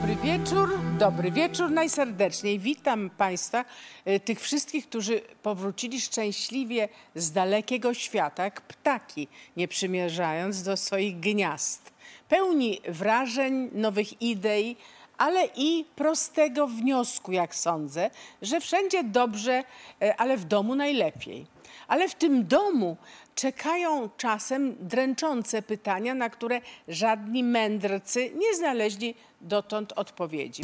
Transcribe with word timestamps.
Dobry 0.00 0.16
wieczór, 0.16 0.78
dobry 0.98 1.30
wieczór 1.30 1.70
najserdeczniej. 1.70 2.58
Witam 2.58 3.10
Państwa, 3.10 3.64
e, 4.04 4.20
tych 4.20 4.40
wszystkich, 4.40 4.88
którzy 4.88 5.20
powrócili 5.42 6.00
szczęśliwie 6.00 6.88
z 7.14 7.32
dalekiego 7.32 7.94
świata, 7.94 8.44
jak 8.44 8.60
ptaki, 8.60 9.28
nie 9.56 9.68
przymierzając 9.68 10.62
do 10.62 10.76
swoich 10.76 11.20
gniazd. 11.20 11.92
Pełni 12.28 12.80
wrażeń, 12.88 13.70
nowych 13.72 14.22
idei, 14.22 14.76
ale 15.18 15.48
i 15.56 15.84
prostego 15.96 16.66
wniosku, 16.66 17.32
jak 17.32 17.54
sądzę, 17.54 18.10
że 18.42 18.60
wszędzie 18.60 19.04
dobrze, 19.04 19.64
e, 20.02 20.16
ale 20.16 20.36
w 20.36 20.44
domu 20.44 20.74
najlepiej. 20.74 21.46
Ale 21.88 22.08
w 22.08 22.14
tym 22.14 22.46
domu 22.46 22.96
czekają 23.34 24.10
czasem 24.16 24.76
dręczące 24.80 25.62
pytania, 25.62 26.14
na 26.14 26.30
które 26.30 26.60
żadni 26.88 27.44
mędrcy 27.44 28.30
nie 28.36 28.54
znaleźli 28.56 29.14
dotąd 29.40 29.92
odpowiedzi. 29.96 30.62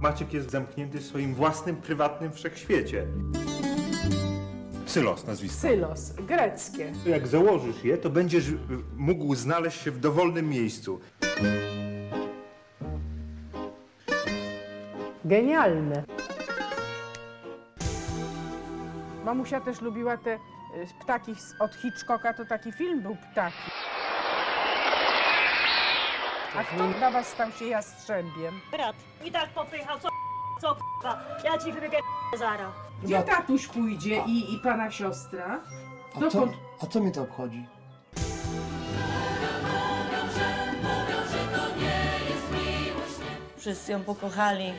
Maciek 0.00 0.32
jest 0.32 0.50
zamknięty 0.50 0.98
w 0.98 1.06
swoim 1.06 1.34
własnym, 1.34 1.76
prywatnym 1.76 2.32
wszechświecie. 2.32 3.06
Psylos 4.86 5.26
nazwisko. 5.26 5.60
Sylos, 5.60 6.12
greckie. 6.12 6.92
Jak 7.06 7.26
założysz 7.26 7.84
je, 7.84 7.98
to 7.98 8.10
będziesz 8.10 8.44
mógł 8.96 9.34
znaleźć 9.34 9.80
się 9.82 9.90
w 9.90 9.98
dowolnym 9.98 10.48
miejscu. 10.48 11.00
Genialne. 15.24 16.04
Mamusia 19.24 19.60
też 19.60 19.80
lubiła 19.80 20.16
te 20.16 20.38
ptaki 21.00 21.34
z- 21.34 21.54
od 21.60 21.74
Hitchcocka, 21.74 22.34
to 22.34 22.44
taki 22.44 22.72
film 22.72 23.00
był 23.02 23.16
Ptaki. 23.16 23.56
A 26.58 26.64
kto 26.64 26.88
dla 26.98 27.10
was 27.10 27.26
stał 27.28 27.52
się 27.52 27.64
jastrzębiem? 27.64 28.60
Brat, 28.70 28.96
i 29.24 29.30
tak 29.32 29.48
popychał, 29.50 29.98
co 30.00 30.08
co. 30.60 30.76
Ja 31.44 31.58
ci 31.58 31.72
wybiegę 31.72 31.98
zara. 32.38 32.72
Gdzie 33.02 33.22
tatuś 33.22 33.66
pójdzie 33.66 34.22
i, 34.26 34.54
i 34.54 34.58
pana 34.58 34.90
siostra? 34.90 35.60
A 36.16 36.18
co, 36.20 36.30
Dokąd? 36.30 36.52
a 36.82 36.86
co 36.86 37.00
mi 37.00 37.12
to 37.12 37.22
obchodzi? 37.22 37.66
Wszyscy 43.56 43.92
ją 43.92 44.00
pokochali. 44.04 44.72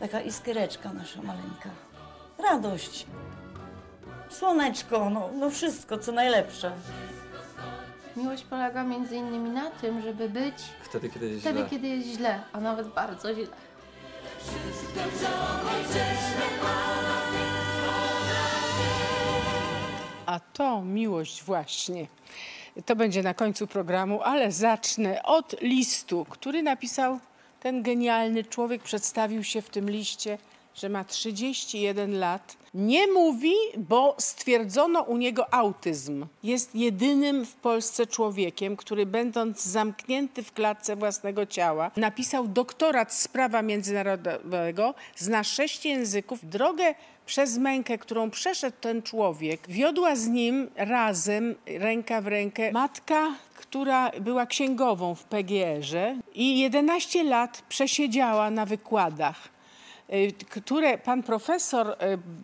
Taka 0.00 0.20
iskiereczka 0.20 0.92
nasza 0.92 1.22
maleńka. 1.22 1.70
Radość. 2.38 3.06
Słoneczko, 4.30 5.10
no, 5.10 5.30
no 5.34 5.50
wszystko, 5.50 5.98
co 5.98 6.12
najlepsze. 6.12 6.72
Miłość 8.16 8.42
polega 8.44 8.84
między 8.84 9.16
innymi 9.16 9.50
na 9.50 9.70
tym, 9.70 10.02
żeby 10.02 10.28
być 10.28 10.54
Wtedy, 10.82 11.08
kiedy 11.10 11.28
jest 11.28 11.40
wtedy, 11.40 11.58
źle. 11.58 11.68
kiedy 11.70 11.88
jest 11.88 12.08
źle, 12.08 12.40
a 12.52 12.60
nawet 12.60 12.88
bardzo 12.88 13.34
źle. 13.34 13.46
A 20.26 20.40
to 20.40 20.82
miłość 20.82 21.42
właśnie. 21.42 22.06
To 22.86 22.96
będzie 22.96 23.22
na 23.22 23.34
końcu 23.34 23.66
programu, 23.66 24.20
ale 24.22 24.52
zacznę 24.52 25.22
od 25.22 25.60
listu, 25.60 26.26
który 26.30 26.62
napisał 26.62 27.20
ten 27.60 27.82
genialny 27.82 28.44
człowiek. 28.44 28.82
Przedstawił 28.82 29.44
się 29.44 29.62
w 29.62 29.70
tym 29.70 29.90
liście, 29.90 30.38
że 30.74 30.88
ma 30.88 31.04
31 31.04 32.18
lat. 32.18 32.56
Nie 32.74 33.06
mówi, 33.06 33.54
bo 33.76 34.14
stwierdzono 34.18 35.02
u 35.02 35.16
niego 35.16 35.54
autyzm. 35.54 36.26
Jest 36.42 36.74
jedynym 36.74 37.46
w 37.46 37.54
Polsce 37.54 38.06
człowiekiem, 38.06 38.76
który 38.76 39.06
będąc 39.06 39.62
zamknięty 39.62 40.42
w 40.42 40.52
klatce 40.52 40.96
własnego 40.96 41.46
ciała, 41.46 41.90
napisał 41.96 42.48
doktorat 42.48 43.14
z 43.14 43.28
prawa 43.28 43.62
międzynarodowego, 43.62 44.94
zna 45.16 45.44
sześć 45.44 45.84
języków. 45.84 46.38
Drogę 46.42 46.94
przez 47.26 47.58
mękę, 47.58 47.98
którą 47.98 48.30
przeszedł 48.30 48.76
ten 48.80 49.02
człowiek, 49.02 49.68
wiodła 49.68 50.16
z 50.16 50.28
nim 50.28 50.70
razem, 50.76 51.54
ręka 51.66 52.20
w 52.20 52.26
rękę, 52.26 52.72
matka, 52.72 53.34
która 53.54 54.10
była 54.20 54.46
księgową 54.46 55.14
w 55.14 55.24
PGR-ze 55.24 56.16
i 56.34 56.60
11 56.60 57.24
lat 57.24 57.62
przesiedziała 57.68 58.50
na 58.50 58.66
wykładach 58.66 59.59
które 60.48 60.98
pan 60.98 61.22
profesor, 61.22 61.88
y, 61.90 61.94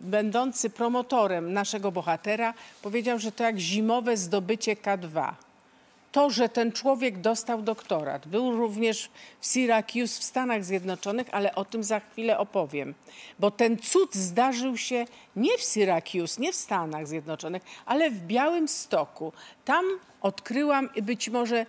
będący 0.03 0.69
promotorem 0.69 1.53
naszego 1.53 1.91
bohatera, 1.91 2.53
powiedział, 2.81 3.19
że 3.19 3.31
to 3.31 3.43
jak 3.43 3.59
zimowe 3.59 4.17
zdobycie 4.17 4.75
K2. 4.75 5.31
To, 6.11 6.29
że 6.29 6.49
ten 6.49 6.71
człowiek 6.71 7.21
dostał 7.21 7.61
doktorat. 7.61 8.27
Był 8.27 8.51
również 8.51 9.09
w 9.39 9.47
Syracuse 9.47 10.19
w 10.19 10.23
Stanach 10.23 10.65
Zjednoczonych, 10.65 11.27
ale 11.31 11.55
o 11.55 11.65
tym 11.65 11.83
za 11.83 11.99
chwilę 11.99 12.37
opowiem. 12.37 12.93
Bo 13.39 13.51
ten 13.51 13.77
cud 13.77 14.15
zdarzył 14.15 14.77
się 14.77 15.05
nie 15.35 15.57
w 15.57 15.63
Syracuse, 15.63 16.41
nie 16.41 16.51
w 16.53 16.55
Stanach 16.55 17.07
Zjednoczonych, 17.07 17.63
ale 17.85 18.11
w 18.11 18.21
Białym 18.21 18.67
Stoku. 18.67 19.33
Tam 19.65 19.85
odkryłam 20.21 20.89
być 21.01 21.29
może 21.29 21.65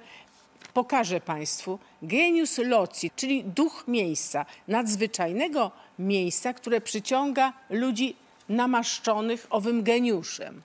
pokażę 0.78 1.20
Państwu 1.20 1.78
genius 2.02 2.58
loci, 2.58 3.10
czyli 3.16 3.44
duch 3.44 3.84
miejsca, 3.88 4.46
nadzwyczajnego 4.68 5.70
miejsca, 5.98 6.52
które 6.52 6.80
przyciąga 6.80 7.52
ludzi 7.70 8.16
namaszczonych 8.48 9.46
owym 9.50 9.82
geniuszem. 9.82 10.62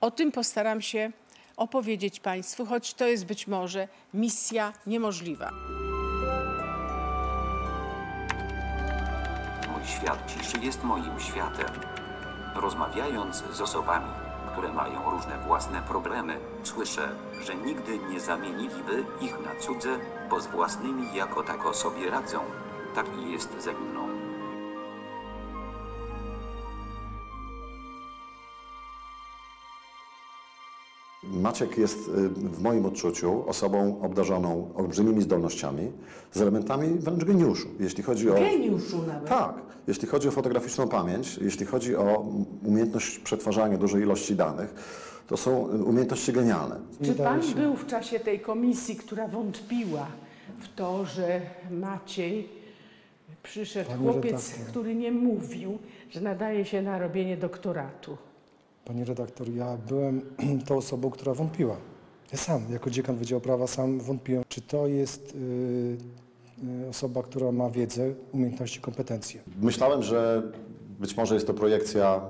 O 0.00 0.10
tym 0.10 0.32
postaram 0.32 0.82
się 0.82 1.10
opowiedzieć 1.56 2.20
Państwu, 2.20 2.66
choć 2.66 2.94
to 2.94 3.06
jest 3.06 3.26
być 3.26 3.46
może 3.46 3.88
misja 4.14 4.72
niemożliwa. 4.86 5.50
Mój 9.72 9.86
świat 9.86 10.32
ciszy 10.34 10.58
jest 10.64 10.82
moim 10.82 11.20
światem. 11.20 11.80
Rozmawiając 12.54 13.42
z 13.52 13.60
osobami, 13.60 14.10
które 14.52 14.72
mają 14.72 15.10
różne 15.10 15.38
własne 15.38 15.82
problemy, 15.82 16.38
słyszę, 16.62 17.08
że 17.40 17.54
nigdy 17.54 17.98
nie 17.98 18.20
zamieniliby 18.20 19.04
ich 19.20 19.40
na 19.40 19.60
cudze, 19.60 19.98
bo 20.30 20.40
z 20.40 20.46
własnymi 20.46 21.14
jako 21.14 21.42
tako 21.42 21.74
sobie 21.74 22.10
radzą. 22.10 22.38
Tak 22.94 23.06
i 23.18 23.32
jest 23.32 23.62
ze 23.62 23.72
mną. 23.72 24.11
Maciek 31.32 31.78
jest 31.78 31.98
y, 32.08 32.28
w 32.28 32.62
moim 32.62 32.86
odczuciu 32.86 33.48
osobą 33.48 34.00
obdarzoną 34.02 34.68
olbrzymimi 34.74 35.22
zdolnościami 35.22 35.92
z 36.32 36.40
elementami 36.40 36.88
wręcz 36.98 37.24
geniuszu. 37.24 37.68
Jeśli 37.80 38.02
chodzi 38.02 38.30
o. 38.30 38.34
Geniuszu 38.34 39.02
nawet. 39.06 39.28
Tak, 39.28 39.54
jeśli 39.86 40.08
chodzi 40.08 40.28
o 40.28 40.30
fotograficzną 40.30 40.88
pamięć, 40.88 41.38
jeśli 41.38 41.66
chodzi 41.66 41.96
o 41.96 42.26
umiejętność 42.64 43.18
przetwarzania 43.18 43.78
dużej 43.78 44.02
ilości 44.02 44.34
danych, 44.36 44.74
to 45.26 45.36
są 45.36 45.70
y, 45.74 45.84
umiejętności 45.84 46.32
genialne. 46.32 46.80
Czy 47.04 47.14
Pan 47.14 47.40
był 47.54 47.76
w 47.76 47.86
czasie 47.86 48.20
tej 48.20 48.40
komisji, 48.40 48.96
która 48.96 49.28
wątpiła 49.28 50.06
w 50.58 50.74
to, 50.74 51.04
że 51.04 51.40
Maciej 51.70 52.48
przyszedł 53.42 53.90
Pani 53.90 54.02
chłopiec, 54.02 54.32
redaktor. 54.50 54.66
który 54.70 54.94
nie 54.94 55.12
mówił, 55.12 55.78
że 56.10 56.20
nadaje 56.20 56.64
się 56.64 56.82
na 56.82 56.98
robienie 56.98 57.36
doktoratu? 57.36 58.16
Pani 58.84 59.04
redaktor, 59.04 59.48
ja 59.48 59.76
byłem 59.88 60.20
tą 60.68 60.76
osobą, 60.76 61.10
która 61.10 61.34
wątpiła. 61.34 61.76
Ja 62.32 62.38
sam, 62.38 62.62
jako 62.70 62.90
dziekan 62.90 63.16
Wydziału 63.16 63.40
Prawa, 63.40 63.66
sam 63.66 64.00
wątpiłem, 64.00 64.44
czy 64.48 64.60
to 64.62 64.86
jest 64.86 65.34
y, 65.34 65.96
y, 66.84 66.88
osoba, 66.88 67.22
która 67.22 67.52
ma 67.52 67.70
wiedzę, 67.70 68.14
umiejętności, 68.32 68.80
kompetencje. 68.80 69.40
Myślałem, 69.62 70.02
że 70.02 70.42
być 71.00 71.16
może 71.16 71.34
jest 71.34 71.46
to 71.46 71.54
projekcja, 71.54 72.20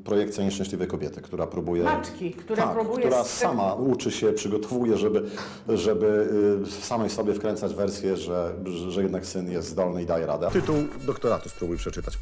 y, 0.00 0.04
projekcja 0.04 0.44
nieszczęśliwej 0.44 0.88
kobiety, 0.88 1.20
która 1.20 1.46
próbuje. 1.46 1.82
Matki, 1.84 2.30
która 2.32 2.62
tak, 2.64 2.74
próbuje 2.74 2.98
która 2.98 3.24
z- 3.24 3.30
sama 3.38 3.74
uczy 3.74 4.10
się, 4.10 4.32
przygotowuje, 4.32 4.96
żeby, 4.96 5.22
żeby 5.68 6.28
y, 6.66 6.70
samej 6.70 7.10
sobie 7.10 7.34
wkręcać 7.34 7.74
wersję, 7.74 8.16
że, 8.16 8.54
że, 8.64 8.90
że 8.90 9.02
jednak 9.02 9.26
syn 9.26 9.50
jest 9.50 9.68
zdolny 9.68 10.02
i 10.02 10.06
daje 10.06 10.26
radę. 10.26 10.48
Tytuł 10.52 10.76
doktoratu 11.06 11.48
spróbuj 11.48 11.76
przeczytać. 11.76 12.18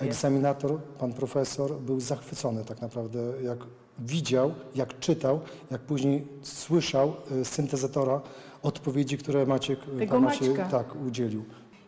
Egzaminator, 0.00 0.80
pan 0.98 1.12
profesor, 1.12 1.80
był 1.80 2.00
zachwycony 2.00 2.64
tak 2.64 2.80
naprawdę, 2.80 3.18
jak 3.42 3.58
widział, 3.98 4.54
jak 4.74 4.98
czytał, 4.98 5.40
jak 5.70 5.80
później 5.80 6.26
słyszał 6.42 7.12
z 7.42 7.48
syntezatora 7.48 8.20
odpowiedzi, 8.62 9.18
które 9.18 9.46
Maciek, 9.46 9.78
Tego 9.98 10.20
Maciej 10.20 10.48
Maćka. 10.48 10.64
tak, 10.64 10.96
udzielił. 11.06 11.44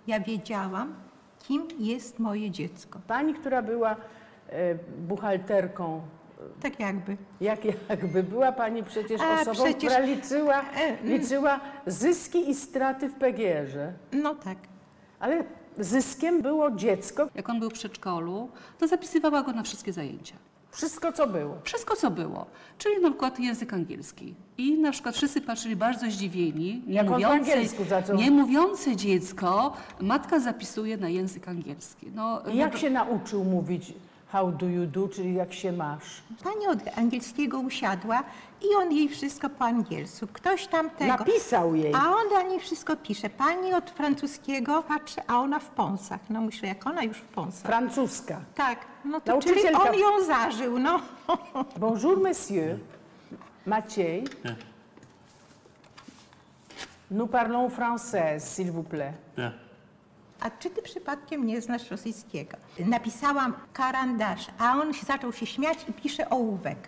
Ja 0.07 0.21
wiedziałam, 0.21 0.95
kim 1.39 1.69
jest 1.79 2.19
moje 2.19 2.51
dziecko. 2.51 3.01
Pani, 3.07 3.35
która 3.35 3.63
była 3.63 3.97
e, 4.49 4.75
buchalterką, 4.99 6.03
Tak 6.63 6.81
jakby. 6.81 7.17
jak, 7.41 7.61
jakby 7.89 8.23
była 8.23 8.53
Pani 8.53 8.83
przecież 8.83 9.21
A, 9.21 9.41
osobą, 9.41 9.53
przecież- 9.55 9.75
która 9.93 9.99
liczyła, 9.99 10.61
E, 10.61 10.99
mm. 11.01 11.07
liczyła 11.21 11.61
zyski 11.87 12.51
i 12.51 12.55
straty 12.55 13.09
w 13.09 13.15
PGR-ze. 13.15 13.93
No 14.13 14.35
tak. 14.35 14.59
Ale 15.21 15.45
zyskiem 15.79 16.43
było 16.43 16.71
dziecko. 16.71 17.29
Jak 17.35 17.49
on 17.49 17.61
był 17.61 17.71
w 17.71 17.73
przedszkolu, 17.73 18.49
to 18.79 18.89
zapisywała 18.89 19.43
go 19.43 19.53
na 19.53 19.63
wszystkie 19.63 19.93
zajęcia. 19.93 20.35
Wszystko, 20.71 21.13
co 21.13 21.27
było. 21.27 21.59
Wszystko, 21.65 21.97
co 21.97 22.11
było. 22.11 22.47
Czyli 22.79 23.01
na 23.03 23.11
przykład 23.11 23.41
język 23.41 23.73
angielski. 23.73 24.35
I 24.59 24.79
na 24.79 24.93
przykład 24.93 25.15
wszyscy 25.17 25.41
patrzyli 25.41 25.77
bardzo 25.77 26.07
zdziwieni. 26.11 26.83
Nie 26.87 26.95
Jak 26.95 27.07
on 27.07 27.13
po 27.13 27.15
mówiące, 27.15 27.53
angielsku 27.53 27.85
zaczął. 27.85 28.17
nie 28.17 28.31
mówiące 28.31 28.97
dziecko, 28.97 29.73
matka 30.01 30.41
zapisuje 30.41 30.97
na 30.97 31.09
język 31.09 31.49
angielski. 31.49 32.07
No, 32.15 32.43
I 32.53 32.57
jak 32.57 32.77
się 32.77 32.91
nauczył 32.91 33.45
mówić 33.45 33.95
how 34.33 34.53
do 34.53 34.67
you 34.67 34.87
do, 34.87 35.09
czyli 35.09 35.35
jak 35.35 35.53
się 35.53 35.73
masz? 35.73 36.23
Pani 36.45 36.67
od 36.67 36.99
angielskiego 36.99 37.59
usiadła 37.61 38.23
i 38.63 38.75
on 38.77 38.93
jej 38.93 39.09
wszystko 39.09 39.51
po 39.51 39.65
angielsku. 39.65 40.27
Ktoś 40.33 40.67
tam 40.67 40.91
tego. 40.91 41.13
Napisał 41.17 41.75
jej. 41.75 41.95
A 41.95 42.11
on 42.11 42.29
dla 42.29 42.43
niej 42.43 42.61
wszystko 42.61 42.97
pisze. 42.97 43.31
Pani 43.31 43.75
od 43.75 43.91
francuskiego 43.91 44.83
patrzy, 44.83 45.21
a 45.27 45.41
ona 45.41 45.59
w 45.59 45.69
pąsach. 45.71 46.21
No 46.31 46.41
myślę, 46.41 46.69
jak 46.69 46.87
ona 46.87 47.03
już 47.03 47.17
w 47.17 47.25
pąsach. 47.25 47.63
Francuska. 47.63 48.41
tak, 48.55 48.79
no 49.05 49.21
to 49.21 49.39
czyli 49.43 49.63
Nauczycielka- 49.63 49.89
on 49.91 49.99
ją 49.99 50.25
zażył, 50.25 50.79
no. 50.79 51.01
Bonjour, 51.77 52.21
monsieur. 52.21 52.79
Maciej. 53.67 54.25
Nous 57.11 57.31
parlons 57.31 57.69
français, 57.69 58.39
s'il 58.39 58.71
vous 58.71 58.85
plaît. 58.85 59.13
A 60.41 60.51
czy 60.51 60.71
ty 60.71 60.83
przypadkiem 60.83 61.47
nie 61.47 61.61
znasz 61.61 61.91
rosyjskiego? 61.91 62.57
Napisałam 62.79 63.55
karandasz, 63.73 64.47
a 64.59 64.73
on 64.77 64.93
się 64.93 65.07
zaczął 65.07 65.33
się 65.33 65.47
śmiać 65.47 65.79
i 65.89 65.93
pisze 65.93 66.31
ołówek. 66.31 66.79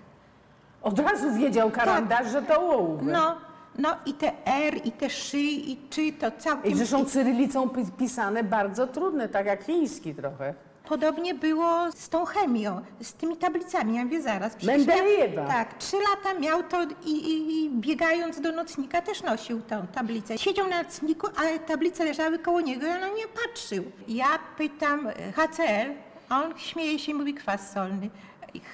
Od 0.82 0.98
razu 0.98 1.34
wiedział 1.34 1.70
karandasz, 1.70 2.30
że 2.32 2.42
to 2.42 2.60
ołówek. 2.60 3.06
No, 3.12 3.36
no 3.78 3.96
i 4.06 4.14
te 4.14 4.32
R, 4.46 4.74
i 4.84 4.92
te 4.92 5.10
szy, 5.10 5.38
i 5.40 5.76
czy 5.90 6.12
to 6.12 6.30
całkiem... 6.30 6.72
I 6.72 6.74
zresztą 6.74 7.04
cyrylicą 7.04 7.68
pi- 7.70 7.92
pisane 7.98 8.44
bardzo 8.44 8.86
trudne, 8.86 9.28
tak 9.28 9.46
jak 9.46 9.64
chiński 9.64 10.14
trochę. 10.14 10.54
Podobnie 10.88 11.34
było 11.34 11.92
z 11.92 12.08
tą 12.08 12.24
chemią, 12.24 12.80
z 13.02 13.14
tymi 13.14 13.36
tablicami. 13.36 13.96
Ja 13.96 14.04
mówię 14.04 14.22
zaraz. 14.22 14.56
przecież 14.56 14.76
Mendelejewa. 14.86 15.46
Tak, 15.46 15.78
trzy 15.78 15.96
lata 15.96 16.38
miał 16.40 16.62
to 16.62 16.82
i, 17.04 17.10
i, 17.10 17.64
i 17.64 17.70
biegając 17.70 18.40
do 18.40 18.52
nocnika 18.52 19.02
też 19.02 19.22
nosił 19.22 19.60
tę 19.60 19.86
tablicę. 19.94 20.38
Siedział 20.38 20.68
na 20.68 20.82
nocniku, 20.82 21.26
a 21.26 21.58
tablice 21.58 22.04
leżały 22.04 22.38
koło 22.38 22.60
niego 22.60 22.86
i 22.86 22.90
on 22.90 23.00
na 23.00 23.08
nie 23.08 23.28
patrzył. 23.28 23.84
Ja 24.08 24.26
pytam 24.58 25.06
e, 25.06 25.12
HCl, 25.32 25.92
a 26.28 26.42
on 26.42 26.58
śmieje 26.58 26.98
się 26.98 27.12
i 27.12 27.14
mówi 27.14 27.34
kwas 27.34 27.72
solny. 27.72 28.10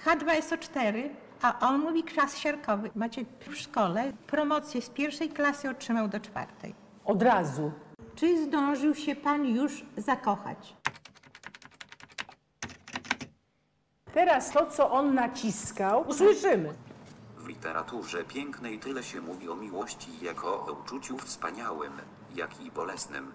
H2SO4, 0.07 1.09
a 1.43 1.69
on 1.69 1.81
mówi 1.81 2.03
kwas 2.05 2.39
siarkowy. 2.39 2.91
Macie 2.95 3.25
w 3.49 3.57
szkole 3.57 4.13
promocję 4.27 4.83
z 4.83 4.89
pierwszej 4.91 5.29
klasy 5.29 5.71
otrzymał 5.71 6.09
do 6.09 6.21
czwartej. 6.21 6.75
Od 7.05 7.23
razu. 7.23 7.73
Czy 8.17 8.45
zdążył 8.45 8.95
się 8.95 9.17
pan 9.17 9.47
już 9.47 9.85
zakochać? 9.97 10.75
Teraz 14.15 14.51
to, 14.51 14.67
co 14.67 14.91
on 14.91 15.15
naciskał, 15.15 16.05
usłyszymy. 16.09 16.75
W 17.37 17.47
literaturze 17.49 18.25
pięknej 18.25 18.79
tyle 18.79 19.03
się 19.03 19.21
mówi 19.21 19.49
o 19.49 19.55
miłości 19.57 20.11
jako 20.23 20.67
o 20.67 20.73
uczuciu 20.73 21.19
wspaniałym, 21.19 21.93
jak 22.35 22.61
i 22.61 22.71
bolesnym. 22.71 23.33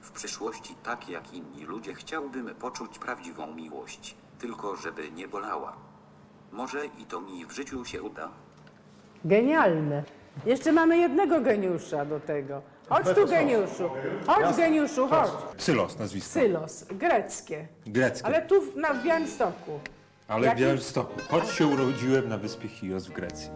W 0.00 0.10
przyszłości, 0.10 0.74
tak 0.82 1.08
jak 1.08 1.34
inni 1.34 1.64
ludzie, 1.64 1.94
chciałbym 1.94 2.54
poczuć 2.54 2.98
prawdziwą 2.98 3.54
miłość, 3.54 4.16
tylko 4.38 4.76
żeby 4.76 5.10
nie 5.10 5.28
bolała. 5.28 5.76
Może 6.52 6.86
i 6.86 7.04
to 7.06 7.20
mi 7.20 7.46
w 7.46 7.52
życiu 7.52 7.84
się 7.84 8.02
uda. 8.02 8.28
Genialne. 9.24 10.02
Jeszcze 10.46 10.72
mamy 10.72 10.98
jednego 10.98 11.40
geniusza 11.40 12.04
do 12.04 12.20
tego. 12.20 12.62
Chodź 12.88 13.04
tu, 13.14 13.26
geniuszu. 13.26 13.90
Chodź, 14.26 14.56
geniuszu, 14.56 15.08
chodź. 15.08 15.30
Cylos 15.58 15.98
nazwisko. 15.98 16.32
Sylos, 16.32 16.84
greckie. 16.84 17.68
Greckie. 17.86 18.26
Ale 18.26 18.42
tu 18.42 18.60
w- 18.62 18.76
na 18.76 18.94
w 18.94 19.04
Białymstoku. 19.04 19.80
Ale 20.28 20.42
w 20.42 20.44
Jaki- 20.44 20.60
Białymstoku. 20.60 21.20
Choć 21.28 21.48
się 21.50 21.66
urodziłem 21.66 22.28
na 22.28 22.38
wyspie 22.38 22.68
Chios 22.68 23.06
w 23.06 23.12
Grecji. 23.12 23.50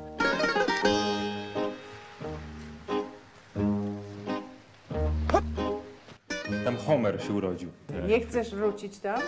Tam 6.64 6.76
Homer 6.76 7.22
się 7.22 7.32
urodził. 7.32 7.70
Nie 8.08 8.20
chcesz 8.20 8.55
wrócić 8.55 8.99
tam? 8.99 9.20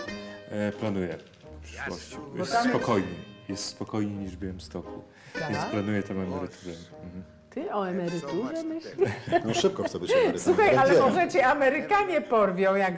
E, 0.49 0.71
planuję 0.71 1.17
w 1.61 1.63
przyszłości. 1.65 2.15
Jest 2.35 2.51
tam 2.51 2.65
jest- 2.65 2.75
spokojnie. 2.77 3.07
Jest 3.49 3.65
spokojniej 3.65 4.15
niż 4.17 4.31
w 4.31 4.39
Białymstoku. 4.39 5.03
Więc 5.35 5.57
Tak? 5.57 5.69
planuję 5.71 6.03
tam 6.03 6.17
emeryturę. 6.19 6.73
Mhm. 7.03 7.23
Ty 7.53 7.73
o 7.73 7.87
emeryturze 7.87 8.63
myślisz? 8.63 8.93
No 9.45 9.53
szybko 9.53 9.83
chcę 9.83 9.99
być 9.99 10.11
emerytem. 10.11 10.39
Słuchaj, 10.39 10.77
ale 10.77 10.99
może 10.99 11.27
cię 11.27 11.47
Amerykanie 11.47 12.21
porwią, 12.21 12.75
jak 12.75 12.93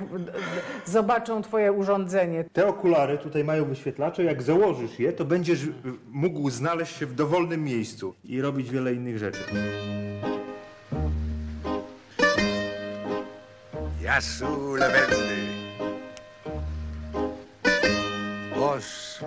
zobaczą 0.86 1.42
twoje 1.42 1.72
urządzenie. 1.72 2.44
Te 2.54 2.68
okulary 2.68 3.18
tutaj 3.18 3.44
mają 3.44 3.66
wyświetlacze. 3.66 4.24
Jak 4.24 4.42
założysz 4.42 5.00
je, 5.00 5.13
to 5.13 5.25
będziesz 5.25 5.60
mógł 6.12 6.50
znaleźć 6.50 6.98
się 6.98 7.06
w 7.06 7.13
dowolnym 7.16 7.63
miejscu 7.63 8.16
i 8.24 8.42
robić 8.42 8.72
wiele 8.72 8.94
innych 8.94 9.18
rzeczy. 9.18 9.40
Yasu 14.02 14.75
Lewendy. 14.75 15.36
Boss, 18.56 19.19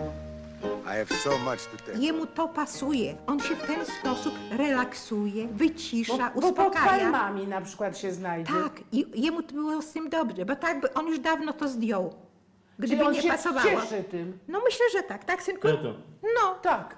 Jemu 1.98 2.26
to 2.26 2.48
pasuje. 2.48 3.16
On 3.26 3.40
się 3.40 3.54
w 3.56 3.62
ten 3.66 3.86
sposób 3.86 4.34
relaksuje, 4.50 5.48
wycisza, 5.48 6.30
Bo, 6.34 6.40
bo 6.40 6.52
pod 6.52 6.66
uspokaja. 6.68 6.90
palmami 7.12 7.46
na 7.46 7.60
przykład 7.60 7.98
się 7.98 8.12
znajdzie. 8.12 8.52
Tak, 8.52 8.72
i 8.92 9.06
jemu 9.14 9.42
to 9.42 9.52
było 9.54 9.82
z 9.82 9.92
tym 9.92 10.08
dobrze, 10.10 10.44
bo 10.44 10.56
tak 10.56 10.80
by 10.80 10.94
on 10.94 11.06
już 11.06 11.18
dawno 11.18 11.52
to 11.52 11.68
zdjął. 11.68 12.10
Czyli 12.76 12.88
Gdyby 12.88 13.04
on 13.04 13.12
nie 13.12 13.22
się 13.22 13.28
pasowało. 13.28 13.70
cieszy 13.70 14.04
tym. 14.04 14.38
No 14.48 14.60
myślę, 14.64 14.84
że 14.92 15.02
tak, 15.02 15.24
tak 15.24 15.42
synku? 15.42 15.68
No, 16.22 16.54
Tak. 16.62 16.96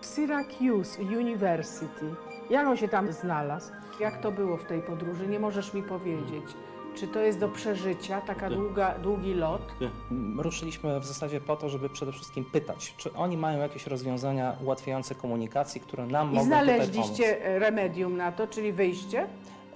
Syracuse 0.00 1.02
University. 1.02 2.14
Jak 2.50 2.66
on 2.66 2.76
się 2.76 2.88
tam 2.88 3.12
znalazł? 3.12 3.72
Jak 4.00 4.20
to 4.22 4.32
było 4.32 4.56
w 4.56 4.64
tej 4.64 4.82
podróży? 4.82 5.26
Nie 5.26 5.38
możesz 5.38 5.74
mi 5.74 5.82
powiedzieć. 5.82 6.44
Czy 6.94 7.08
to 7.08 7.20
jest 7.20 7.38
do 7.38 7.48
przeżycia, 7.48 8.20
taka 8.20 8.50
długa, 8.50 8.98
długi 8.98 9.34
lot? 9.34 9.74
Ruszyliśmy 10.38 11.00
w 11.00 11.04
zasadzie 11.04 11.40
po 11.40 11.56
to, 11.56 11.68
żeby 11.68 11.88
przede 11.88 12.12
wszystkim 12.12 12.44
pytać, 12.44 12.94
czy 12.96 13.12
oni 13.12 13.36
mają 13.36 13.58
jakieś 13.58 13.86
rozwiązania 13.86 14.56
ułatwiające 14.64 15.14
komunikację, 15.14 15.80
które 15.80 16.06
nam 16.06 16.32
I 16.32 16.34
mogą 16.34 16.48
tutaj 16.48 16.64
znaleźliście 16.64 17.58
remedium 17.58 18.16
na 18.16 18.32
to, 18.32 18.46
czyli 18.46 18.72
wyjście? 18.72 19.26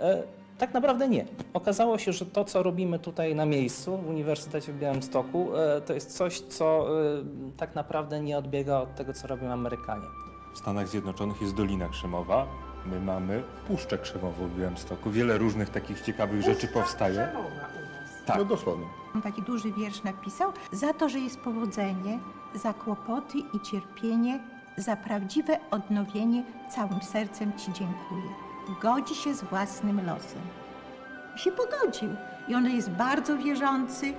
E, 0.00 0.22
tak 0.58 0.74
naprawdę 0.74 1.08
nie. 1.08 1.24
Okazało 1.54 1.98
się, 1.98 2.12
że 2.12 2.26
to, 2.26 2.44
co 2.44 2.62
robimy 2.62 2.98
tutaj 2.98 3.34
na 3.34 3.46
miejscu 3.46 3.98
w 3.98 4.08
Uniwersytecie 4.08 4.72
w 4.72 4.78
Białymstoku, 4.78 5.56
e, 5.56 5.80
to 5.80 5.94
jest 5.94 6.16
coś, 6.16 6.40
co 6.40 6.86
e, 7.02 7.24
tak 7.56 7.74
naprawdę 7.74 8.20
nie 8.20 8.38
odbiega 8.38 8.80
od 8.80 8.94
tego, 8.94 9.12
co 9.12 9.26
robią 9.26 9.52
Amerykanie. 9.52 10.06
W 10.54 10.58
Stanach 10.58 10.88
Zjednoczonych 10.88 11.40
jest 11.42 11.54
Dolina 11.54 11.88
Krzemowa. 11.88 12.46
My 12.90 13.00
mamy 13.00 13.42
Puszczę 13.66 13.98
Krzemową 13.98 14.48
w 14.48 14.58
Białymstoku. 14.58 15.10
Wiele 15.10 15.38
różnych 15.38 15.70
takich 15.70 16.00
ciekawych 16.00 16.42
rzeczy 16.42 16.68
powstaje. 16.68 17.28
Tak. 18.26 18.38
No 18.38 18.44
dosłownie. 18.44 18.86
on 19.14 19.22
taki 19.22 19.42
duży 19.42 19.72
wiersz 19.72 20.02
napisał. 20.02 20.52
Za 20.72 20.92
to, 20.92 21.08
że 21.08 21.18
jest 21.18 21.40
powodzenie, 21.40 22.18
za 22.54 22.72
kłopoty 22.72 23.38
i 23.38 23.60
cierpienie, 23.60 24.40
za 24.76 24.96
prawdziwe 24.96 25.58
odnowienie, 25.70 26.44
całym 26.70 27.02
sercem 27.02 27.52
Ci 27.58 27.72
dziękuję. 27.72 28.30
Godzi 28.82 29.14
się 29.14 29.34
z 29.34 29.44
własnym 29.44 30.06
losem. 30.06 30.42
I 31.36 31.38
się 31.38 31.52
pogodził. 31.52 32.08
I 32.48 32.54
on 32.54 32.66
jest 32.70 32.90
bardzo 32.90 33.38
wierzący. 33.38 34.12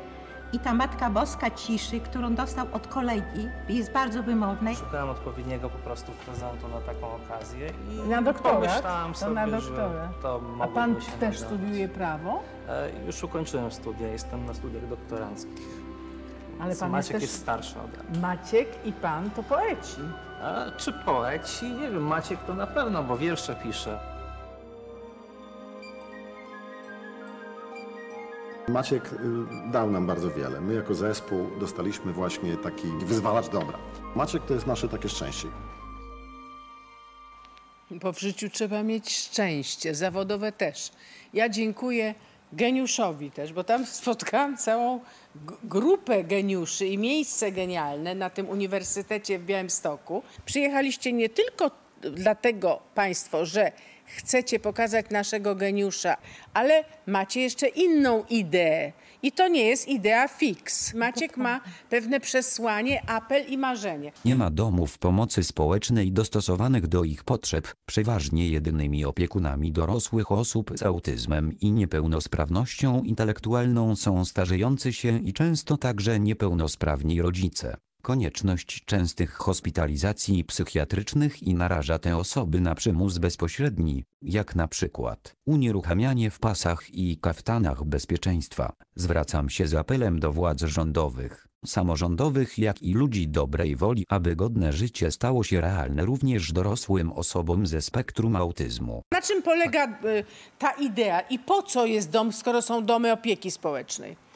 I 0.53 0.59
ta 0.59 0.73
Matka 0.73 1.09
Boska 1.09 1.51
ciszy, 1.51 1.99
którą 1.99 2.35
dostał 2.35 2.65
od 2.73 2.87
kolegi, 2.87 3.49
jest 3.69 3.91
bardzo 3.91 4.23
wymowna. 4.23 4.73
Szukałem 4.75 5.09
odpowiedniego 5.09 5.69
po 5.69 5.77
prostu 5.77 6.11
prezentu 6.25 6.67
na 6.67 6.81
taką 6.81 7.07
okazję 7.15 7.69
i 7.91 8.09
Na 8.09 8.21
doktorat? 8.21 8.55
pomyślałam 8.69 9.13
To 9.13 9.19
sobie, 9.19 9.33
na 9.33 9.47
że 9.59 9.67
doktorat. 9.67 10.21
to 10.21 10.35
A 10.35 10.39
mogłoby 10.39 10.73
pan 10.73 11.01
się 11.01 11.11
też 11.11 11.41
nadać. 11.41 11.47
studiuje 11.57 11.87
prawo? 11.89 12.43
E, 12.69 12.89
Już 13.05 13.23
ukończyłem 13.23 13.71
studia, 13.71 14.07
jestem 14.07 14.45
na 14.45 14.53
studiach 14.53 14.87
doktoranckich. 14.87 15.67
Ale 16.59 16.75
pan 16.75 16.91
Maciek 16.91 17.11
jest 17.13 17.21
jest, 17.21 17.33
też... 17.33 17.41
starszy 17.43 17.75
ode 17.79 18.09
mnie. 18.09 18.19
Maciek 18.19 18.67
i 18.85 18.91
pan 18.93 19.29
to 19.29 19.43
poeci. 19.43 20.01
A 20.43 20.71
czy 20.77 20.93
poeci? 20.93 21.65
Nie 21.73 21.89
wiem, 21.89 22.03
Maciek 22.07 22.39
to 22.47 22.53
na 22.55 22.67
pewno, 22.67 23.03
bo 23.03 23.17
wiersze 23.17 23.55
pisze. 23.55 23.99
Maciek 28.67 29.13
y, 29.13 29.17
dał 29.71 29.91
nam 29.91 30.07
bardzo 30.07 30.31
wiele. 30.31 30.61
My 30.61 30.73
jako 30.73 30.95
zespół 30.95 31.47
dostaliśmy 31.59 32.13
właśnie 32.13 32.57
taki 32.57 32.87
wyzwalacz 32.87 33.49
dobra. 33.49 33.77
Maciek 34.15 34.45
to 34.45 34.53
jest 34.53 34.67
nasze 34.67 34.89
takie 34.89 35.09
szczęście. 35.09 35.47
Bo 37.91 38.13
w 38.13 38.19
życiu 38.19 38.49
trzeba 38.49 38.83
mieć 38.83 39.17
szczęście, 39.17 39.95
zawodowe 39.95 40.51
też. 40.51 40.91
Ja 41.33 41.49
dziękuję 41.49 42.15
geniuszowi 42.53 43.31
też, 43.31 43.53
bo 43.53 43.63
tam 43.63 43.85
spotkałam 44.01 44.57
całą 44.57 44.99
grupę 45.63 46.23
geniuszy 46.23 46.85
i 46.85 46.97
miejsce 46.97 47.51
genialne 47.51 48.15
na 48.15 48.29
tym 48.29 48.49
uniwersytecie 48.49 49.39
w 49.39 49.45
Białymstoku. 49.45 50.23
Przyjechaliście 50.45 51.13
nie 51.13 51.29
tylko 51.29 51.71
dlatego 52.01 52.79
Państwo, 52.95 53.45
że 53.45 53.71
chcecie 54.07 54.59
pokazać 54.59 55.05
naszego 55.09 55.55
geniusza, 55.55 56.17
ale 56.53 56.83
macie 57.07 57.41
jeszcze 57.41 57.67
inną 57.67 58.23
ideę. 58.29 58.91
I 59.21 59.31
to 59.31 59.47
nie 59.47 59.65
jest 59.65 59.87
idea 59.87 60.27
fix. 60.27 60.93
Maciek 60.93 61.37
ma 61.37 61.61
pewne 61.89 62.19
przesłanie, 62.19 63.09
apel 63.09 63.45
i 63.47 63.57
marzenie. 63.57 64.11
Nie 64.25 64.35
ma 64.35 64.51
domów 64.51 64.97
pomocy 64.97 65.43
społecznej 65.43 66.11
dostosowanych 66.11 66.87
do 66.87 67.03
ich 67.03 67.23
potrzeb. 67.23 67.67
Przeważnie 67.85 68.49
jedynymi 68.49 69.05
opiekunami 69.05 69.71
dorosłych 69.71 70.31
osób 70.31 70.71
z 70.75 70.83
autyzmem 70.83 71.59
i 71.61 71.71
niepełnosprawnością 71.71 73.03
intelektualną 73.03 73.95
są 73.95 74.25
starzejący 74.25 74.93
się 74.93 75.19
i 75.19 75.33
często 75.33 75.77
także 75.77 76.19
niepełnosprawni 76.19 77.21
rodzice. 77.21 77.77
Konieczność 78.07 78.85
częstych 78.85 79.33
hospitalizacji 79.33 80.43
psychiatrycznych 80.43 81.43
i 81.43 81.53
naraża 81.53 81.99
te 81.99 82.17
osoby 82.17 82.61
na 82.61 82.75
przymus 82.75 83.17
bezpośredni, 83.17 84.03
jak 84.21 84.55
na 84.55 84.67
przykład 84.67 85.35
unieruchamianie 85.45 86.31
w 86.31 86.39
pasach 86.39 86.89
i 86.93 87.17
kaftanach 87.17 87.83
bezpieczeństwa. 87.83 88.73
Zwracam 88.95 89.49
się 89.49 89.67
z 89.67 89.73
apelem 89.73 90.19
do 90.19 90.31
władz 90.31 90.61
rządowych, 90.61 91.47
samorządowych 91.65 92.57
jak 92.57 92.81
i 92.81 92.93
ludzi 92.93 93.27
dobrej 93.27 93.75
woli, 93.75 94.05
aby 94.09 94.35
godne 94.35 94.73
życie 94.73 95.11
stało 95.11 95.43
się 95.43 95.61
realne 95.61 96.05
również 96.05 96.51
dorosłym 96.51 97.11
osobom 97.11 97.67
ze 97.67 97.81
spektrum 97.81 98.35
autyzmu. 98.35 99.01
Na 99.11 99.21
czym 99.21 99.41
polega 99.41 99.87
y, 99.87 100.23
ta 100.59 100.71
idea 100.71 101.19
i 101.19 101.39
po 101.39 101.63
co 101.63 101.85
jest 101.85 102.09
dom, 102.09 102.33
skoro 102.33 102.61
są 102.61 102.85
domy 102.85 103.11
opieki 103.11 103.51
społecznej? 103.51 104.26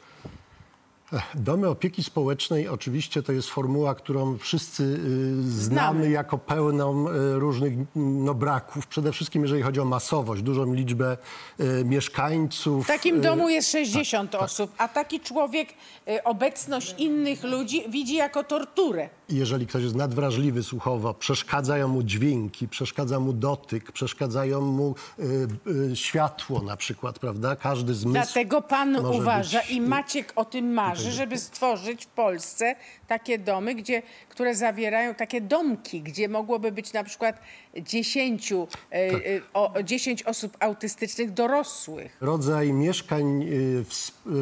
Domy 1.34 1.68
opieki 1.68 2.02
społecznej 2.02 2.68
oczywiście 2.68 3.22
to 3.22 3.32
jest 3.32 3.48
formuła, 3.48 3.94
którą 3.94 4.38
wszyscy 4.38 4.82
y, 4.82 5.42
znamy, 5.42 5.50
Znamy. 5.50 6.10
jako 6.10 6.38
pełną 6.38 7.08
y, 7.08 7.38
różnych 7.38 7.72
no, 7.96 8.34
braków. 8.34 8.86
Przede 8.86 9.12
wszystkim 9.12 9.42
jeżeli 9.42 9.62
chodzi 9.62 9.80
o 9.80 9.84
masowość, 9.84 10.42
dużą 10.42 10.74
liczbę 10.74 11.16
y, 11.60 11.84
mieszkańców. 11.84 12.84
W 12.84 12.88
takim 12.88 13.20
domu 13.20 13.48
jest 13.48 13.70
60 13.70 14.34
osób, 14.34 14.72
a 14.78 14.88
taki 14.88 15.20
człowiek 15.20 15.68
obecność 16.24 16.94
innych 16.98 17.44
ludzi 17.44 17.84
widzi 17.88 18.14
jako 18.14 18.44
torturę. 18.44 19.08
Jeżeli 19.28 19.66
ktoś 19.66 19.82
jest 19.82 19.94
nadwrażliwy 19.94 20.62
słuchowo, 20.62 21.14
przeszkadzają 21.14 21.88
mu 21.88 22.02
dźwięki, 22.02 22.68
przeszkadza 22.68 23.20
mu 23.20 23.32
dotyk, 23.32 23.92
przeszkadzają 23.92 24.60
mu 24.60 24.94
światło 25.94 26.62
na 26.62 26.76
przykład, 26.76 27.18
prawda? 27.18 27.56
Każdy 27.56 27.94
zmysł 27.94 28.32
Dlatego 28.32 28.62
pan 28.62 28.96
uważa 29.06 29.60
być- 29.60 29.70
i 29.70 29.80
Maciek 29.80 30.32
o 30.36 30.44
tym 30.44 30.72
marzy, 30.72 31.01
żeby 31.10 31.38
stworzyć 31.38 32.04
w 32.04 32.08
Polsce 32.08 32.76
takie 33.08 33.38
domy, 33.38 33.74
gdzie, 33.74 34.02
które 34.28 34.54
zawierają 34.54 35.14
takie 35.14 35.40
domki, 35.40 36.00
gdzie 36.02 36.28
mogłoby 36.28 36.72
być 36.72 36.92
na 36.92 37.04
przykład 37.04 37.40
10, 37.76 38.52
e, 38.90 39.10
Tak. 39.12 39.20
e, 39.20 39.22
o, 39.54 39.82
10 39.82 40.22
osób 40.22 40.56
autystycznych 40.60 41.32
dorosłych. 41.32 42.16
rodzaj 42.20 42.72
mieszkań 42.72 43.42
y, 43.42 43.84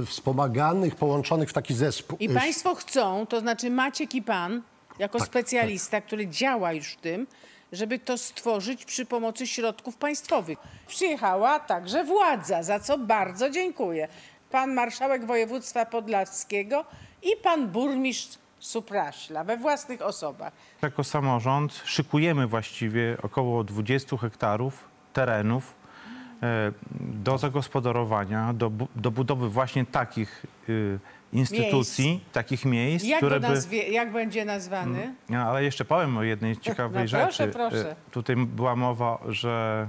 wspomaganych, 0.07 0.95
połączonych 0.95 1.50
w 1.50 1.52
taki 1.52 1.75
zespół. 1.75 2.19
I 2.21 2.29
państwo 2.29 2.75
chcą, 2.75 3.26
to 3.26 3.40
znaczy 3.40 3.71
Maciek 3.71 4.14
i 4.14 4.23
pan, 4.23 4.62
jako 4.99 5.19
Tak, 5.19 5.26
specjalista, 5.29 6.00
który 6.00 6.26
działa 6.26 6.73
już 6.73 6.93
w 6.93 6.97
tym, 7.00 7.26
żeby 7.73 7.99
to 7.99 8.19
stworzyć 8.19 8.85
przy 8.85 9.07
pomocy 9.07 9.47
środków 9.47 9.97
państwowych. 9.97 10.59
Przyjechała 10.87 11.59
także 11.61 12.05
władza, 12.05 12.62
za 12.62 12.81
co 12.81 12.99
bardzo 12.99 13.50
dziękuję. 13.50 14.09
Pan 14.50 14.75
marszałek 14.75 15.26
województwa 15.26 15.87
podlaskiego 15.87 16.85
i 17.23 17.28
pan 17.42 17.69
burmistrz 17.69 18.38
Supraśla 18.59 19.45
we 19.45 19.57
własnych 19.57 20.02
osobach. 20.02 20.52
Jako 20.83 21.04
samorząd 21.04 21.83
szykujemy 21.85 22.47
właściwie 22.47 23.16
około 23.23 23.64
20 23.64 24.16
hektarów 24.16 24.88
terenów 25.12 25.75
e, 26.42 26.73
do 27.00 27.38
zagospodarowania, 27.38 28.52
do, 28.52 28.71
do 28.97 29.11
budowy 29.11 29.49
właśnie 29.49 29.87
takich 29.87 30.47
y, 30.69 30.99
instytucji, 31.33 32.25
takich 32.33 32.64
miejsc, 32.64 33.04
Jak, 33.07 33.19
które 33.19 33.40
by... 33.40 33.49
nazwie, 33.49 33.88
jak 33.88 34.12
będzie 34.12 34.45
nazwany? 34.45 35.14
No, 35.28 35.38
ale 35.38 35.64
jeszcze 35.64 35.85
powiem 35.85 36.19
o 36.19 36.23
jednej 36.23 36.57
ciekawej 36.66 37.02
No, 37.02 37.09
rzeczy. 37.09 37.26
proszę, 37.26 37.49
proszę. 37.49 37.90
E, 37.90 37.97
Tutaj 38.11 38.37
była 38.37 38.76
mowa, 38.76 39.19
że 39.28 39.87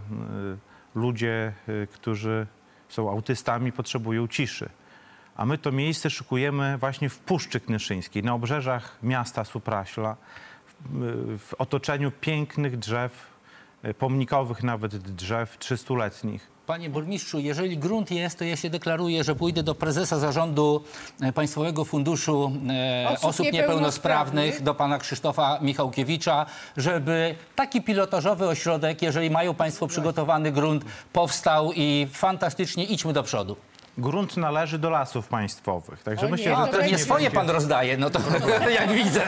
e, 0.96 1.00
ludzie, 1.00 1.54
e, 1.84 1.88
którzy 1.88 2.48
są 2.92 3.10
autystami, 3.10 3.72
potrzebują 3.72 4.28
ciszy. 4.28 4.70
A 5.36 5.46
my 5.46 5.58
to 5.58 5.72
miejsce 5.72 6.10
szykujemy 6.10 6.78
właśnie 6.78 7.10
w 7.10 7.20
Puszczy 7.20 7.60
Knyszyńskiej, 7.60 8.24
na 8.24 8.34
obrzeżach 8.34 8.98
miasta 9.04 9.44
Supraśla, 9.46 10.18
w, 11.38 11.54
otoczeniu 11.58 12.12
pięknych 12.12 12.78
drzew, 12.78 13.32
pomnikowych 13.98 14.64
nawet 14.64 14.98
drzew, 14.98 15.58
trzystuletnich. 15.58 16.48
Panie 16.72 16.90
burmistrzu, 16.90 17.40
jeżeli 17.40 17.78
grunt 17.78 18.12
jest, 18.12 18.40
to 18.40 18.44
ja 18.44 18.56
się 18.56 18.70
deklaruję, 18.70 19.24
że 19.24 19.36
pójdę 19.36 19.64
do 19.64 19.76
prezesa 19.76 20.20
zarządu 20.20 20.84
e, 21.22 21.34
Państwowego 21.34 21.86
Funduszu 21.86 22.52
e, 22.70 23.10
Osób 23.10 23.26
Osób, 23.30 23.46
Niepełnosprawnych. 23.46 24.46
Niepełnosprawnych, 24.46 24.64
do 24.64 24.76
pana 24.76 24.98
Krzysztofa 24.98 25.60
Michałkiewicza, 25.62 26.46
żeby 26.78 27.36
taki 27.56 27.82
pilotażowy 27.82 28.48
ośrodek, 28.48 29.02
jeżeli 29.02 29.30
mają 29.30 29.54
Państwo 29.54 29.88
przygotowany 29.88 30.52
grunt, 30.52 30.86
powstał 31.14 31.72
i 31.76 32.08
fantastycznie 32.12 32.84
idźmy 32.84 33.14
do 33.14 33.24
przodu. 33.24 33.56
Grunt 33.98 34.38
należy 34.38 34.80
do 34.80 34.90
lasów 34.90 35.28
państwowych, 35.28 36.04
także 36.04 36.26
O 36.28 36.30
myślę, 36.30 36.52
nie, 36.52 36.56
że 36.58 36.62
a 36.62 36.68
to 36.68 36.82
nie 36.82 36.98
swoje 36.98 37.24
będzie- 37.24 37.36
pan 37.36 37.50
rozdaje, 37.50 37.98
no 37.98 38.10
to 38.10 38.20
jak 38.80 38.92
widzę, 38.92 39.22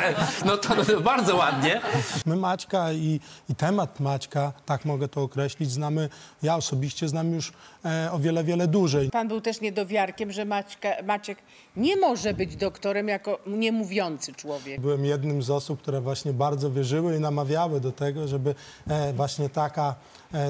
no 0.45 0.57
to 0.57 1.01
bardzo 1.01 1.35
ładnie. 1.35 1.81
My 2.25 2.35
Maćka 2.35 2.91
i, 2.93 3.19
i 3.49 3.55
temat 3.55 3.99
Maćka, 3.99 4.53
tak 4.65 4.85
mogę 4.85 5.07
to 5.07 5.21
określić, 5.21 5.71
znamy, 5.71 6.09
ja 6.43 6.55
osobiście 6.55 7.07
znam 7.09 7.33
już 7.33 7.53
e, 7.85 8.09
o 8.11 8.19
wiele, 8.19 8.43
wiele 8.43 8.67
dłużej. 8.67 9.09
Pan 9.09 9.27
był 9.27 9.41
też 9.41 9.61
niedowiarkiem, 9.61 10.31
że 10.31 10.45
Maćka, 10.45 10.89
Maciek 11.05 11.37
nie 11.75 11.97
może 11.97 12.33
być 12.33 12.55
doktorem 12.55 13.07
jako 13.07 13.39
niemówiący 13.47 14.33
człowiek. 14.33 14.81
Byłem 14.81 15.05
jednym 15.05 15.43
z 15.43 15.49
osób, 15.49 15.81
które 15.81 16.01
właśnie 16.01 16.33
bardzo 16.33 16.71
wierzyły 16.71 17.17
i 17.17 17.19
namawiały 17.19 17.79
do 17.81 17.91
tego, 17.91 18.27
żeby 18.27 18.55
e, 18.87 19.13
właśnie 19.13 19.49
taka, 19.49 19.95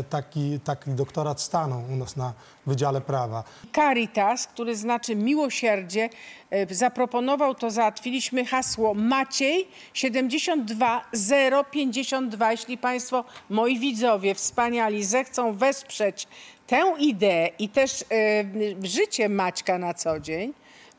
taki, 0.09 0.59
taki 0.59 0.91
doktorat 0.91 1.41
stanął 1.41 1.83
u 1.93 1.95
nas 1.95 2.15
na 2.15 2.33
Wydziale 2.65 3.01
Prawa. 3.01 3.43
Caritas, 3.75 4.47
który 4.47 4.75
znaczy 4.75 5.15
miłosierdzie, 5.15 6.09
e, 6.49 6.75
zaproponował, 6.75 7.55
to 7.55 7.71
załatwiliśmy 7.71 8.45
hasło 8.45 8.93
Maciej 8.93 9.67
72052. 9.93 12.51
Jeśli 12.51 12.77
Państwo, 12.77 13.23
moi 13.49 13.79
widzowie 13.79 14.35
wspaniali, 14.35 15.03
zechcą 15.03 15.53
wesprzeć 15.53 16.27
tę 16.67 16.93
ideę 16.99 17.49
i 17.59 17.69
też 17.69 18.01
e, 18.01 18.05
życie 18.83 19.29
Maćka 19.29 19.77
na 19.77 19.93
co 19.93 20.19
dzień, 20.19 20.53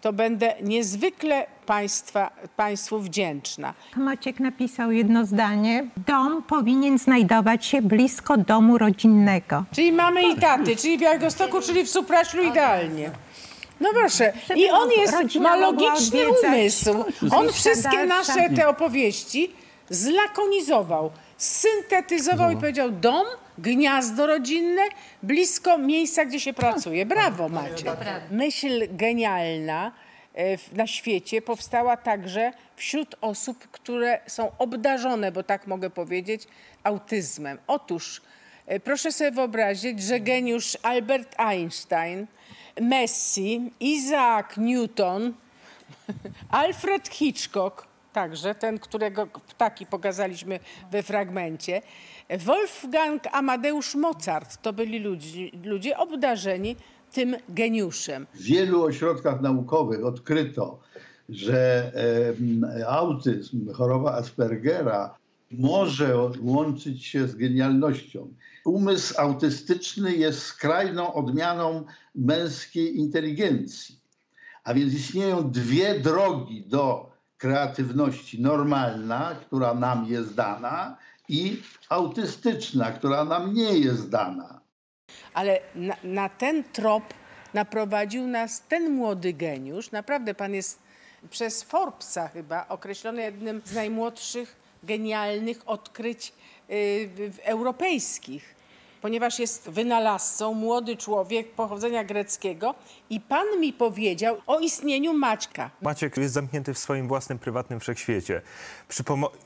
to 0.05 0.13
będę 0.13 0.55
niezwykle 0.63 1.47
państwa, 1.67 2.31
Państwu 2.57 3.01
wdzięczna. 3.01 3.75
Maciek 3.97 4.41
napisał 4.41 4.93
jedno 4.93 5.27
zdanie. 5.27 5.87
Dom 6.07 6.43
powinien 6.43 6.99
znajdować 6.99 7.67
się 7.67 7.83
blisko 7.83 8.37
domu 8.37 8.79
rodzinnego. 8.79 9.65
Czyli 9.75 9.93
mamy 9.93 10.23
i 10.29 10.37
taty, 10.37 10.77
czyli 10.77 10.99
w 10.99 11.01
Białegostoku, 11.01 11.61
czyli 11.61 11.85
w 11.85 11.91
Supraślu 11.91 12.43
idealnie. 12.43 13.11
No 13.81 13.89
proszę, 13.93 14.33
i 14.57 14.71
on 14.71 14.91
jest, 14.91 15.35
ma 15.41 15.57
logiczny 15.57 16.21
umysł. 16.29 17.05
On 17.31 17.53
wszystkie 17.53 18.07
nasze 18.07 18.51
te 18.57 18.69
opowieści 18.69 19.51
zlakonizował, 19.91 21.11
syntetyzował 21.37 22.51
i 22.51 22.57
powiedział 22.57 22.91
dom, 22.91 23.27
gniazdo 23.59 24.27
rodzinne, 24.27 24.83
blisko 25.23 25.79
miejsca, 25.79 26.25
gdzie 26.25 26.41
się 26.41 26.53
pracuje. 26.53 27.07
Brawo 27.07 27.49
Macie. 27.49 27.85
Myśl 28.31 28.89
genialna 28.91 29.93
e, 30.35 30.77
na 30.77 30.87
świecie 30.87 31.43
powstała 31.43 31.97
także 31.97 32.53
wśród 32.77 33.15
osób, 33.21 33.69
które 33.71 34.21
są 34.27 34.51
obdarzone, 34.59 35.33
bo 35.33 35.43
tak 35.43 35.67
mogę 35.67 35.91
powiedzieć, 35.91 36.43
autyzmem. 36.83 37.59
Otóż 37.67 38.23
e, 38.67 38.81
proszę 38.81 39.13
sobie 39.13 39.31
wyobrazić, 39.31 40.03
że 40.03 40.21
geniusz 40.21 40.79
Albert 40.83 41.35
Einstein, 41.41 42.27
Messi, 42.81 43.73
Isaac 43.81 44.57
Newton, 44.57 45.35
Alfred 46.51 47.09
Hitchcock, 47.09 47.87
także 48.15 48.55
ten, 48.55 48.79
którego 48.79 49.27
ptaki 49.27 49.87
pokazaliśmy 49.87 50.61
we 50.91 51.03
fragmencie, 51.03 51.83
Wolfgang 52.39 53.23
Amadeusz 53.33 53.95
Mozart, 53.95 54.63
to 54.63 54.73
byli 54.73 54.99
ludzi, 54.99 55.53
ludzie 55.65 55.99
obdarzeni 55.99 56.77
tym 57.13 57.37
geniuszem. 57.49 58.27
W 58.35 58.43
wielu 58.43 58.83
ośrodkach 58.85 59.41
naukowych 59.41 60.05
odkryto, 60.05 60.79
że 61.29 61.93
em, 62.39 62.67
autyzm, 62.89 63.73
choroba 63.73 64.13
Aspergera 64.13 65.17
może 65.51 66.31
łączyć 66.43 67.07
się 67.07 67.29
z 67.29 67.35
genialnością. 67.35 68.29
Umysł 68.65 69.15
autystyczny 69.21 70.17
jest 70.17 70.43
skrajną 70.43 71.15
odmianą 71.15 71.85
męskiej 72.15 72.99
inteligencji. 72.99 74.01
A 74.65 74.75
więc 74.75 74.95
istnieją 74.95 75.51
dwie 75.51 76.01
drogi 76.01 76.65
do 76.67 77.14
kreatywności. 77.45 78.41
Normalna, 78.41 79.35
która 79.47 79.75
nam 79.75 80.07
jest 80.09 80.35
dana 80.35 80.97
i 81.29 81.63
autystyczna, 81.89 82.93
która 82.93 83.25
nam 83.25 83.55
nie 83.55 83.79
jest 83.79 84.11
dana. 84.11 84.61
Ale 85.35 85.61
na, 85.75 85.97
na 86.05 86.29
ten 86.29 86.65
trop 86.65 87.05
naprowadził 87.55 88.27
nas 88.27 88.63
ten 88.69 88.91
młody 88.91 89.33
geniusz. 89.33 89.91
Naprawdę 89.91 90.35
pan 90.35 90.55
jest 90.55 90.79
przez 91.31 91.63
Forbesa 91.63 92.29
chyba 92.29 92.69
określony 92.69 93.23
jednym 93.23 93.63
z 93.65 93.75
najmłodszych 93.75 94.57
genialnych 94.83 95.59
odkryć 95.67 96.33
y, 96.71 97.33
europejskich. 97.45 98.54
Ponieważ 99.05 99.39
jest 99.39 99.71
wynalazcą, 99.71 100.55
młody 100.55 100.97
człowiek 100.97 101.53
pochodzenia 101.53 102.05
greckiego 102.05 102.75
i 103.11 103.21
pan 103.21 103.61
mi 103.61 103.73
powiedział 103.73 104.37
o 104.47 104.61
istnieniu 104.61 105.15
Maćka. 105.15 105.71
Maciek 105.83 106.17
jest 106.17 106.35
zamknięty 106.35 106.75
w 106.75 106.79
swoim 106.79 107.09
własnym, 107.09 107.39
prywatnym 107.39 107.81
wszechświecie, 107.81 108.43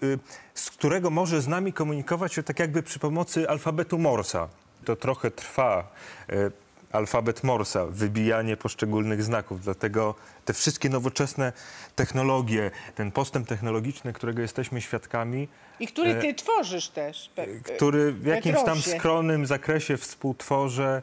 y, 0.03 0.19
z 0.55 0.71
którego 0.71 1.11
może 1.11 1.43
z 1.43 1.49
nami 1.49 1.73
komunikować 1.73 2.35
się 2.35 2.43
tak 2.43 2.59
jakby 2.59 2.83
przy 2.83 2.99
pomocy 2.99 3.49
alfabetu 3.49 3.99
Morsa. 3.99 4.49
To 4.85 4.97
trochę 4.97 5.31
trwa, 5.31 5.93
y, 6.31 6.53
alfabet 6.92 7.45
Morsa, 7.45 7.87
wybijanie 7.87 8.57
poszczególnych 8.57 9.23
znaków, 9.23 9.61
dlatego 9.64 10.14
te 10.45 10.52
wszystkie 10.52 10.88
nowoczesne 10.88 11.52
technologie, 11.97 12.71
ten 12.95 13.12
postęp 13.12 13.49
technologiczny, 13.49 14.12
którego 14.12 14.42
jesteśmy 14.42 14.80
świadkami, 14.80 15.49
I 15.80 15.87
który 15.87 16.11
e, 16.11 16.21
ty 16.21 16.35
tworzysz 16.35 16.88
też. 16.88 17.30
pe- 17.37 17.62
który 17.76 18.12
w 18.12 18.26
jakimś 18.26 18.64
tam 18.64 18.83
skromnym 18.83 19.47
zakresie 19.47 19.97
współtworzę. 19.97 21.02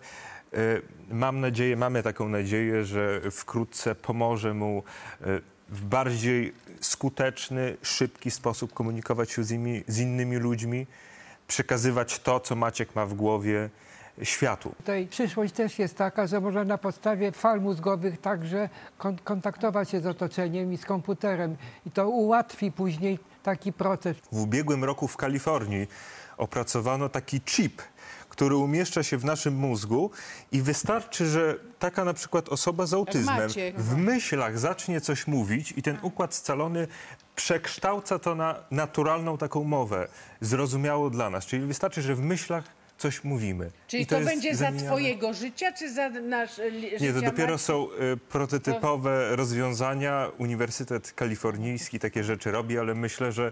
E, 0.54 0.58
Mam 1.12 1.40
nadzieję, 1.40 1.76
mamy 1.78 2.04
taką 2.04 2.30
nadzieję, 2.30 2.86
że 2.86 3.22
wkrótce 3.32 3.96
pomoże 3.96 4.54
mu 4.54 4.84
e, 5.22 5.24
w 5.70 5.86
bardziej 5.86 6.54
skuteczny, 6.82 7.78
szybki 7.82 8.32
sposób 8.32 8.74
komunikować 8.74 9.32
się 9.32 9.44
z, 9.44 9.52
imi, 9.52 9.84
z 9.88 10.00
innymi 10.00 10.38
ludźmi, 10.38 10.88
przekazywać 11.48 12.20
to, 12.20 12.40
co 12.40 12.56
Maciek 12.56 12.96
ma 12.96 13.06
w 13.06 13.14
głowie 13.14 13.70
światu. 14.24 14.76
Tutaj 14.78 15.08
przyszłość 15.08 15.54
też 15.54 15.80
jest 15.80 15.98
taka, 15.98 16.28
że 16.28 16.42
można 16.42 16.64
na 16.64 16.78
podstawie 16.78 17.32
fal 17.32 17.62
mózgowych 17.62 18.22
także 18.22 18.70
kon- 18.98 19.18
kontaktować 19.24 19.90
się 19.90 20.02
z 20.02 20.06
otoczeniem 20.06 20.74
i 20.74 20.78
z 20.78 20.86
komputerem. 20.86 21.58
I 21.86 21.92
to 21.92 22.10
ułatwi 22.10 22.72
później 22.72 23.20
taki 23.44 23.74
proces. 23.74 24.18
W 24.32 24.42
ubiegłym 24.42 24.84
roku 24.84 25.08
w 25.08 25.18
Kalifornii 25.18 25.88
opracowano 26.38 27.10
taki 27.10 27.42
chip, 27.42 27.82
który 28.30 28.56
umieszcza 28.56 29.04
się 29.04 29.18
w 29.18 29.26
naszym 29.26 29.56
mózgu 29.56 30.12
i 30.52 30.62
wystarczy, 30.62 31.26
że 31.26 31.56
taka 31.80 32.06
na 32.06 32.14
przykład 32.14 32.50
osoba 32.50 32.86
z 32.86 32.94
autyzmem 32.94 33.50
w 33.78 33.98
myślach 33.98 34.60
zacznie 34.60 35.02
coś 35.02 35.28
mówić 35.28 35.74
i 35.78 35.82
ten 35.82 35.98
układ 36.02 36.36
scalony 36.36 36.88
przekształca 37.36 38.20
to 38.20 38.36
na 38.36 38.56
naturalną 38.72 39.38
taką 39.38 39.64
mowę, 39.64 40.08
zrozumiałą 40.42 41.10
dla 41.10 41.30
nas. 41.30 41.46
Czyli 41.46 41.66
wystarczy, 41.66 42.02
że 42.02 42.16
w 42.16 42.22
myślach 42.22 42.64
coś 42.98 43.24
mówimy. 43.24 43.72
Czyli 43.88 44.04
I 44.04 44.06
to, 44.06 44.16
jest 44.20 44.30
będzie 44.30 44.56
za 44.56 44.72
twojego 44.72 45.34
życia, 45.34 45.72
czy 45.72 45.94
za 45.94 46.10
nasz 46.10 46.58
li- 46.58 46.92
nie, 47.02 47.14
to 47.14 47.22
dopiero 47.22 47.58
są 47.58 47.88
y, 47.92 48.18
prototypowe 48.18 49.36
rozwiązania. 49.36 50.32
Uniwersytet 50.38 51.14
Kalifornijski 51.14 52.00
takie 52.00 52.24
rzeczy 52.24 52.52
robi, 52.52 52.80
ale 52.80 52.96
myślę, 52.96 53.32
że 53.32 53.52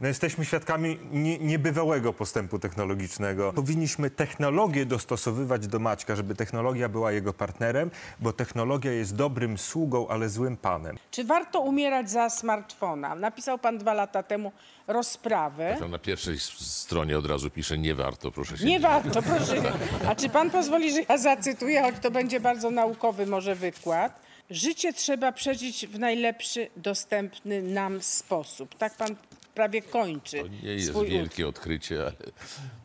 no, 0.00 0.08
jesteśmy 0.08 0.44
świadkami 0.44 0.98
nie, 1.12 1.38
niebywałego 1.38 2.12
postępu 2.12 2.58
technologicznego. 2.58 3.52
Powinniśmy 3.52 4.10
technologię 4.10 4.86
dostosowywać 4.86 5.66
do 5.66 5.78
Maćka, 5.78 6.16
żeby 6.16 6.34
technologia 6.34 6.88
była 6.88 7.12
jego 7.12 7.32
partnerem, 7.32 7.90
bo 8.20 8.32
technologia 8.32 8.92
jest 8.92 9.16
dobrym 9.16 9.58
sługą, 9.58 10.08
ale 10.08 10.28
złym 10.28 10.56
panem. 10.56 10.96
Czy 11.10 11.24
warto 11.24 11.60
umierać 11.60 12.10
za 12.10 12.30
smartfona? 12.30 13.14
Napisał 13.14 13.58
pan 13.58 13.78
dwa 13.78 13.94
lata 13.94 14.22
temu 14.22 14.52
rozprawę. 14.86 15.76
Tam 15.80 15.90
na 15.90 15.98
pierwszej 15.98 16.38
stronie 16.58 17.18
od 17.18 17.26
razu 17.26 17.50
pisze 17.50 17.78
nie 17.78 17.94
warto, 17.94 18.30
proszę 18.32 18.58
się 18.58 18.64
Nie 18.64 18.80
warto, 18.80 19.22
proszę. 19.32 19.62
A 20.08 20.14
czy 20.14 20.28
pan 20.28 20.50
pozwoli, 20.50 20.92
że 20.92 21.00
ja 21.08 21.18
zacytuję, 21.18 21.82
choć 21.82 21.94
to 22.02 22.10
będzie 22.10 22.40
bardzo 22.40 22.70
naukowy 22.70 23.26
może 23.26 23.54
wykład? 23.54 24.28
Życie 24.50 24.92
trzeba 24.92 25.32
przeżyć 25.32 25.86
w 25.86 25.98
najlepszy 25.98 26.68
dostępny 26.76 27.62
nam 27.62 28.02
sposób. 28.02 28.74
Tak 28.74 28.96
pan 28.96 29.16
prawie 29.58 29.82
kończy 29.82 30.50
Nie 30.62 30.74
jest 30.74 30.88
swój 30.88 31.08
wielkie 31.08 31.48
odkrycie, 31.48 32.00
ale 32.00 32.12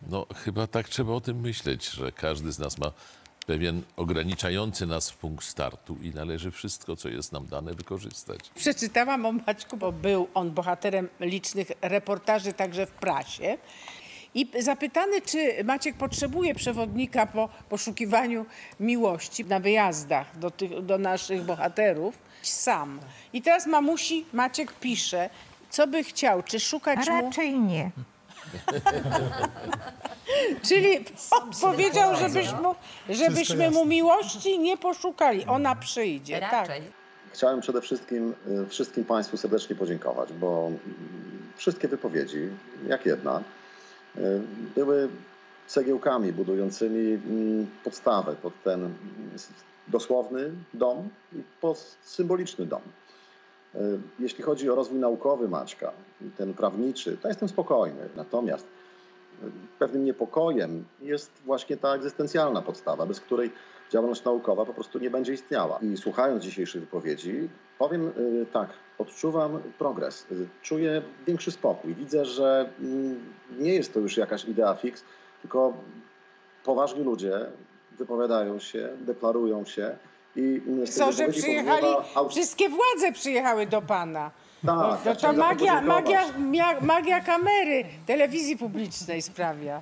no, 0.10 0.26
chyba 0.36 0.68
tak 0.68 0.90
trzeba 0.90 1.14
o 1.14 1.22
tym 1.22 1.40
myśleć, 1.40 1.90
że 1.90 2.12
każdy 2.12 2.52
z 2.52 2.60
nas 2.60 2.78
ma 2.78 2.92
pewien 3.46 3.82
ograniczający 3.96 4.86
nas 4.86 5.12
punkt 5.12 5.46
startu 5.46 5.98
i 6.02 6.10
należy 6.10 6.52
wszystko, 6.52 6.96
co 6.96 7.10
jest 7.10 7.32
nam 7.32 7.48
dane, 7.48 7.74
wykorzystać. 7.74 8.40
Przeczytałam 8.56 9.26
o 9.26 9.32
Maćku, 9.32 9.78
bo 9.78 9.92
był 9.92 10.28
on 10.34 10.52
bohaterem 10.52 11.10
licznych 11.20 11.68
reportaży 11.82 12.54
także 12.54 12.86
w 12.86 12.92
prasie. 12.92 13.58
I 14.36 14.48
zapytany, 14.60 15.22
czy 15.22 15.64
Maciek 15.64 15.98
potrzebuje 15.98 16.56
przewodnika 16.56 17.26
po 17.26 17.50
poszukiwaniu 17.70 18.46
miłości 18.80 19.46
na 19.46 19.60
wyjazdach 19.60 20.40
do, 20.40 20.52
tych, 20.52 20.86
do 20.86 20.98
naszych 20.98 21.44
bohaterów, 21.44 22.18
sam. 22.42 23.00
I 23.34 23.42
teraz 23.42 23.68
mamusi 23.68 24.26
Maciek 24.34 24.74
pisze, 24.80 25.30
co 25.74 25.88
by 25.88 26.04
chciał, 26.04 26.44
czy 26.44 26.60
szukać 26.60 27.10
mu... 27.10 27.22
Raczej 27.22 27.60
nie. 27.60 27.92
Czyli 30.68 31.06
on 31.32 31.52
powiedział, 31.62 32.16
żebyśmy, 32.16 32.58
żebyśmy 33.10 33.72
mu 33.72 33.86
miłości 33.86 34.60
nie 34.60 34.78
poszukali. 34.78 35.46
Ona 35.46 35.76
przyjdzie. 35.76 36.40
Tak. 36.40 36.72
Chciałem 37.32 37.62
przede 37.62 37.82
wszystkim 37.82 38.34
y, 38.48 38.66
wszystkim 38.70 39.06
Państwu 39.06 39.38
serdecznie 39.38 39.76
podziękować, 39.76 40.34
bo 40.34 40.68
mm, 40.68 40.80
wszystkie 41.56 41.88
wypowiedzi, 41.88 42.50
jak 42.88 43.06
jedna, 43.06 43.44
y, 44.18 44.42
były 44.76 45.10
cegiełkami 45.68 46.34
budującymi 46.34 47.14
mm, 47.14 47.68
podstawę 47.84 48.36
pod 48.36 48.64
ten 48.64 48.82
mm, 48.82 48.94
dosłowny 49.88 50.52
dom 50.74 51.10
i 51.34 51.44
pod 51.62 51.98
symboliczny 52.04 52.66
dom. 52.66 52.82
Y, 53.76 54.00
Jeśli 54.20 54.44
chodzi 54.44 54.70
o 54.70 54.76
rozwój 54.76 55.00
naukowy 55.00 55.50
Maćka, 55.50 55.92
ten 56.38 56.54
prawniczy, 56.54 57.18
to 57.18 57.28
jestem 57.28 57.50
spokojny. 57.50 58.10
Natomiast 58.16 58.68
y, 59.44 59.48
pewnym 59.80 60.06
niepokojem 60.06 60.86
jest 61.02 61.32
właśnie 61.46 61.78
ta 61.78 61.96
egzystencjalna 61.96 62.62
podstawa, 62.62 63.06
bez 63.06 63.20
której 63.20 63.52
działalność 63.92 64.24
naukowa 64.24 64.66
po 64.66 64.74
prostu 64.74 65.00
nie 65.00 65.10
będzie 65.10 65.34
istniała. 65.34 65.80
I 65.80 65.98
słuchając 65.98 66.44
dzisiejszych 66.44 66.82
wypowiedzi, 66.82 67.50
powiem 67.80 68.08
y, 68.08 68.46
tak, 68.54 68.70
odczuwam 68.98 69.60
progres, 69.78 70.28
czuję 70.62 71.02
większy 71.28 71.52
spokój. 71.52 71.96
Widzę, 71.96 72.26
że 72.26 72.70
mm, 72.80 73.20
nie 73.60 73.74
jest 73.74 73.94
to 73.94 74.00
już 74.00 74.18
jakaś 74.18 74.46
idea 74.46 74.76
fix, 74.76 75.04
tylko 75.42 75.74
poważni 76.64 77.04
ludzie 77.04 77.46
wypowiadają 77.98 78.60
się, 78.60 78.90
deklarują 79.02 79.66
się 79.66 79.98
i 80.36 80.62
Co, 80.92 81.12
że 81.12 81.28
przyjechali, 81.28 81.88
wszystkie 82.30 82.70
władze 82.70 83.12
przyjechały 83.14 83.66
do 83.66 83.82
pana. 83.82 84.32
Tak, 84.66 84.76
No, 84.76 84.98
to, 85.04 85.16
to 85.16 85.34
magia, 85.34 85.82
magia, 85.82 86.22
magia 86.82 87.22
kamery 87.22 87.86
telewizji 88.06 88.58
publicznej 88.58 89.22
sprawia. 89.22 89.82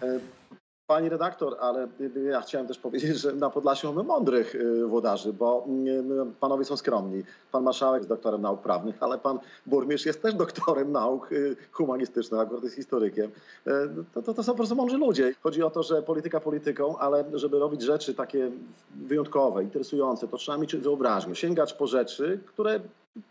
Pani 0.92 1.10
redaktor, 1.10 1.58
ale 1.60 1.88
y, 2.02 2.22
ja 2.32 2.42
chciałem 2.42 2.68
też 2.68 2.78
powiedzieć, 2.78 3.18
że 3.18 3.34
na 3.34 3.50
Podlasiu 3.50 3.94
mamy 3.94 4.04
mądrych 4.08 4.56
y, 4.56 4.86
włodarzy, 4.88 5.34
bo 5.34 5.66
y, 5.88 6.04
panowie 6.40 6.66
są 6.66 6.78
skromni. 6.78 7.24
Pan 7.52 7.64
marszałek 7.64 8.00
jest 8.00 8.10
doktorem 8.10 8.42
nauk 8.42 8.62
prawnych, 8.62 9.04
ale 9.04 9.18
pan 9.18 9.40
burmistrz 9.66 10.06
jest 10.06 10.22
też 10.22 10.34
doktorem 10.34 10.92
nauk 10.92 11.32
y, 11.32 11.56
humanistycznych, 11.72 12.42
akurat 12.42 12.64
jest 12.64 12.76
historykiem. 12.76 13.32
Y, 13.68 13.72
To, 14.14 14.22
to, 14.22 14.34
to 14.34 14.44
są 14.44 14.52
po 14.52 14.58
prostu 14.58 14.76
mądrzy 14.76 14.98
ludzie. 14.98 15.34
Chodzi 15.44 15.64
o 15.64 15.70
to, 15.70 15.84
że 15.84 16.02
polityka 16.02 16.40
polityką, 16.40 16.98
ale 16.98 17.26
żeby 17.34 17.60
robić 17.60 17.82
rzeczy 17.82 18.14
takie 18.14 18.52
wyjątkowe, 18.96 19.64
interesujące, 19.64 20.28
to 20.28 20.38
trzeba 20.38 20.58
mieć 20.58 20.76
wyobraźnię, 20.76 21.36
sięgać 21.36 21.74
po 21.74 21.88
rzeczy, 21.88 22.40
które 22.46 22.80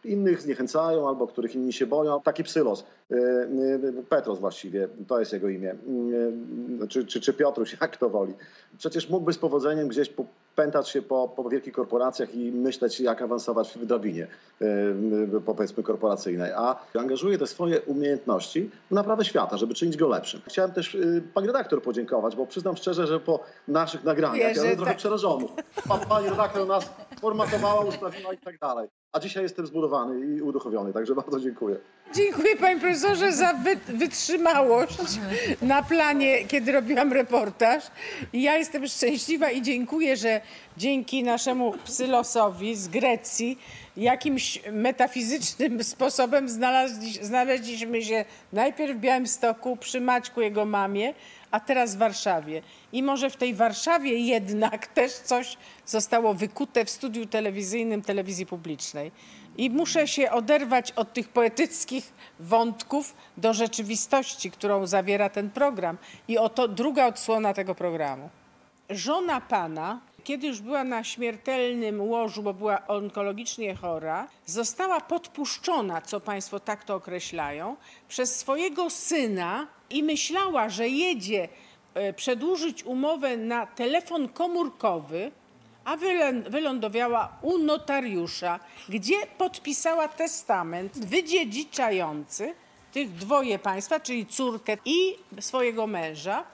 innych 0.05 0.41
zniechęcają 0.41 1.09
albo 1.09 1.27
których 1.27 1.55
inni 1.55 1.73
się 1.73 1.87
boją. 1.87 2.21
Taki 2.21 2.45
psylos, 2.45 2.85
y, 3.11 3.15
y, 3.17 4.05
Petros 4.09 4.39
właściwie, 4.39 4.89
to 5.09 5.21
jest 5.21 5.33
jego 5.33 5.49
imię, 5.49 5.75
y, 6.83 6.89
czy, 6.89 7.07
czy, 7.07 7.21
czy 7.21 7.33
Piotruś, 7.33 7.77
jak 7.81 7.97
to 7.97 8.11
woli. 8.11 8.35
Przecież 8.79 9.09
mógłby 9.11 9.33
z 9.33 9.39
powodzeniem 9.39 9.89
gdzieś 9.89 10.13
pętać 10.57 10.89
się 10.89 11.03
po, 11.03 11.29
po 11.29 11.49
wielkich 11.49 11.73
korporacjach 11.73 12.35
i 12.35 12.53
myśleć, 12.53 13.01
jak 13.01 13.23
awansować 13.23 13.79
w 13.79 13.87
drabinie, 13.87 14.27
powiedzmy, 15.47 15.83
korporacyjnej, 15.83 16.53
a 16.53 16.77
angażuje 16.99 17.39
te 17.39 17.47
swoje 17.47 17.81
umiejętności 17.81 18.71
w 18.91 18.95
naprawę 18.95 19.25
świata, 19.25 19.57
żeby 19.57 19.75
czynić 19.75 19.97
go 19.97 20.09
lepszym. 20.09 20.41
Chciałem 20.47 20.73
też 20.73 20.97
pani 21.35 21.47
redaktor 21.47 21.83
podziękować, 21.83 22.37
bo 22.37 22.47
przyznam 22.47 22.77
szczerze, 22.77 23.07
że 23.07 23.21
po 23.21 23.41
naszych 23.69 24.05
nagraniach 24.05 24.57
ja 24.57 24.63
byłem 24.63 24.77
trochę 24.77 24.91
tak. 24.91 24.99
przerażony. 24.99 25.47
Pa- 25.89 25.99
Pani 25.99 26.29
redaktor 26.29 26.67
nas 26.67 26.91
formatowała, 27.21 27.81
ustawiła 27.81 28.33
i 28.33 28.39
tak 28.39 28.59
dalej. 28.59 28.89
A 29.13 29.21
dzisiaj 29.21 29.43
jestem 29.43 29.67
zbudowany 29.67 30.37
i 30.37 30.43
uduchowiony, 30.43 30.93
także 30.93 31.15
bardzo 31.15 31.41
dziękuję. 31.41 31.77
Dziękuję 32.15 32.57
panie 32.57 32.81
profesorze 32.81 33.33
za 33.33 33.53
wy, 33.55 33.77
wytrzymałość 33.97 34.99
na 35.63 35.83
planie, 35.83 36.45
kiedy 36.45 36.73
robiłam 36.73 37.13
reportaż. 37.13 37.85
Ja 38.33 38.57
jestem 38.57 38.87
szczęśliwa 38.87 39.51
i 39.51 39.63
dziękuję, 39.63 40.17
że 40.17 40.41
dzięki 40.77 41.23
naszemu 41.23 41.73
psylosowi 41.85 42.77
z 42.77 42.89
Grecji 42.89 43.59
jakimś 43.97 44.63
metafizycznym 44.73 45.85
sposobem 45.85 46.49
znaleźli, 46.49 47.13
znaleźliśmy 47.13 48.03
się 48.03 48.25
najpierw 48.53 48.97
w 48.97 49.01
Białymstoku 49.01 49.77
przy 49.77 50.01
Maćku, 50.01 50.41
jego 50.41 50.65
mamie, 50.65 51.15
a 51.51 51.61
teraz 51.61 51.95
w 51.95 51.99
Warszawie. 51.99 52.63
I 52.93 53.03
może 53.03 53.31
w 53.31 53.37
tej 53.37 53.55
Warszawie 53.55 54.19
jednak 54.19 54.87
też 54.87 55.13
coś 55.13 55.57
zostało 55.87 56.35
wykute 56.35 56.85
w 56.85 56.91
studiu 56.91 57.27
telewizyjnym 57.27 58.03
telewizji 58.03 58.47
publicznej. 58.47 59.13
I 59.57 59.71
muszę 59.71 60.09
się 60.09 60.31
oderwać 60.31 60.93
od 60.93 61.13
tych 61.13 61.29
poetyckich 61.29 62.13
wątków 62.41 63.15
do 63.37 63.55
rzeczywistości, 63.55 64.51
którą 64.51 64.87
zawiera 64.87 65.29
ten 65.29 65.51
program. 65.51 65.99
I 66.29 66.39
oto 66.39 66.69
druga 66.69 67.07
odsłona 67.07 67.55
tego 67.55 67.75
programu. 67.75 68.31
Żona 68.91 69.41
pana, 69.41 70.01
kiedy 70.25 70.47
już 70.47 70.61
była 70.61 70.85
na 70.85 71.05
śmiertelnym 71.05 72.01
łożu, 72.01 72.43
bo 72.43 72.55
była 72.55 72.87
onkologicznie 72.87 73.75
chora, 73.75 74.29
została 74.47 75.01
podpuszczona, 75.01 76.03
co 76.03 76.21
państwo 76.21 76.61
tak 76.61 76.85
to 76.85 76.95
określają, 76.95 77.77
przez 78.09 78.37
swojego 78.37 78.91
syna 78.91 79.67
i 79.91 80.03
myślała, 80.03 80.69
że 80.69 80.89
jedzie 80.89 81.49
e, 81.95 82.13
przedłużyć 82.13 82.85
umowę 82.85 83.37
na 83.37 83.67
telefon 83.67 84.29
komórkowy, 84.29 85.33
a 85.85 85.97
wylądowała 86.51 87.39
u 87.43 87.59
notariusza, 87.59 88.61
gdzie 88.89 89.15
podpisała 89.39 90.09
testament 90.09 91.07
wydziedziczający 91.07 92.55
tych 92.93 93.13
dwoje 93.13 93.59
państwa, 93.59 94.01
czyli 94.01 94.27
córkę 94.27 94.77
i 94.85 95.17
swojego 95.41 95.87
męża 95.87 96.45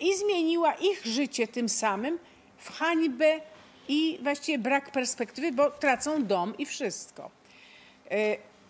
i 0.00 0.16
zmieniła 0.16 0.72
ich 0.74 1.06
życie 1.06 1.48
tym 1.48 1.68
samym 1.68 2.18
w 2.58 2.70
hańbę 2.72 3.40
i 3.88 4.18
właściwie 4.22 4.58
brak 4.58 4.90
perspektywy, 4.90 5.52
bo 5.52 5.70
tracą 5.70 6.24
dom 6.24 6.54
i 6.58 6.66
wszystko. 6.66 7.30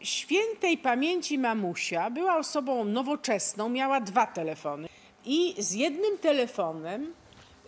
Świętej 0.06 0.78
pamięci 0.78 1.38
mamusia 1.38 2.10
była 2.10 2.36
osobą 2.36 2.84
nowoczesną, 2.84 3.68
miała 3.68 4.00
dwa 4.00 4.26
telefony 4.26 4.88
i 5.24 5.54
z 5.58 5.72
jednym 5.72 6.18
telefonem 6.18 7.14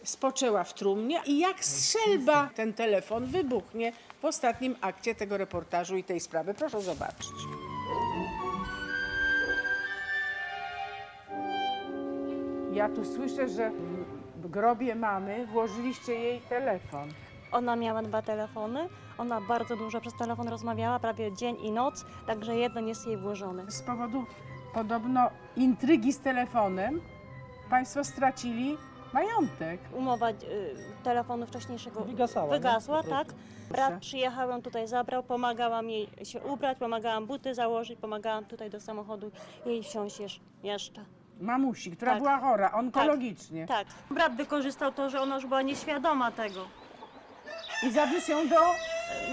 spoczęła 0.02 0.64
w 0.64 0.74
trumnie 0.74 1.20
i 1.26 1.38
jak 1.38 1.64
strzelba 1.64 2.50
ten 2.54 2.72
telefon 2.72 3.26
wybuchnie 3.26 3.92
w 4.22 4.24
ostatnim 4.24 4.76
akcie 4.80 5.14
tego 5.14 5.36
reportażu 5.36 5.96
i 5.96 6.04
tej 6.04 6.20
sprawy. 6.20 6.54
Proszę 6.54 6.80
zobaczyć. 6.80 7.28
Ja 12.72 12.88
tu 12.88 13.04
słyszę, 13.04 13.48
że 13.48 13.70
w 14.36 14.50
grobie 14.50 14.94
mamy 14.94 15.46
włożyliście 15.46 16.14
jej 16.14 16.40
telefon. 16.40 17.08
Ona 17.52 17.76
miała 17.76 18.02
dwa 18.02 18.22
telefony, 18.22 18.88
ona 19.18 19.40
bardzo 19.40 19.76
dużo 19.76 20.00
przez 20.00 20.14
telefon 20.14 20.48
rozmawiała, 20.48 20.98
prawie 20.98 21.32
dzień 21.32 21.56
i 21.60 21.70
noc, 21.70 22.04
także 22.26 22.56
jeden 22.56 22.88
jest 22.88 23.06
jej 23.06 23.16
włożony. 23.16 23.70
Z 23.70 23.82
powodu 23.82 24.24
podobno 24.74 25.30
intrygi 25.56 26.12
z 26.12 26.18
telefonem 26.20 27.00
państwo 27.70 28.04
stracili 28.04 28.76
majątek. 29.12 29.80
Umowa 29.92 30.30
y, 30.30 30.34
telefonu 31.04 31.46
wcześniejszego 31.46 32.00
Wygasała, 32.00 32.50
wygasła 32.52 33.02
nie? 33.02 33.08
tak? 33.08 33.28
Brat 33.70 34.00
przyjechał, 34.00 34.50
ją 34.50 34.62
tutaj 34.62 34.88
zabrał, 34.88 35.22
pomagałam 35.22 35.90
jej 35.90 36.08
się 36.24 36.40
ubrać, 36.40 36.78
pomagałam 36.78 37.26
buty 37.26 37.54
założyć, 37.54 37.98
pomagałam 38.00 38.44
tutaj 38.44 38.70
do 38.70 38.80
samochodu 38.80 39.30
jej 39.66 39.82
wsiąść 39.82 40.20
jeż- 40.20 40.40
jeszcze. 40.62 41.04
Mamusi, 41.40 41.90
która 41.90 42.12
Tak. 42.12 42.20
była 42.20 42.38
chora 42.38 42.72
onkologicznie. 42.72 43.66
Tak. 43.66 43.86
Brat 44.10 44.34
wykorzystał 44.36 44.92
to, 44.92 45.10
że 45.10 45.20
ona 45.20 45.34
już 45.34 45.46
była 45.46 45.62
nieświadoma 45.62 46.30
tego. 46.30 46.60
I 47.82 47.90
zawiózł 47.90 48.30
ją 48.30 48.48
do... 48.48 48.56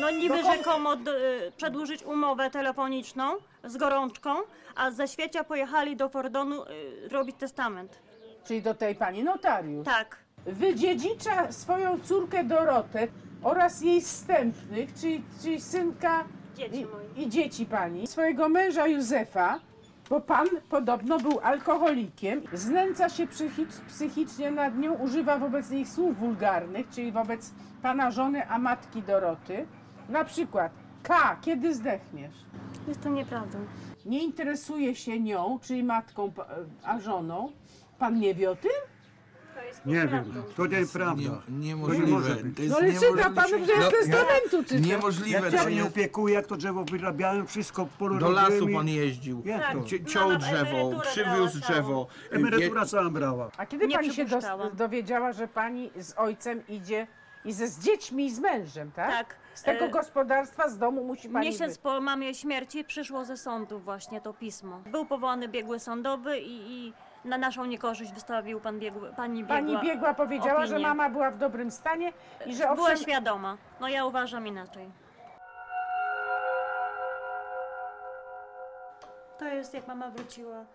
No 0.02 0.12
niby 0.12 0.44
rzekomo 0.44 0.96
d- 0.96 1.12
y, 1.48 1.52
przedłużyć 1.58 2.04
umowę 2.04 2.50
telefoniczną 2.50 3.24
z 3.64 3.78
gorączką, 3.78 4.30
a 4.76 4.92
ze 4.92 5.08
świecia 5.08 5.44
pojechali 5.44 5.96
do 5.96 6.10
Fordonu 6.10 6.64
y, 6.64 7.10
robić 7.10 7.36
testament. 7.40 8.00
Czyli 8.48 8.62
do 8.62 8.74
tej 8.74 8.96
pani 8.96 9.24
notariusz. 9.24 9.86
Tak. 9.86 10.18
Wydziedzicza 10.46 11.52
swoją 11.52 12.00
córkę 12.00 12.44
Dorotę 12.44 13.08
oraz 13.44 13.82
jej 13.82 14.02
wstępnych, 14.02 14.94
czyli, 15.02 15.24
czyli 15.44 15.62
synka 15.62 16.24
Dzieci 16.56 16.86
i, 17.16 17.22
i 17.24 17.30
dzieci 17.30 17.66
pani, 17.66 18.08
swojego 18.08 18.50
męża 18.50 18.88
Józefa, 18.88 19.60
bo 20.10 20.20
pan 20.22 20.48
podobno 20.70 21.20
był 21.20 21.40
alkoholikiem, 21.40 22.42
znęca 22.54 23.10
się 23.10 23.28
psychicz, 23.28 23.70
psychicznie 23.88 24.52
nad 24.52 24.78
nią, 24.78 24.94
używa 24.94 25.38
wobec 25.38 25.70
niej 25.70 25.86
słów 25.86 26.18
wulgarnych, 26.20 26.90
czyli 26.90 27.12
wobec 27.12 27.52
pana 27.82 28.12
żony, 28.12 28.48
a 28.50 28.60
matki 28.60 29.02
Doroty. 29.02 29.68
Na 30.10 30.24
przykład, 30.26 30.72
K, 31.04 31.38
kiedy 31.42 31.76
zdechniesz? 31.76 32.34
Jest 32.88 33.02
to 33.02 33.10
nieprawdą. 33.10 33.58
Nie 34.06 34.24
interesuje 34.24 34.96
się 34.96 35.20
nią, 35.20 35.60
czyli 35.64 35.84
matką, 35.84 36.32
pa- 36.32 36.48
a 36.84 37.00
żoną. 37.00 37.52
Pan 38.00 38.20
nie 38.20 38.36
wie 38.36 38.52
o 38.52 38.56
tym? 38.56 38.72
Nie 39.86 40.08
wiem, 40.08 40.34
to 40.56 40.66
nieprawda. 40.68 41.22
Nie, 41.22 41.30
To 41.30 41.42
nie 41.50 41.76
może 41.76 42.00
niemożliwe. 42.00 42.44
być. 42.44 42.56
To 42.56 42.62
jest 42.64 42.72
No 42.76 42.78
ale 42.82 42.94
czyta 42.94 43.06
niemożliwe. 43.06 43.34
pan, 43.36 43.50
że 43.66 43.74
jest 43.74 43.92
testamentu 43.92 44.64
czyta. 44.70 44.88
Niemożliwe. 44.88 45.40
Ja 45.52 45.52
to 45.52 45.64
się 45.64 45.70
nie 45.70 45.76
jest. 45.76 45.88
opiekuję, 45.90 46.34
jak 46.36 46.48
to 46.48 46.56
drzewo 46.58 46.84
wyrabiałem, 46.84 47.48
wszystko 47.48 47.82
Do 47.84 47.90
porobiłem 48.00 48.34
lasu 48.34 48.70
i- 48.70 48.74
pan 48.74 48.88
jeździł, 48.88 49.42
Jak 49.46 49.74
to? 49.74 49.84
Ci- 49.84 50.06
ciął 50.06 50.28
Mama 50.28 50.40
drzewo, 50.40 50.70
emeryturę 50.78 51.08
przywiózł 51.12 51.60
drzewo. 51.60 52.08
Emerytura 52.32 52.86
sama 52.86 53.10
brała. 53.10 53.50
A 53.58 53.66
kiedy 53.66 53.88
Nie 53.88 53.96
pani 53.96 54.14
się 54.14 54.24
dos- 54.26 54.30
przypuszczałam. 54.30 54.76
dowiedziała, 54.76 55.34
że 55.34 55.48
pani 55.48 55.92
z 56.00 56.14
ojcem 56.18 56.68
idzie 56.68 57.08
i 57.46 57.54
ze 57.54 57.68
z 57.68 57.80
dziećmi 57.80 58.26
i 58.26 58.32
z 58.36 58.40
mężem, 58.40 58.92
tak? 58.92 59.12
Tak. 59.12 59.36
Z 59.56 59.64
tego 59.64 59.86
E, 59.86 59.90
gospodarstwa, 59.90 60.70
z 60.70 60.78
domu 60.78 61.04
musi 61.04 61.30
pani 61.30 61.46
Miesiąc 61.48 61.74
być. 61.74 61.82
po 61.82 62.02
mamie 62.02 62.34
śmierci 62.36 62.84
przyszło 62.84 63.26
ze 63.26 63.38
sądu 63.38 63.80
właśnie 63.80 64.22
to 64.22 64.34
pismo. 64.34 64.80
Był 64.86 65.06
powołany 65.06 65.48
biegły 65.48 65.80
sądowy 65.80 66.40
i, 66.40 66.72
i 66.88 66.94
na 67.26 67.38
naszą 67.38 67.66
niekorzyść 67.66 68.14
wystawił 68.14 68.60
pan 68.62 68.80
biegły, 68.80 69.14
pani 69.14 69.44
biegła 69.44 69.56
Pani 69.56 69.78
biegła 69.82 70.14
powiedziała, 70.14 70.66
że 70.66 70.76
opinię. 70.76 70.88
mama 70.88 71.10
była 71.10 71.32
w 71.32 71.38
dobrym 71.38 71.72
stanie 71.72 72.14
i 72.46 72.56
że 72.56 72.64
Była 72.64 72.74
owszem, 72.82 72.98
świadoma. 72.98 73.58
No 73.80 73.88
ja 73.90 74.06
uważam 74.06 74.48
inaczej. 74.48 74.90
To 79.40 79.46
jest 79.46 79.74
jak 79.74 79.88
mama 79.88 80.10
wróciła. 80.10 80.66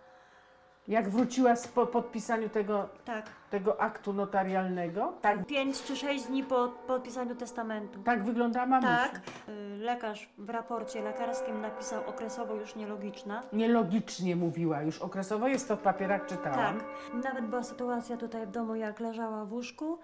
Jak 0.87 1.09
wróciła 1.09 1.55
z- 1.55 1.67
po 1.67 1.87
podpisaniu 1.87 2.49
tego, 2.49 2.89
Tak. 3.05 3.25
tego 3.49 3.81
aktu 3.81 4.13
notarialnego, 4.13 5.13
tak, 5.21 5.45
Pięć 5.45 5.83
czy 5.83 5.95
sześć 5.95 6.23
dni 6.25 6.43
po 6.43 6.67
podpisaniu 6.87 7.35
testamentu. 7.35 7.99
tak 8.03 8.23
wyglądała 8.23 8.65
mamusia. 8.65 8.97
Tak. 8.97 9.21
Y, 9.49 9.77
Lekarz 9.77 10.29
w 10.37 10.49
raporcie 10.49 11.01
lekarskim 11.01 11.61
napisał 11.61 12.09
okresowo 12.09 12.55
już 12.55 12.75
nielogiczna. 12.75 13.43
Nielogicznie 13.53 14.35
mówiła 14.35 14.81
już 14.81 14.99
okresowo, 15.01 15.47
jest 15.47 15.67
to 15.67 15.75
w 15.77 15.79
papierach, 15.81 16.21
Tak. 16.21 16.29
czytałam. 16.29 16.79
Nawet 17.23 17.45
była 17.45 17.63
sytuacja 17.63 18.17
tutaj 18.17 18.47
w 18.47 18.51
domu, 18.51 18.75
jak 18.75 18.99
leżała 18.99 19.45
w 19.45 19.53
łóżku, 19.53 19.97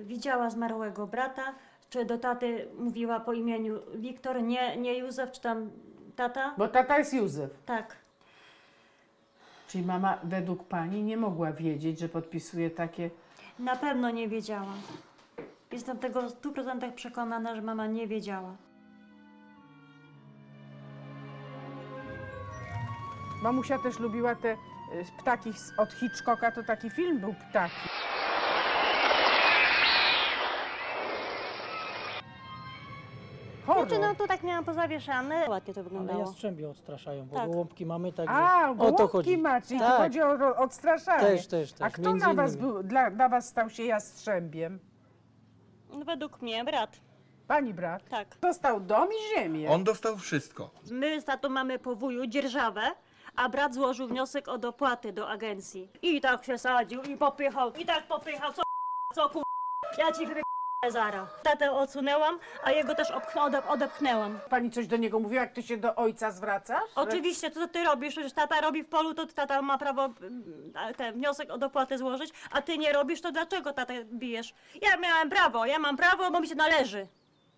y, 0.00 0.04
widziała 0.04 0.50
zmarłego 0.50 1.06
brata, 1.06 1.42
czy 1.90 2.04
do 2.04 2.18
taty 2.18 2.68
mówiła 2.78 3.20
po 3.20 3.32
imieniu 3.32 3.78
Wiktor, 3.94 4.42
nie, 4.42 4.76
nie 4.76 4.98
Józef, 4.98 5.32
czy 5.32 5.40
tam 5.40 5.70
tata. 6.16 6.54
Bo 6.58 6.68
tata 6.68 6.98
jest 6.98 7.14
Józef. 7.14 7.50
Tak. 7.66 7.96
Czyli 9.70 9.84
mama 9.86 10.18
według 10.24 10.64
pani 10.68 11.02
nie 11.02 11.16
mogła 11.16 11.52
wiedzieć, 11.52 11.98
że 11.98 12.08
podpisuje 12.08 12.70
takie... 12.70 13.10
Na 13.58 13.76
pewno 13.76 14.10
nie 14.10 14.28
wiedziała. 14.28 14.72
Jestem 15.72 15.98
tego 15.98 16.22
w 16.22 16.40
100% 16.40 16.92
przekonana, 16.92 17.54
że 17.54 17.62
mama 17.62 17.86
nie 17.86 18.06
wiedziała. 18.06 18.56
Mamusia 23.42 23.78
też 23.78 23.98
lubiła 23.98 24.34
te 24.34 24.52
y, 24.52 24.56
ptaki 25.18 25.52
z- 25.52 25.78
od 25.78 25.92
Hitchcocka, 25.92 26.52
to 26.52 26.62
taki 26.62 26.90
film 26.90 27.18
był 27.20 27.34
Ptaki. 27.50 27.88
Horror. 33.74 33.88
Znaczy, 33.88 34.02
no 34.02 34.14
to 34.14 34.26
tak 34.26 34.42
miałam 34.42 34.64
pozawieszane. 34.64 35.48
Ładnie 35.48 35.74
to 35.74 35.80
Ale 35.80 35.84
wyglądało. 35.88 36.20
jastrzębie 36.20 36.68
odstraszają, 36.70 37.26
bo 37.26 37.36
Tak. 37.36 37.50
gołąbki 37.50 37.86
mamy 37.86 38.12
także 38.12 38.34
A, 38.34 38.70
o 38.70 38.74
to 38.74 38.74
gołąbki 38.74 39.08
chodzi. 39.12 39.38
ma, 39.38 39.60
czyli 39.60 39.80
Tak. 39.80 39.96
chodzi 39.98 40.22
o 40.22 40.36
ro- 40.36 40.56
odstraszanie. 40.56 41.20
Też, 41.20 41.46
też, 41.46 41.72
też, 41.72 41.82
A 41.86 41.90
kto 41.90 42.02
między 42.10 42.26
na 42.26 42.34
was, 42.34 42.52
innymi. 42.54 42.72
był, 42.72 42.82
dla, 42.82 43.10
dla 43.10 43.28
was 43.28 43.48
stał 43.48 43.70
się 43.70 43.82
jastrzębiem? 43.84 44.78
No, 45.90 46.04
Według 46.04 46.42
mnie 46.42 46.64
brat. 46.64 47.00
Pani 47.46 47.74
brat? 47.74 48.08
Tak. 48.08 48.36
Dostał 48.40 48.80
dom 48.80 49.08
i 49.08 49.34
ziemię. 49.36 49.70
On 49.70 49.84
dostał 49.84 50.16
wszystko. 50.18 50.70
My 50.90 51.20
z 51.20 51.24
tatą 51.24 51.48
mamy 51.48 51.78
po 51.78 51.96
wuju 51.96 52.26
dzierżawę, 52.26 52.82
a 53.36 53.48
brat 53.48 53.74
złożył 53.74 54.08
wniosek 54.08 54.48
o 54.48 54.58
dopłaty 54.58 55.12
do 55.12 55.28
agencji. 55.28 55.88
I 56.02 56.20
tak 56.20 56.44
się 56.44 56.58
sadził, 56.58 57.02
i 57.02 57.16
popychał, 57.16 57.72
i 57.72 57.84
tak 57.86 58.06
popychał, 58.06 58.52
co 58.52 58.62
co 59.14 59.28
ku... 59.28 59.42
Ja 59.98 60.12
ci 60.12 60.26
wy 60.26 60.34
zara. 60.88 61.26
Tatę 61.42 61.72
odsunęłam, 61.72 62.38
a 62.64 62.70
jego 62.70 62.94
też 62.94 63.08
odepchnęłam. 63.68 64.38
Pani 64.50 64.70
coś 64.70 64.86
do 64.86 64.96
niego 64.96 65.18
mówiła, 65.20 65.42
jak 65.42 65.52
ty 65.52 65.62
się 65.62 65.76
do 65.76 65.94
ojca 65.94 66.30
zwracasz? 66.30 66.82
Że- 66.96 67.00
Oczywiście, 67.02 67.50
co 67.50 67.68
ty 67.68 67.84
robisz? 67.84 68.14
Przecież 68.14 68.32
tata 68.32 68.60
robi 68.60 68.82
w 68.82 68.88
polu, 68.88 69.14
to 69.14 69.26
tata 69.26 69.62
ma 69.62 69.78
prawo 69.78 70.04
mm, 70.04 70.72
ten 70.96 71.14
wniosek 71.14 71.50
o 71.50 71.58
dopłatę 71.58 71.98
złożyć, 71.98 72.30
a 72.50 72.62
ty 72.62 72.78
nie 72.78 72.92
robisz, 72.92 73.20
to 73.20 73.32
dlaczego 73.32 73.72
tatę 73.72 74.04
bijesz? 74.04 74.54
Ja 74.82 74.96
miałem 74.96 75.30
prawo, 75.30 75.66
ja 75.66 75.78
mam 75.78 75.96
prawo, 75.96 76.30
bo 76.30 76.40
mi 76.40 76.48
się 76.48 76.54
należy. 76.54 77.06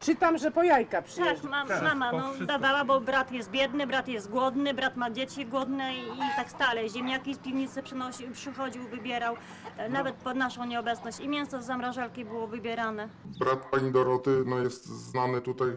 Czytam, 0.02 0.38
że 0.38 0.50
po 0.50 0.62
jajka 0.62 1.02
przyjeżdża. 1.02 1.48
Tak, 1.48 1.82
mam, 1.82 1.98
mama 1.98 2.12
no, 2.12 2.46
dawała, 2.46 2.84
bo 2.84 3.00
brat 3.00 3.32
jest 3.32 3.50
biedny, 3.50 3.86
brat 3.86 4.08
jest 4.08 4.30
głodny, 4.30 4.74
brat 4.74 4.96
ma 4.96 5.10
dzieci 5.10 5.46
głodne 5.46 5.94
i, 5.94 6.02
i 6.02 6.36
tak 6.36 6.50
stale. 6.50 6.88
Ziemniaki 6.88 7.34
z 7.34 7.38
piwnicy 7.38 7.82
przynosi, 7.82 8.28
przychodził, 8.32 8.88
wybierał, 8.88 9.36
e, 9.76 9.88
nawet 9.88 10.14
pod 10.14 10.36
naszą 10.36 10.64
nieobecność. 10.64 11.20
I 11.20 11.28
mięso 11.28 11.62
z 11.62 11.64
zamrażalki 11.64 12.24
było 12.24 12.46
wybierane. 12.46 13.08
Brat 13.38 13.70
pani 13.70 13.92
Doroty 13.92 14.44
no, 14.46 14.58
jest 14.58 14.86
znany 14.86 15.40
tutaj 15.40 15.68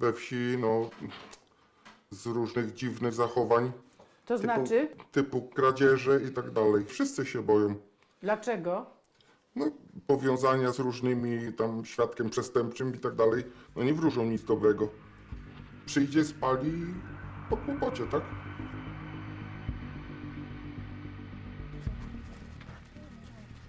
we 0.00 0.12
wsi 0.12 0.56
no, 0.58 0.90
z 2.10 2.26
różnych 2.26 2.74
dziwnych 2.74 3.14
zachowań. 3.14 3.72
To 4.26 4.38
typu, 4.38 4.44
znaczy? 4.44 4.88
Typu 5.12 5.42
kradzieże 5.42 6.20
i 6.22 6.30
tak 6.30 6.50
dalej. 6.50 6.84
Wszyscy 6.84 7.26
się 7.26 7.42
boją. 7.42 7.74
Dlaczego? 8.22 8.99
No, 9.56 9.66
powiązania 10.06 10.72
z 10.72 10.78
różnymi 10.78 11.52
tam 11.52 11.84
świadkiem 11.84 12.30
przestępczym 12.30 12.94
i 12.94 12.98
tak 12.98 13.14
dalej. 13.14 13.44
No 13.76 13.82
nie 13.84 13.94
wróżą 13.94 14.24
nic 14.24 14.44
dobrego. 14.44 14.88
Przyjdzie, 15.86 16.24
spali 16.24 16.86
po 17.50 17.56
kłopocie, 17.56 18.06
tak? 18.06 18.22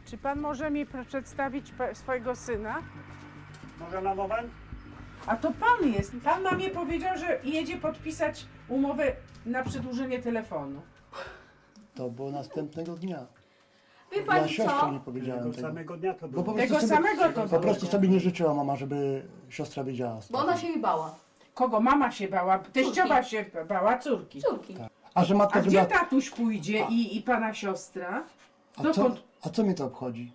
Czy 0.05 0.17
pan 0.17 0.39
może 0.41 0.71
mi 0.71 0.85
pr- 0.85 1.05
przedstawić 1.05 1.73
pe- 1.73 1.95
swojego 1.95 2.35
syna? 2.35 2.81
Może 3.79 4.01
na 4.01 4.15
moment? 4.15 4.51
A 5.27 5.35
to 5.37 5.51
pan 5.51 5.89
jest. 5.93 6.13
Pan 6.23 6.43
mamie 6.43 6.69
powiedział, 6.69 7.17
że 7.17 7.39
jedzie 7.43 7.77
podpisać 7.77 8.45
umowę 8.67 9.15
na 9.45 9.63
przedłużenie 9.63 10.19
telefonu. 10.19 10.81
To 11.95 12.09
było 12.09 12.31
następnego 12.31 12.95
dnia. 12.95 13.25
Wie 14.11 14.17
Ja 14.19 14.25
pani 14.25 14.49
siostrze 14.49 14.79
co? 14.79 14.91
nie 14.91 14.99
powiedziałem 14.99 15.41
Tego 15.41 15.55
tego. 15.55 15.67
samego 15.67 15.97
dnia 15.97 16.13
to 16.13 16.27
Bo 16.27 16.27
było. 16.27 16.43
po 16.43 16.53
Tego 16.53 16.67
prostu 16.75 16.87
sobie, 16.87 17.03
samego 17.03 17.33
to 17.33 17.41
Po 17.41 17.47
było. 17.47 17.61
prostu 17.61 17.85
sobie 17.85 18.07
nie 18.09 18.19
życzyła 18.19 18.53
mama, 18.53 18.75
żeby 18.75 19.25
siostra 19.49 19.83
wiedziała. 19.83 20.19
Bo 20.29 20.39
ona 20.39 20.57
się 20.57 20.67
jej 20.67 20.79
bała. 20.79 21.15
Kogo 21.53 21.79
mama 21.79 22.11
się 22.11 22.27
bała? 22.27 22.59
Teściowa 22.59 23.23
się 23.23 23.45
bała 23.69 23.97
córki. 23.97 24.41
Córki. 24.41 24.75
A 25.13 25.23
że 25.25 25.35
matka 25.35 25.59
A 25.59 25.61
gdzie 25.61 25.71
zrobiła... 25.71 25.99
tatuś 25.99 26.29
pójdzie 26.29 26.85
i, 26.89 27.17
i 27.17 27.21
pana 27.21 27.53
siostra? 27.53 28.23
A 28.77 28.81
co, 28.83 28.93
Dokąd? 28.93 29.23
a 29.41 29.49
co 29.49 29.63
mnie 29.63 29.73
to 29.73 29.85
obchodzi? 29.85 30.31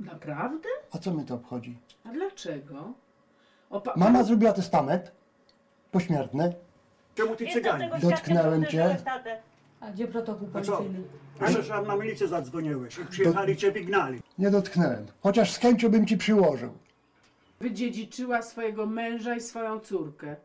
Naprawdę? 0.00 0.68
A 0.94 0.98
co 0.98 1.10
mnie 1.10 1.24
to 1.24 1.34
obchodzi? 1.34 1.76
A 2.04 2.08
dlaczego? 2.12 2.92
O, 3.70 3.80
pa- 3.80 3.92
Mama 3.96 4.22
zrobiła 4.22 4.52
testament 4.52 5.12
pośmiertny. 5.92 6.54
Czemu 7.14 7.36
ty 7.36 7.46
cyganie? 7.46 7.90
Dotknęłem 8.02 8.66
cię. 8.66 8.96
A 9.80 9.90
gdzie 9.90 10.08
protokół 10.08 10.48
A 10.54 10.60
co? 10.60 10.72
policyjny? 10.76 11.04
Że 11.62 11.82
na 11.82 11.96
milicję 11.96 12.28
zadzwoniłeś 12.28 12.98
i 12.98 13.04
przyjechali 13.06 13.56
cię 13.56 13.72
wygnali. 13.72 14.20
Nie 14.38 14.50
dotknęłem. 14.50 15.06
Chociaż 15.22 15.52
z 15.52 15.56
chęcią 15.58 15.88
bym 15.88 16.06
ci 16.06 16.16
przyłożył. 16.16 16.70
Wydziedziczyła 17.60 18.42
swojego 18.42 18.86
męża 18.86 19.36
i 19.36 19.40
swoją 19.40 19.80
córkę. 19.80 20.36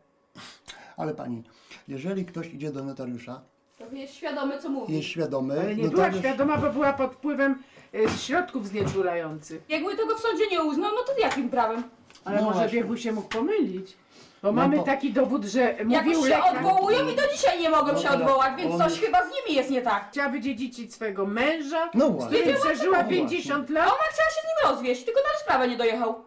Ale 0.96 1.14
pani, 1.14 1.42
jeżeli 1.88 2.24
ktoś 2.24 2.54
idzie 2.54 2.72
do 2.72 2.84
notariusza, 2.84 3.40
To 3.78 3.96
jest 3.96 4.14
świadomy, 4.14 4.58
co 4.58 4.68
mówi. 4.68 4.94
jest 4.96 5.08
świadomy, 5.08 5.60
Ale 5.60 5.74
nie 5.76 5.88
była 5.88 6.08
notariusz- 6.08 6.18
świadoma, 6.18 6.58
bo 6.58 6.70
była 6.70 6.92
pod 6.92 7.12
wpływem 7.12 7.62
e, 7.94 8.08
środków 8.18 8.68
znieczulających. 8.68 9.62
Jakby 9.68 9.96
tego 9.96 10.16
w 10.16 10.20
sądzie 10.20 10.44
nie 10.50 10.62
uznał, 10.64 10.90
no 10.94 11.02
to 11.14 11.20
jakim 11.20 11.50
prawem? 11.50 11.82
Ale 12.24 12.36
No 12.36 12.42
może 12.44 12.58
właśnie. 12.58 12.78
biegły 12.78 12.98
się 12.98 13.12
mógł 13.12 13.28
pomylić. 13.28 13.96
Bo 14.44 14.52
No 14.52 14.62
mamy 14.62 14.76
bo- 14.76 14.82
taki 14.82 15.12
dowód, 15.12 15.44
że 15.44 15.60
Jak 15.60 15.84
mówił 15.84 16.12
już 16.12 16.22
się 16.22 16.28
lekarz... 16.28 16.56
odwołują 16.56 17.08
i 17.08 17.16
do 17.16 17.22
dzisiaj 17.32 17.60
nie 17.60 17.70
mogą 17.70 17.92
No 17.92 17.98
się 17.98 18.08
tak. 18.08 18.20
odwołać, 18.20 18.52
więc 18.58 18.72
On- 18.74 18.78
coś 18.80 19.00
chyba 19.00 19.18
z 19.22 19.26
nimi 19.26 19.56
jest 19.56 19.70
nie 19.70 19.82
tak. 19.82 20.08
Chciała 20.10 20.28
wydziedziczyć 20.28 20.94
swojego 20.94 21.26
męża, 21.26 21.90
No 21.94 22.08
z 22.08 22.12
właśnie. 22.12 22.38
którym 22.38 22.56
przeżyła 22.60 23.02
co- 23.04 23.10
50 23.10 23.70
A 23.70 23.72
lat. 23.72 23.86
ona 23.86 24.02
chciała 24.12 24.28
się 24.30 24.40
z 24.40 24.44
nim 24.44 24.70
rozwieść, 24.70 25.04
tylko 25.04 25.20
na 25.20 25.32
rozprawę 25.32 25.68
nie 25.68 25.76
dojechał. 25.76 26.24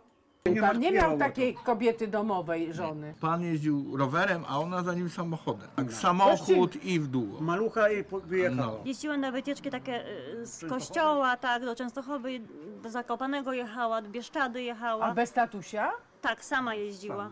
Pan 0.62 0.80
nie 0.80 0.92
miał 0.92 1.18
takiej 1.18 1.54
kobiety 1.66 2.08
domowej, 2.08 2.74
żony. 2.74 3.14
Pan 3.22 3.42
jeździł 3.44 3.98
rowerem, 3.98 4.46
a 4.50 4.60
ona 4.60 4.84
za 4.84 4.94
nim 4.94 5.10
samochodem. 5.10 5.68
Tak, 5.76 5.94
samochód 5.94 6.84
i 6.84 7.00
w 7.00 7.08
dół. 7.08 7.28
Malucha 7.40 7.90
i 7.90 8.04
po- 8.04 8.20
wyjechała. 8.20 8.80
Jeździła 8.86 9.18
na 9.18 9.32
wycieczki 9.32 9.70
takie 9.70 10.06
y, 10.42 10.46
z 10.48 10.66
kościoła, 10.70 11.38
tak, 11.38 11.66
do 11.66 11.76
Częstochowy, 11.76 12.40
do 12.84 12.90
Zakopanego 12.90 13.54
jechała, 13.54 14.02
do 14.02 14.10
Bieszczady 14.10 14.60
A 14.60 14.62
jechała. 14.62 15.12
bez 15.12 15.32
tatusia? 15.34 15.92
Tak, 16.22 16.46
sama 16.46 16.76
jeździła. 16.76 17.30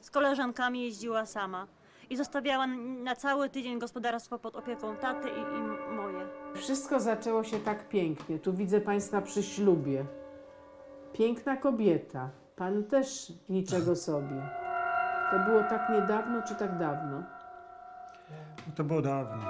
Z 0.00 0.10
koleżankami 0.10 0.82
jeździła 0.82 1.26
sama. 1.26 1.66
I 2.10 2.16
zostawiała 2.16 2.66
na 3.02 3.16
cały 3.16 3.50
tydzień 3.50 3.78
gospodarstwo 3.78 4.38
pod 4.38 4.56
opieką 4.56 4.96
taty 4.96 5.28
i, 5.28 5.40
i 5.56 5.92
moje. 5.94 6.26
Wszystko 6.54 7.00
zaczęło 7.00 7.44
się 7.44 7.58
tak 7.60 7.88
pięknie. 7.88 8.38
Tu 8.38 8.52
widzę 8.52 8.80
Państwa 8.80 9.20
przy 9.20 9.42
ślubie. 9.42 10.04
Piękna 11.12 11.56
kobieta. 11.56 12.28
Pan 12.56 12.84
też 12.84 13.32
niczego 13.48 13.96
sobie. 13.96 14.48
To 15.30 15.38
było 15.38 15.62
tak 15.62 15.90
niedawno, 15.90 16.42
czy 16.42 16.54
tak 16.54 16.78
dawno? 16.78 17.22
To 18.76 18.84
było 18.84 19.02
dawno. 19.02 19.44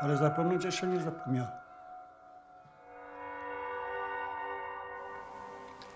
Ale 0.00 0.16
zapomnieć 0.16 0.64
jeszcze 0.64 0.86
nie 0.86 1.00
zapomniał. 1.00 1.46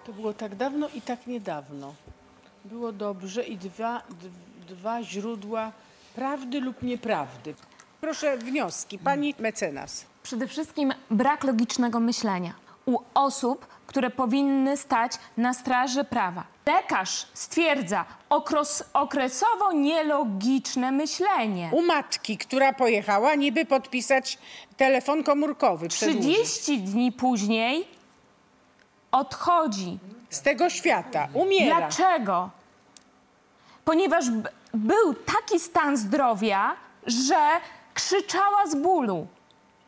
To 0.06 0.12
było 0.12 0.32
tak 0.34 0.54
dawno 0.54 0.88
i 0.94 1.00
tak 1.00 1.26
niedawno. 1.26 1.94
Było 2.64 2.92
dobrze 2.92 3.44
i 3.44 3.56
dwa, 3.56 4.02
dwa 4.68 5.02
źródła 5.02 5.72
prawdy 6.14 6.60
lub 6.60 6.82
nieprawdy. 6.82 7.54
Proszę 8.00 8.38
wnioski. 8.38 8.98
Pani 8.98 9.34
mecenas. 9.38 10.04
Przede 10.22 10.46
wszystkim 10.46 10.94
brak 11.10 11.44
logicznego 11.44 12.00
myślenia 12.00 12.54
u 12.86 12.98
osób, 13.14 13.66
które 13.86 14.10
powinny 14.10 14.76
stać 14.76 15.12
na 15.36 15.54
straży 15.54 16.04
prawa. 16.04 16.44
Lekarz 16.66 17.26
stwierdza 17.34 18.04
okres, 18.28 18.84
okresowo 18.92 19.72
nielogiczne 19.72 20.92
myślenie. 20.92 21.70
U 21.72 21.82
matki, 21.82 22.38
która 22.38 22.72
pojechała 22.72 23.34
niby 23.34 23.64
podpisać 23.64 24.38
telefon 24.76 25.22
komórkowy. 25.22 25.88
przedłużyć. 25.88 26.22
30 26.24 26.78
dni 26.78 27.12
później 27.12 27.93
odchodzi. 29.14 29.98
Z 30.30 30.42
tego 30.42 30.70
świata. 30.70 31.28
Umiera. 31.34 31.76
Dlaczego? 31.76 32.50
Ponieważ 33.84 34.24
był 34.74 35.14
taki 35.14 35.60
stan 35.60 35.96
zdrowia, 35.96 36.76
że 37.06 37.48
krzyczała 37.94 38.66
z 38.66 38.74
bólu. 38.74 39.26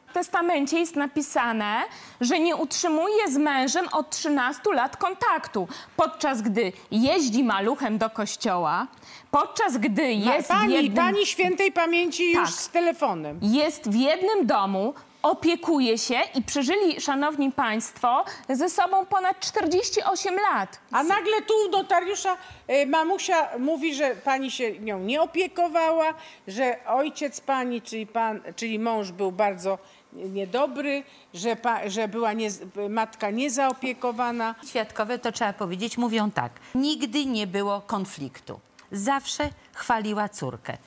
W 0.06 0.12
testamencie 0.12 0.78
jest 0.78 0.96
napisane, 0.96 1.82
że 2.20 2.40
nie 2.40 2.56
utrzymuje 2.56 3.28
z 3.28 3.36
mężem 3.36 3.88
od 3.92 4.10
13 4.10 4.62
lat 4.72 4.96
kontaktu, 4.96 5.68
podczas 5.96 6.42
gdy 6.42 6.72
jeździ 6.90 7.44
maluchem 7.44 7.98
do 7.98 8.10
kościoła, 8.10 8.86
podczas 9.30 9.76
gdy 9.76 10.12
jest 10.12 10.48
pani, 10.48 10.68
w 10.68 10.70
jednym... 10.82 11.04
pani 11.04 11.26
świętej 11.26 11.72
pamięci 11.72 12.32
już 12.32 12.50
Tak. 12.50 12.60
z 12.60 12.68
telefonem. 12.68 13.38
Jest 13.42 13.90
w 13.90 13.94
jednym 13.94 14.46
domu, 14.46 14.94
opiekuje 15.22 15.98
się 15.98 16.20
i 16.35 16.42
przeżyli, 16.42 17.00
szanowni 17.00 17.52
państwo, 17.52 18.24
ze 18.48 18.70
sobą 18.70 19.07
ponad 19.07 19.40
48 19.40 20.35
lat. 20.35 20.81
A 20.92 21.02
nagle 21.02 21.42
tu 21.42 21.55
u 21.68 21.70
notariusza 21.70 22.37
y, 22.70 22.87
mamusia 22.87 23.48
mówi, 23.59 23.94
że 23.94 24.14
pani 24.14 24.50
się 24.50 24.79
nią 24.79 24.98
nie 24.98 25.22
opiekowała, 25.22 26.14
że 26.48 26.76
ojciec 26.87 27.40
pani, 27.40 27.83
czyli, 27.83 28.07
pan, 28.07 28.40
czyli 28.57 28.79
mąż 28.79 29.12
był 29.12 29.33
bardzo 29.33 29.79
niedobry, 30.12 31.02
że, 31.35 31.57
pa, 31.57 31.88
że 31.88 32.09
była 32.09 32.33
nie, 32.33 32.48
matka 32.88 33.31
niezaopiekowana. 33.31 34.55
Świadkowie, 34.66 35.18
to 35.18 35.33
trzeba 35.33 35.52
powiedzieć, 35.52 35.98
mówią 35.98 36.31
tak. 36.31 36.52
Nigdy 36.74 37.26
nie 37.26 37.46
było 37.46 37.81
konfliktu. 37.81 38.61
Zawsze 38.92 39.50
chwaliła 39.72 40.29
córkę. 40.29 40.79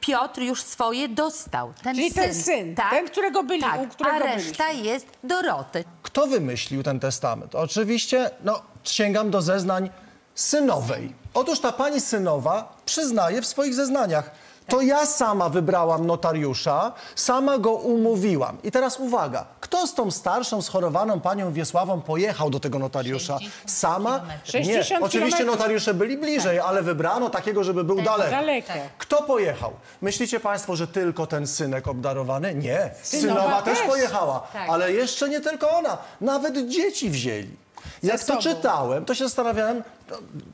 Piotr 0.00 0.40
już 0.40 0.62
swoje 0.62 1.08
dostał. 1.08 1.72
Ten 1.82 1.94
Czyli 1.94 2.10
syn, 2.10 2.22
ten 2.22 2.34
syn, 2.34 2.74
tak, 2.74 2.90
ten, 2.90 3.06
którego 3.06 3.42
byli, 3.42 3.60
tak, 3.60 3.80
u 3.80 3.86
którego 3.88 4.16
a 4.16 4.18
reszta 4.18 4.70
jest 4.70 5.06
Doroty. 5.24 5.84
Kto 6.02 6.26
wymyślił 6.26 6.82
ten 6.82 7.00
testament? 7.00 7.54
Oczywiście, 7.54 8.30
no, 8.44 8.62
sięgam 8.84 9.30
do 9.30 9.42
zeznań 9.42 9.90
synowej. 10.34 11.12
Otóż 11.34 11.60
ta 11.60 11.72
pani 11.72 12.00
synowa 12.00 12.76
przyznaje 12.86 13.42
w 13.42 13.46
swoich 13.46 13.74
zeznaniach. 13.74 14.30
To 14.68 14.80
ja 14.80 15.06
sama 15.06 15.48
wybrałam 15.48 16.06
notariusza, 16.06 16.92
sama 17.14 17.58
go 17.58 17.72
umówiłam. 17.72 18.58
I 18.62 18.70
teraz 18.70 19.00
uwaga, 19.00 19.44
kto 19.60 19.86
z 19.86 19.94
tą 19.94 20.10
starszą, 20.10 20.62
schorowaną 20.62 21.20
panią 21.20 21.52
Wiesławą 21.52 22.00
pojechał 22.00 22.50
do 22.50 22.60
tego 22.60 22.78
notariusza? 22.78 23.38
Sama? 23.66 24.20
60 24.44 24.66
Nie, 24.90 25.06
oczywiście 25.06 25.10
kilometrów. 25.38 25.46
notariusze 25.46 25.94
byli 25.94 26.18
bliżej, 26.18 26.58
ale 26.60 26.82
wybrano 26.82 27.30
takiego, 27.30 27.64
żeby 27.64 27.84
był 27.84 28.02
daleko. 28.02 28.30
Daleko. 28.30 28.72
Kto 28.98 29.22
pojechał? 29.22 29.72
Myślicie 30.00 30.40
państwo, 30.40 30.76
że 30.76 30.86
tylko 30.86 31.26
ten 31.26 31.46
synek 31.46 31.88
obdarowany? 31.88 32.54
Nie. 32.54 32.90
Synowa 33.02 33.40
Synowa 33.40 33.62
też 33.62 33.78
też. 33.78 33.88
pojechała, 33.88 34.40
Tak. 34.52 34.68
ale 34.70 34.92
jeszcze 34.92 35.28
nie 35.28 35.40
tylko 35.40 35.70
ona. 35.70 35.98
Nawet 36.20 36.68
dzieci 36.68 37.10
wzięli. 37.10 37.56
Jak 38.02 38.24
to 38.24 38.36
czytałem, 38.36 39.04
to 39.04 39.14
się 39.14 39.24
zastanawiałem, 39.24 39.82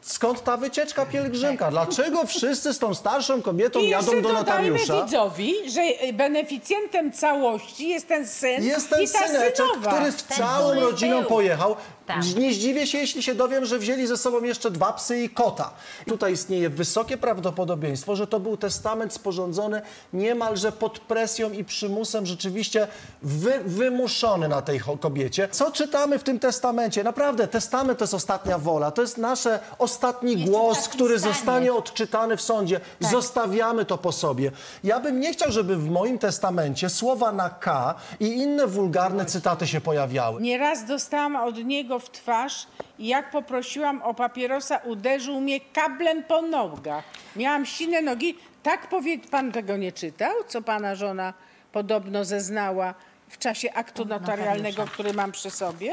skąd 0.02 0.44
ta 0.44 0.56
wycieczka 0.56 1.06
pielgrzymka? 1.06 1.70
Dlaczego 1.70 2.26
wszyscy 2.26 2.72
z 2.74 2.78
tą 2.78 2.94
starszą 2.94 3.42
kobietą 3.42 3.78
I 3.80 3.88
jadą 3.88 4.22
do 4.22 4.32
notariusza? 4.32 5.04
widzowi, 5.04 5.54
że 5.70 5.80
beneficjentem 6.12 7.12
całości 7.12 7.88
jest 7.88 8.08
ten 8.08 8.26
syn 8.28 8.64
Jest 8.64 8.90
ten 8.90 9.02
i 9.02 9.08
ta 9.08 9.26
syneczek, 9.26 9.56
synowa. 9.56 9.92
który 9.92 10.12
z 10.12 10.24
całą 10.24 10.80
rodziną 10.80 11.24
pojechał. 11.24 11.76
Tak. 12.06 12.36
Nie 12.36 12.52
zdziwię 12.54 12.86
się, 12.86 12.98
jeśli 12.98 13.22
się 13.22 13.34
dowiem, 13.34 13.64
że 13.64 13.78
wzięli 13.78 14.06
ze 14.06 14.16
sobą 14.16 14.42
jeszcze 14.42 14.70
dwa 14.70 14.92
psy 14.92 15.20
i 15.20 15.30
kota. 15.30 15.70
Tutaj 16.08 16.32
istnieje 16.32 16.70
wysokie 16.70 17.16
prawdopodobieństwo, 17.16 18.16
że 18.16 18.26
to 18.26 18.40
był 18.40 18.56
testament 18.56 19.12
sporządzony 19.12 19.82
niemalże 20.12 20.72
pod 20.72 20.98
presją 20.98 21.50
i 21.52 21.64
przymusem, 21.64 22.26
rzeczywiście 22.26 22.88
wy, 23.22 23.60
wymuszony 23.64 24.48
na 24.48 24.62
tej 24.62 24.80
kobiecie. 25.00 25.48
Co 25.50 25.70
czytamy 25.70 26.18
w 26.18 26.22
tym 26.22 26.38
testamencie? 26.38 27.04
Naprawdę, 27.04 27.35
testament 27.48 27.98
to 27.98 28.02
jest 28.02 28.14
ostatnia 28.14 28.58
wola. 28.58 28.90
To 28.90 29.02
jest 29.02 29.18
nasz 29.18 29.48
ostatni 29.78 30.36
głos, 30.36 30.88
który 30.88 31.18
zostanie 31.18 31.72
odczytany 31.72 32.36
w 32.36 32.42
sądzie. 32.42 32.80
Zostawiamy 33.00 33.84
to 33.84 33.98
po 33.98 34.12
sobie. 34.12 34.50
Ja 34.84 35.00
bym 35.00 35.20
nie 35.20 35.32
chciał, 35.32 35.52
żeby 35.52 35.76
w 35.76 35.90
moim 35.90 36.18
testamencie 36.18 36.90
słowa 36.90 37.32
na 37.32 37.50
K 37.50 37.94
i 38.20 38.26
inne 38.26 38.66
wulgarne 38.66 39.26
cytaty 39.26 39.66
się 39.66 39.80
pojawiały. 39.80 40.42
Nieraz 40.42 40.84
dostałam 40.84 41.36
od 41.36 41.64
niego 41.64 41.98
w 41.98 42.10
twarz 42.10 42.66
i 42.98 43.06
jak 43.06 43.30
poprosiłam 43.30 44.02
o 44.02 44.14
papierosa, 44.14 44.76
uderzył 44.76 45.40
mnie 45.40 45.60
kablem 45.60 46.24
po 46.24 46.42
nogach. 46.42 47.04
Miałam 47.36 47.66
sine 47.66 48.02
nogi. 48.02 48.38
Tak 48.62 48.88
powie... 48.88 49.18
Pan 49.30 49.52
tego 49.52 49.76
nie 49.76 49.92
czytał, 49.92 50.32
co 50.48 50.62
pana 50.62 50.94
żona 50.94 51.34
podobno 51.72 52.24
zeznała 52.24 52.94
w 53.28 53.38
czasie 53.38 53.72
aktu 53.72 54.04
notarialnego, 54.04 54.84
który 54.84 55.12
mam 55.12 55.32
przy 55.32 55.50
sobie? 55.50 55.92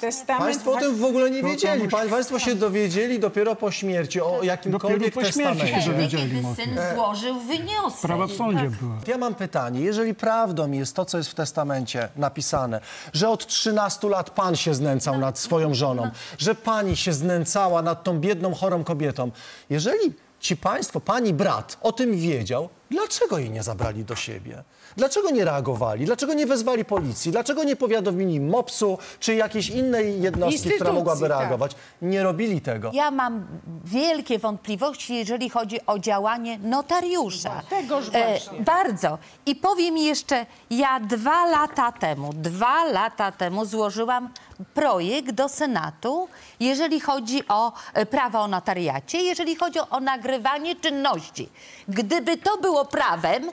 Testament... 0.00 0.44
Państwo 0.44 0.72
o 0.72 0.80
tym 0.80 0.96
w 0.96 1.04
ogóle 1.04 1.30
nie 1.30 1.42
wiedzieli. 1.42 1.88
Pa- 1.88 2.06
Państwo 2.06 2.38
się 2.38 2.54
dowiedzieli 2.54 3.18
dopiero 3.20 3.56
po 3.56 3.70
śmierci 3.70 4.20
o 4.20 4.42
jakimkolwiek 4.42 5.14
po 5.14 5.24
śmierci 5.24 5.60
się 5.60 5.64
testamencie. 5.64 5.92
dowiedzieli. 5.92 6.30
Kiedy 6.42 6.54
syn 6.54 6.78
złożył 6.94 7.40
wyniosek. 7.40 7.98
Sprawa 7.98 8.26
w 8.26 8.32
sądzie 8.32 8.70
była. 8.80 8.94
Ja 9.06 9.18
mam 9.18 9.34
pytanie, 9.34 9.80
jeżeli 9.80 10.14
prawdą 10.14 10.70
jest 10.72 10.96
to, 10.96 11.04
co 11.04 11.18
jest 11.18 11.30
w 11.30 11.34
testamencie 11.34 12.08
napisane, 12.16 12.80
że 13.12 13.28
od 13.28 13.46
13 13.46 14.08
lat 14.08 14.30
pan 14.30 14.56
się 14.56 14.74
znęcał 14.74 15.18
nad 15.18 15.38
swoją 15.38 15.74
żoną, 15.74 16.10
że 16.38 16.54
pani 16.54 16.96
się 16.96 17.12
znęcała 17.12 17.82
nad 17.82 18.04
tą 18.04 18.20
biedną, 18.20 18.54
chorą 18.54 18.84
kobietą, 18.84 19.30
jeżeli 19.70 20.12
ci 20.40 20.56
państwo, 20.56 21.00
pani 21.00 21.34
brat 21.34 21.76
o 21.82 21.92
tym 21.92 22.16
wiedział, 22.16 22.68
dlaczego 22.90 23.38
jej 23.38 23.50
nie 23.50 23.62
zabrali 23.62 24.04
do 24.04 24.16
siebie? 24.16 24.62
Dlaczego 24.96 25.30
nie 25.30 25.44
reagowali? 25.44 26.04
Dlaczego 26.04 26.34
nie 26.34 26.46
wezwali 26.46 26.84
policji? 26.84 27.32
Dlaczego 27.32 27.64
nie 27.64 27.76
powiadomili 27.76 28.40
MOPS-u 28.40 28.98
czy 29.20 29.34
jakiejś 29.34 29.68
innej 29.70 30.22
jednostki, 30.22 30.70
która 30.70 30.92
mogłaby 30.92 31.28
tak. 31.28 31.38
reagować? 31.40 31.72
Nie 32.02 32.22
robili 32.22 32.60
tego. 32.60 32.90
Ja 32.94 33.10
mam 33.10 33.46
wielkie 33.84 34.38
wątpliwości, 34.38 35.14
jeżeli 35.14 35.50
chodzi 35.50 35.86
o 35.86 35.98
działanie 35.98 36.58
notariusza. 36.58 37.62
Tegoż 37.70 38.04
E, 38.12 38.28
właśnie. 38.28 38.60
bardzo. 38.60 39.18
I 39.46 39.56
powiem 39.56 39.96
jeszcze, 39.98 40.46
ja 40.70 41.00
dwa 41.00 41.46
lata 41.46 41.92
temu, 41.92 42.32
dwa 42.32 42.84
lata 42.84 43.32
temu 43.32 43.64
złożyłam 43.64 44.28
projekt 44.74 45.30
do 45.30 45.48
Senatu, 45.48 46.28
jeżeli 46.60 47.00
chodzi 47.00 47.48
o 47.48 47.72
e, 47.94 48.06
prawo 48.06 48.40
o 48.40 48.48
notariacie, 48.48 49.18
jeżeli 49.22 49.56
chodzi 49.56 49.78
o 49.90 50.00
nagrywanie 50.00 50.76
czynności. 50.76 51.48
Gdyby 51.88 52.36
to 52.36 52.56
było 52.58 52.84
prawem, 52.84 53.50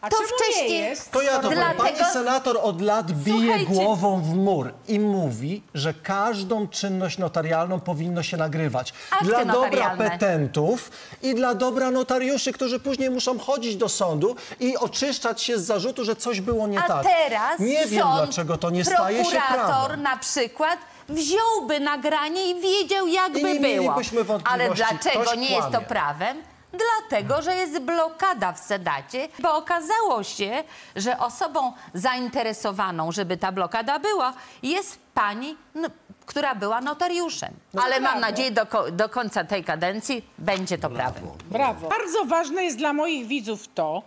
A 0.00 0.08
to 0.10 0.16
czemu 0.16 0.28
nie 0.28 0.36
wcześniej... 0.46 0.80
jest? 0.80 1.10
To 1.12 1.22
ja 1.22 1.32
to 1.36 1.40
powiem. 1.42 1.58
Dlatego- 1.58 1.82
Pani 1.82 2.12
senator 2.12 2.58
od 2.62 2.80
lat 2.80 3.12
bije 3.12 3.38
Słuchajcie. 3.46 3.66
głową 3.72 4.22
w 4.22 4.34
mur 4.34 4.72
i 4.88 5.00
mówi, 5.00 5.62
że 5.74 5.94
każdą 5.94 6.68
czynność 6.68 7.18
notarialną 7.18 7.80
powinno 7.80 8.22
się 8.22 8.36
nagrywać. 8.36 8.92
Akty 9.10 9.24
dla 9.24 9.38
dobra 9.44 9.54
notarialne. 9.54 10.10
petentów 10.10 10.90
i 11.22 11.34
dla 11.34 11.54
dobra 11.54 11.90
notariuszy, 11.90 12.52
którzy 12.52 12.80
później 12.80 13.10
muszą 13.10 13.38
chodzić 13.38 13.76
do 13.76 13.88
sądu 13.88 14.36
i 14.60 14.76
oczyszczać 14.76 15.42
się 15.42 15.58
z 15.58 15.64
zarzutu, 15.64 16.04
że 16.04 16.16
coś 16.16 16.40
było 16.40 16.66
nie 16.66 16.78
A 16.78 16.82
tak. 16.88 17.02
teraz 17.06 17.58
nie 17.60 17.86
wiem, 17.86 18.02
sąd, 18.02 18.14
dlaczego 18.16 18.56
to 18.56 18.70
nie 18.70 18.84
staje 18.84 19.24
się 19.24 19.30
prokurator 19.30 19.66
prawem. 19.66 20.02
na 20.02 20.16
przykład 20.16 20.78
wziąłby 21.08 21.80
nagranie 21.80 22.50
i 22.50 22.60
wiedział, 22.60 23.06
jakby 23.06 23.40
I 23.40 23.44
nie 23.44 23.60
było. 23.60 23.62
mielibyśmy 23.62 24.18
Ale 24.18 24.24
wątpliwości, 24.24 24.84
dlaczego 25.02 25.24
ktoś 25.24 25.36
nie 25.38 25.50
jest 25.50 25.62
to 25.62 25.70
kłamie. 25.70 25.86
prawem? 25.86 26.36
Dlatego, 26.74 27.42
że 27.42 27.54
jest 27.56 27.78
blokada 27.78 28.52
w 28.52 28.58
Senacie, 28.58 29.28
bo 29.38 29.56
okazało 29.56 30.22
się, 30.22 30.64
że 30.96 31.18
osobą 31.18 31.72
zainteresowaną, 31.94 33.12
żeby 33.12 33.36
ta 33.36 33.52
blokada 33.52 33.98
była, 33.98 34.32
jest 34.62 34.98
pani, 35.14 35.56
no, 35.74 35.88
która 36.26 36.54
była 36.54 36.80
notariuszem. 36.80 37.54
Ale 37.82 38.00
mam 38.00 38.20
nadzieję, 38.20 38.50
do, 38.50 38.66
ko- 38.66 38.90
do 38.90 39.08
końca 39.08 39.44
tej 39.44 39.64
kadencji 39.64 40.24
będzie 40.38 40.78
to 40.78 40.90
prawem. 40.90 41.22
Brawo. 41.50 41.88
Bardzo 41.88 42.24
ważne 42.24 42.64
jest 42.64 42.78
dla 42.78 42.92
moich 42.92 43.26
widzów 43.26 43.68
to, 43.74 44.02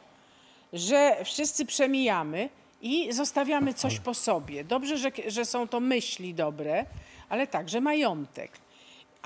że 0.73 1.17
wszyscy 1.23 1.65
przemijamy 1.65 2.49
i 2.82 3.13
zostawiamy 3.13 3.73
coś 3.73 3.99
po 3.99 4.13
sobie. 4.13 4.63
Dobrze, 4.63 4.97
że, 4.97 5.10
że 5.27 5.45
są 5.45 5.67
to 5.67 5.80
myśli 5.80 6.34
dobre, 6.34 6.86
ale 7.30 7.47
także 7.47 7.82
majątek. 7.82 8.51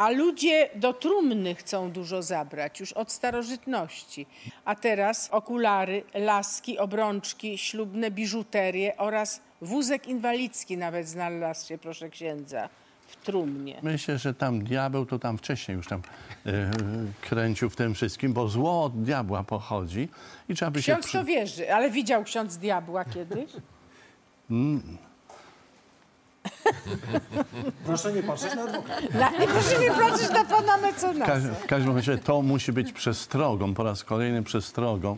A 0.02 0.10
ludzie 0.10 0.70
do 0.76 0.94
trumny 0.94 1.56
chcą 1.56 1.92
dużo 1.92 2.22
zabrać, 2.22 2.80
już 2.80 2.94
od 2.94 3.12
starożytności. 3.12 4.26
A 4.66 4.76
teraz 4.76 5.30
okulary, 5.32 6.04
laski, 6.14 6.78
obrączki, 6.78 7.58
ślubne 7.58 8.12
biżuterie 8.12 8.98
oraz 8.98 9.42
wózek 9.62 10.08
inwalidzki 10.08 10.78
nawet 10.78 11.08
znalazł 11.08 11.68
się, 11.68 11.78
proszę 11.78 12.10
księdza, 12.10 12.70
w 13.08 13.16
trumnie. 13.16 13.80
Myślę, 13.84 14.18
że 14.18 14.34
tam 14.34 14.64
diabeł 14.64 15.06
to 15.06 15.20
tam 15.20 15.38
wcześniej 15.38 15.78
już 15.78 15.88
tam 15.88 16.02
e, 16.46 16.72
kręcił 17.22 17.70
w 17.70 17.76
tym 17.76 17.94
wszystkim, 17.94 18.34
bo 18.34 18.48
zło 18.48 18.84
od 18.84 19.04
diabła 19.04 19.44
pochodzi 19.44 20.10
i 20.50 20.56
trzeba 20.56 20.72
by 20.72 20.82
się... 20.82 20.92
Ksiądz 20.92 21.12
to 21.12 21.26
wierzy, 21.26 21.74
ale 21.74 21.90
widział 21.90 22.24
ksiądz 22.24 22.58
diabła 22.58 23.06
kiedyś? 23.06 23.52
Mm, 24.52 24.98
Proszę 27.86 28.13
nie 28.13 28.23
patrzeć 28.23 28.56
na 28.56 28.62
adwokata. 28.62 29.32
Proszę 29.54 29.80
nie 29.80 29.91
patrzeć 29.91 30.30
na 30.30 30.45
pana 30.45 30.77
mecenasa. 30.77 31.39
w 31.39 31.65
każdym 31.67 31.95
razie 31.95 32.17
to 32.17 32.41
musi 32.41 32.73
być 32.73 32.91
przestrogą, 32.93 33.73
po 33.73 33.84
raz 33.84 34.04
kolejny 34.04 34.43
przestrogą 34.43 35.17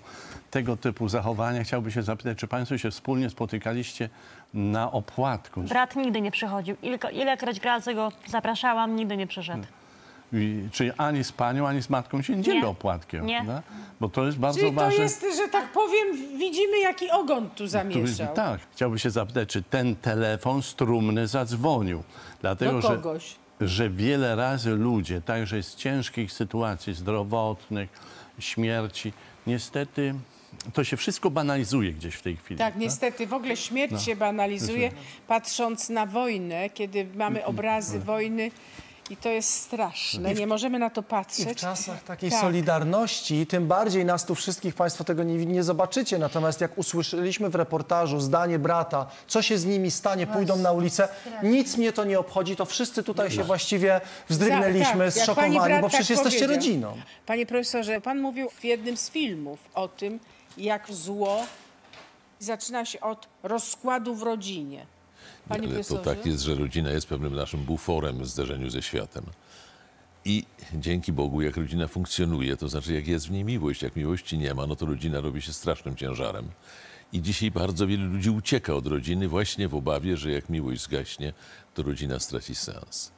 tego 0.52 0.78
typu 0.78 1.10
zachowania. 1.10 1.64
Chciałbym 1.64 1.92
się 1.92 2.04
zapytać, 2.04 2.38
czy 2.38 2.48
Państwo 2.48 2.78
się 2.78 2.92
wspólnie 2.92 3.30
spotykaliście 3.30 4.10
na 4.54 4.92
opłatku? 4.92 5.62
Brat 5.62 5.96
nigdy 5.96 6.22
nie 6.22 6.32
przychodził. 6.32 6.76
Ilko, 6.82 7.10
ilekroć 7.10 7.62
razy 7.62 7.94
go 7.94 8.12
zapraszałam, 8.28 8.96
nigdy 8.96 9.18
nie 9.18 9.28
przyszedł. 9.28 9.64
I, 10.34 10.70
czyli 10.72 10.92
ani 10.98 11.24
z 11.24 11.32
Panią, 11.32 11.68
ani 11.68 11.82
z 11.84 11.90
Matką 11.90 12.22
się 12.22 12.36
nie 12.36 12.42
dzieli 12.44 12.60
Nie. 12.62 12.68
opłatkiem, 12.68 13.26
Nie. 13.26 13.36
prawda? 13.36 13.64
Bo 14.00 14.10
to 14.10 14.26
jest 14.26 14.38
bardzo 14.38 14.60
Czyli 14.60 14.72
to 14.72 14.76
ważne. 14.82 15.04
jest, 15.04 15.26
że 15.38 15.48
tak 15.48 15.72
powiem, 15.72 16.38
widzimy 16.38 16.80
jaki 16.80 17.12
ogon 17.12 17.50
tu 17.50 17.56
Tu 17.56 17.68
zamieszał. 17.68 18.34
Tak, 18.36 18.60
chciałbym 18.72 19.00
się 19.00 19.10
zapytać, 19.10 19.50
czy 19.50 19.64
ten 19.64 19.96
telefon 19.96 20.62
strumny 20.64 21.28
zadzwonił. 21.28 22.04
Dlatego, 22.42 22.72
Do 22.72 22.82
że, 22.82 22.88
kogoś. 22.88 23.36
że 23.62 23.90
wiele 23.90 24.36
razy 24.36 24.70
ludzie, 24.70 25.22
także 25.22 25.64
z 25.64 25.76
ciężkich 25.76 26.32
sytuacji 26.32 26.94
zdrowotnych, 26.94 27.90
śmierci, 28.40 29.14
niestety 29.48 30.14
to 30.74 30.84
się 30.84 30.98
wszystko 30.98 31.30
banalizuje 31.32 31.94
gdzieś 31.94 32.16
w 32.16 32.22
tej 32.22 32.36
chwili. 32.38 32.58
Tak, 32.58 32.76
niestety 32.76 33.28
w 33.28 33.34
ogóle 33.34 33.58
śmierć 33.58 33.92
No. 33.92 34.00
się 34.00 34.16
banalizuje, 34.16 34.92
patrząc 35.28 35.90
na 35.90 36.06
wojnę, 36.06 36.70
kiedy 36.70 37.08
mamy 37.16 37.46
obrazy 37.46 38.00
wojny 38.00 38.52
i 39.10 39.18
to 39.18 39.30
jest 39.30 39.50
straszne. 39.62 40.36
W- 40.36 40.40
Nie 40.40 40.48
możemy 40.48 40.80
na 40.80 40.90
to 40.90 41.02
I 41.02 41.04
w 41.04 41.08
patrzeć. 41.08 41.58
czasach 41.60 42.04
takiej 42.04 42.32
Tak. 42.32 42.40
solidarności, 42.42 43.48
tym 43.48 43.68
bardziej 43.68 44.06
nas 44.06 44.26
tu 44.26 44.36
wszystkich 44.36 44.76
Państwo 44.76 45.04
tego 45.04 45.24
nie, 45.24 45.46
nie 45.46 45.64
zobaczycie. 45.64 46.18
Natomiast 46.18 46.62
jak 46.62 46.78
usłyszeliśmy 46.78 47.50
w 47.50 47.56
reportażu 47.56 48.20
zdanie 48.20 48.60
brata, 48.60 49.06
co 49.28 49.42
się 49.42 49.58
z 49.58 49.66
nimi 49.66 49.92
stanie, 49.92 50.28
pójdą 50.28 50.56
na 50.58 50.72
ulicę, 50.72 51.08
nic 51.44 51.78
mnie 51.78 51.94
to 51.94 52.04
nie 52.04 52.20
obchodzi, 52.20 52.56
to 52.56 52.66
wszyscy 52.66 53.04
tutaj 53.04 53.32
się 53.32 53.44
właściwie 53.44 54.02
wzdrygnęliśmy, 54.30 55.06
Tak, 55.06 55.14
tak, 55.14 55.24
zszokowani, 55.24 55.56
bo 55.60 55.82
tak 55.82 55.88
przecież 55.88 56.10
jesteście 56.10 56.40
powiedział. 56.40 56.56
rodziną. 56.56 56.98
Panie 57.26 57.46
profesorze, 57.46 58.02
pan 58.02 58.20
mówił 58.22 58.50
w 58.50 58.64
jednym 58.64 58.98
z 58.98 59.10
filmów 59.10 59.60
o 59.74 59.88
tym, 59.88 60.20
jak 60.58 60.92
zło 60.94 61.44
zaczyna 62.40 62.86
się 62.86 63.02
od 63.02 63.28
rozkładu 63.44 64.16
w 64.16 64.24
rodzinie. 64.24 64.86
Panie 65.48 65.68
Ale 65.68 65.84
to 65.84 65.98
tak 65.98 66.26
jest, 66.26 66.44
że 66.44 66.56
rodzina 66.56 66.92
jest 66.92 67.08
pewnym 67.08 67.36
naszym 67.36 67.64
buforem 67.64 68.20
w 68.20 68.28
zderzeniu 68.28 68.70
ze 68.70 68.82
światem. 68.82 69.26
I 70.26 70.46
dzięki 70.74 71.12
Bogu, 71.12 71.42
jak 71.42 71.58
rodzina 71.58 71.88
funkcjonuje, 71.88 72.58
to 72.58 72.70
znaczy 72.70 72.94
jak 72.94 73.08
jest 73.08 73.28
w 73.28 73.32
niej 73.32 73.44
miłość, 73.44 73.82
jak 73.82 73.96
miłości 73.96 74.38
nie 74.38 74.54
ma, 74.54 74.68
no 74.68 74.76
to 74.76 74.86
rodzina 74.86 75.22
robi 75.22 75.42
się 75.42 75.54
strasznym 75.54 75.96
ciężarem. 75.96 76.50
I 77.14 77.22
dzisiaj 77.22 77.52
bardzo 77.52 77.88
wielu 77.88 78.06
ludzi 78.06 78.30
ucieka 78.30 78.74
od 78.74 78.88
rodziny 78.88 79.28
właśnie 79.28 79.68
w 79.68 79.76
obawie, 79.76 80.18
że 80.18 80.32
jak 80.32 80.50
miłość 80.50 80.82
zgaśnie, 80.82 81.34
to 81.74 81.84
rodzina 81.84 82.20
straci 82.20 82.56
sens. 82.56 83.12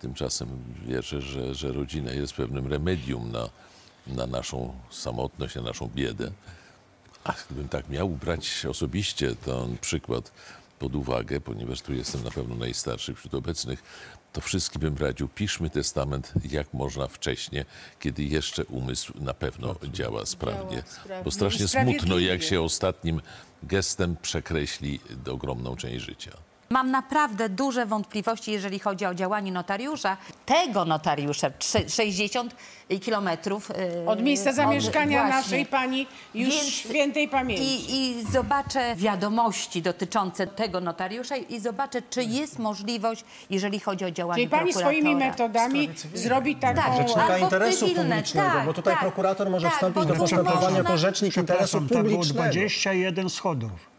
Tymczasem 0.00 0.48
wierzę, 0.86 1.20
że, 1.20 1.54
że 1.54 1.72
rodzina 1.72 2.12
jest 2.12 2.32
pewnym 2.32 2.66
remedium 2.66 3.32
na, 3.32 3.48
na 4.06 4.26
naszą 4.26 4.74
samotność, 4.90 5.54
na 5.54 5.62
naszą 5.62 5.90
biedę. 5.94 6.30
A 7.24 7.32
gdybym 7.32 7.68
tak 7.68 7.88
miał 7.88 8.08
brać 8.08 8.66
osobiście 8.66 9.34
ten 9.34 9.78
przykład 9.78 10.32
pod 10.78 10.94
uwagę, 10.94 11.40
ponieważ 11.40 11.80
tu 11.80 11.94
jestem 11.94 12.24
na 12.24 12.30
pewno 12.30 12.54
najstarszy 12.54 13.14
wśród 13.14 13.34
obecnych, 13.34 13.82
to 14.32 14.40
wszystkim 14.40 14.80
bym 14.80 14.96
radził, 14.96 15.28
piszmy 15.28 15.70
testament 15.70 16.32
jak 16.50 16.74
można 16.74 17.06
wcześniej, 17.06 17.64
kiedy 18.00 18.22
jeszcze 18.22 18.64
umysł 18.64 19.12
na 19.20 19.34
pewno 19.34 19.76
działa 19.92 20.26
sprawnie. 20.26 20.82
sprawnie 20.86 21.24
Bo 21.24 21.30
strasznie 21.30 21.68
smutno, 21.68 22.18
jak 22.18 22.42
się 22.42 22.62
ostatnim 22.62 23.20
gestem 23.62 24.16
przekreśli 24.22 25.00
ogromną 25.30 25.76
część 25.76 26.04
życia. 26.04 26.47
Mam 26.70 26.90
naprawdę 26.90 27.48
duże 27.48 27.86
wątpliwości, 27.86 28.52
jeżeli 28.52 28.78
chodzi 28.78 29.06
o 29.06 29.14
działanie 29.14 29.52
notariusza. 29.52 30.16
Tego 30.46 30.84
notariusza, 30.84 31.50
trze- 31.50 31.88
60 31.90 32.54
kilometrów. 33.00 33.68
yy, 34.04 34.08
Od 34.10 34.22
miejsca 34.22 34.50
od- 34.50 34.56
zamieszkania 34.56 35.20
właśnie. 35.22 35.36
naszej 35.36 35.66
pani 35.66 36.06
już 36.34 36.48
Więc- 36.54 36.68
świętej 36.68 37.28
pamięci. 37.28 37.62
I, 37.64 38.18
I 38.20 38.24
zobaczę 38.32 38.96
wiadomości 38.96 39.82
dotyczące 39.82 40.46
tego 40.46 40.80
notariusza 40.80 41.36
i 41.36 41.60
zobaczę, 41.60 42.02
czy 42.10 42.24
jest 42.24 42.58
możliwość, 42.58 43.24
jeżeli 43.50 43.80
chodzi 43.80 44.04
o 44.04 44.10
działanie 44.10 44.36
Czyli 44.42 44.50
pani 44.50 44.72
swoimi 44.72 45.16
metodami 45.16 45.88
zrobi 46.14 46.56
taką... 46.56 46.82
Tak, 46.82 46.96
Rzecznika 46.96 47.22
albo 47.34 47.44
interesu 47.46 47.78
cywilne, 47.86 48.04
publicznego, 48.16 48.50
tak, 48.50 48.66
bo 48.66 48.72
tutaj 48.74 48.94
tak, 48.94 49.00
prokurator 49.02 49.50
może 49.50 49.66
tak, 49.66 49.74
wstąpić 49.74 50.06
do 50.06 50.14
postępowania 50.14 50.60
można- 50.60 50.78
jako 50.78 50.96
rzecznik 50.98 51.36
interesu 51.36 51.80
było 51.80 52.02
publicznego. 52.02 52.42
21 52.50 53.28
schodów. 53.30 53.97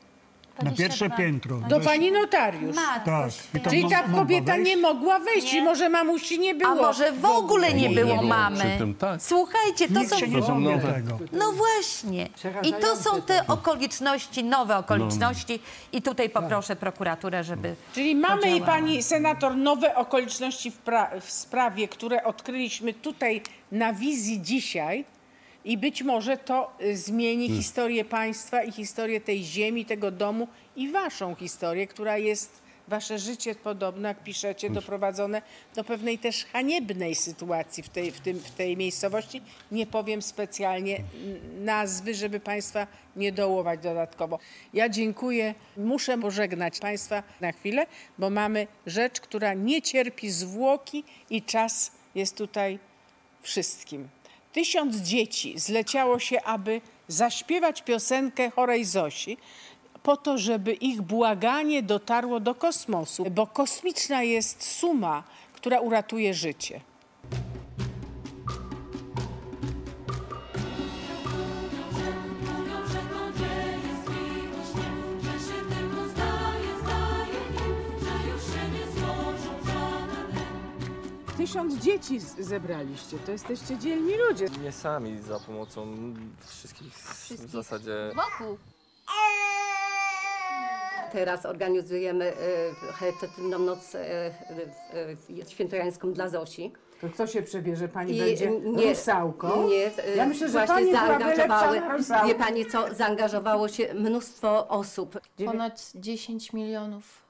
Na 0.64 0.72
pierwsze 0.72 1.10
piętro. 1.10 1.57
Do 1.57 1.80
pani 1.80 2.12
notariusz. 2.12 2.76
Tak. 2.76 3.30
I 3.55 3.60
to 3.60 3.70
Czyli 3.70 3.89
ta 3.89 4.03
kobieta 4.03 4.53
wejść? 4.53 4.68
nie 4.70 4.78
mogła 4.78 5.20
wejść 5.20 5.53
i 5.53 5.62
może 5.62 5.89
mamusi 5.89 6.39
nie 6.39 6.55
było. 6.55 6.72
A 6.72 6.76
może 6.76 7.12
w 7.12 7.26
ogóle 7.26 7.74
nie 7.74 7.89
było 7.89 8.24
mamy? 8.24 8.57
Przy 8.60 8.78
tym 8.78 8.95
tak. 8.95 9.22
Słuchajcie, 9.22 9.88
to 9.88 9.99
Nikt 9.99 10.12
są... 10.12 10.20
się 10.20 10.28
nie 10.28 10.41
tego. 10.80 11.20
No 11.32 11.51
właśnie. 11.51 12.28
I 12.64 12.74
to 12.74 12.95
są 12.95 13.22
te 13.22 13.47
okoliczności, 13.47 14.43
nowe 14.43 14.78
okoliczności. 14.78 15.60
I 15.91 16.01
tutaj 16.01 16.30
poproszę 16.30 16.76
prokuraturę, 16.76 17.43
żeby 17.43 17.76
Czyli 17.93 18.16
mamy 18.16 18.55
i 18.57 18.62
pani 18.62 19.03
senator 19.03 19.55
nowe 19.55 19.95
okoliczności 19.95 20.72
w, 20.72 20.84
pra- 20.86 21.22
w 21.22 21.32
sprawie, 21.32 21.88
które 21.88 22.24
odkryliśmy 22.24 22.93
tutaj 22.93 23.41
na 23.72 23.93
wizji 23.93 24.41
dzisiaj 24.41 25.05
i 25.66 25.78
być 25.78 26.03
może 26.03 26.38
to 26.38 26.72
y, 26.82 26.97
zmieni 26.97 27.47
Hmm. 27.47 27.64
historię 27.64 28.05
państwa 28.05 28.64
i 28.64 28.72
historię 28.72 29.22
tej 29.22 29.43
ziemi, 29.43 29.86
tego 29.86 30.12
domu 30.12 30.47
i 30.76 30.91
waszą 30.91 31.36
historię, 31.36 31.88
która 31.88 32.18
jest, 32.18 32.62
wasze 32.88 33.20
życie 33.20 33.55
podobno, 33.55 34.07
jak 34.07 34.24
piszecie, 34.24 34.70
doprowadzone 34.70 35.41
do 35.76 35.84
pewnej 35.84 36.18
też 36.18 36.45
haniebnej 36.45 37.16
sytuacji 37.16 37.84
w 37.84 37.89
tej, 37.89 38.12
w 38.12 38.20
tym, 38.20 38.39
w 38.39 38.51
tej 38.51 38.78
miejscowości. 38.78 39.41
Nie 39.72 39.88
powiem 39.88 40.22
specjalnie 40.22 41.03
nazwy, 41.60 42.14
żeby 42.14 42.39
państwa 42.39 42.88
nie 43.16 43.32
dołować 43.32 43.80
dodatkowo. 43.80 44.39
Ja 44.74 44.89
dziękuję. 44.89 45.55
Muszę 45.78 46.18
pożegnać 46.18 46.80
państwa 46.80 47.24
na 47.41 47.51
chwilę, 47.51 47.86
bo 48.18 48.30
mamy 48.30 48.68
rzecz, 48.86 49.22
która 49.22 49.53
nie 49.53 49.82
cierpi 49.82 50.30
zwłoki 50.30 51.03
i 51.30 51.41
czas 51.41 51.91
jest 52.16 52.38
tutaj 52.38 52.80
wszystkim. 53.41 54.10
Tysiąc 54.54 54.95
dzieci 54.95 55.60
zleciało 55.60 56.20
się, 56.20 56.43
aby 56.43 56.82
zaśpiewać 57.08 57.82
piosenkę 57.82 58.50
chorej 58.50 58.86
Zosi, 58.86 59.38
po 60.04 60.18
to, 60.18 60.38
żeby 60.38 60.74
ich 60.74 61.02
błaganie 61.02 61.84
dotarło 61.84 62.39
do 62.39 62.56
kosmosu, 62.56 63.26
bo 63.32 63.47
kosmiczna 63.47 64.24
jest 64.24 64.64
suma, 64.64 65.24
która 65.54 65.80
uratuje 65.80 66.34
życie. 66.34 66.82
Tysiąc 81.50 81.76
dzieci 81.84 82.20
z- 82.20 82.39
zebraliście, 82.39 83.18
to 83.26 83.32
jesteście 83.32 83.78
dzielni 83.78 84.14
ludzie. 84.18 84.45
Nie 84.64 84.72
sami, 84.72 85.20
za 85.20 85.39
pomocą 85.39 85.88
wszystkich, 86.47 86.93
w 87.30 87.52
zasadzie... 87.52 87.93
Wokół. 88.16 88.58
Teraz 91.12 91.45
organizujemy 91.45 92.26
e, 92.26 92.91
charytatywną 92.93 93.60
noc 93.60 93.95
e, 93.95 94.00
e, 94.00 94.32
e, 95.41 95.50
świętojańską 95.50 96.14
dla 96.14 96.30
Zosi. 96.30 96.74
To 97.02 97.10
kto 97.10 97.28
się 97.28 97.41
przebierze? 97.41 97.88
Pani 97.88 98.18
I, 98.18 98.20
będzie 98.20 98.52
nie, 98.52 98.89
rusałką? 98.89 99.68
Nie, 99.68 99.91
e, 100.04 100.16
ja 100.16 100.26
myślę, 100.26 100.47
że 100.47 100.54
właśnie 100.54 100.76
pani 100.76 100.91
byłaby 100.91 101.36
zaangażowały, 101.36 101.76
lepsza 101.76 101.88
na 101.89 101.97
rusałkę. 101.97 102.28
wie 102.28 102.36
pani 102.36 102.66
co, 102.66 102.93
zaangażowało 102.95 103.68
się 103.68 103.93
mnóstwo 103.93 104.68
osób. 104.68 105.20
Ponad 105.45 105.91
10 105.95 106.54
milionów 106.54 107.29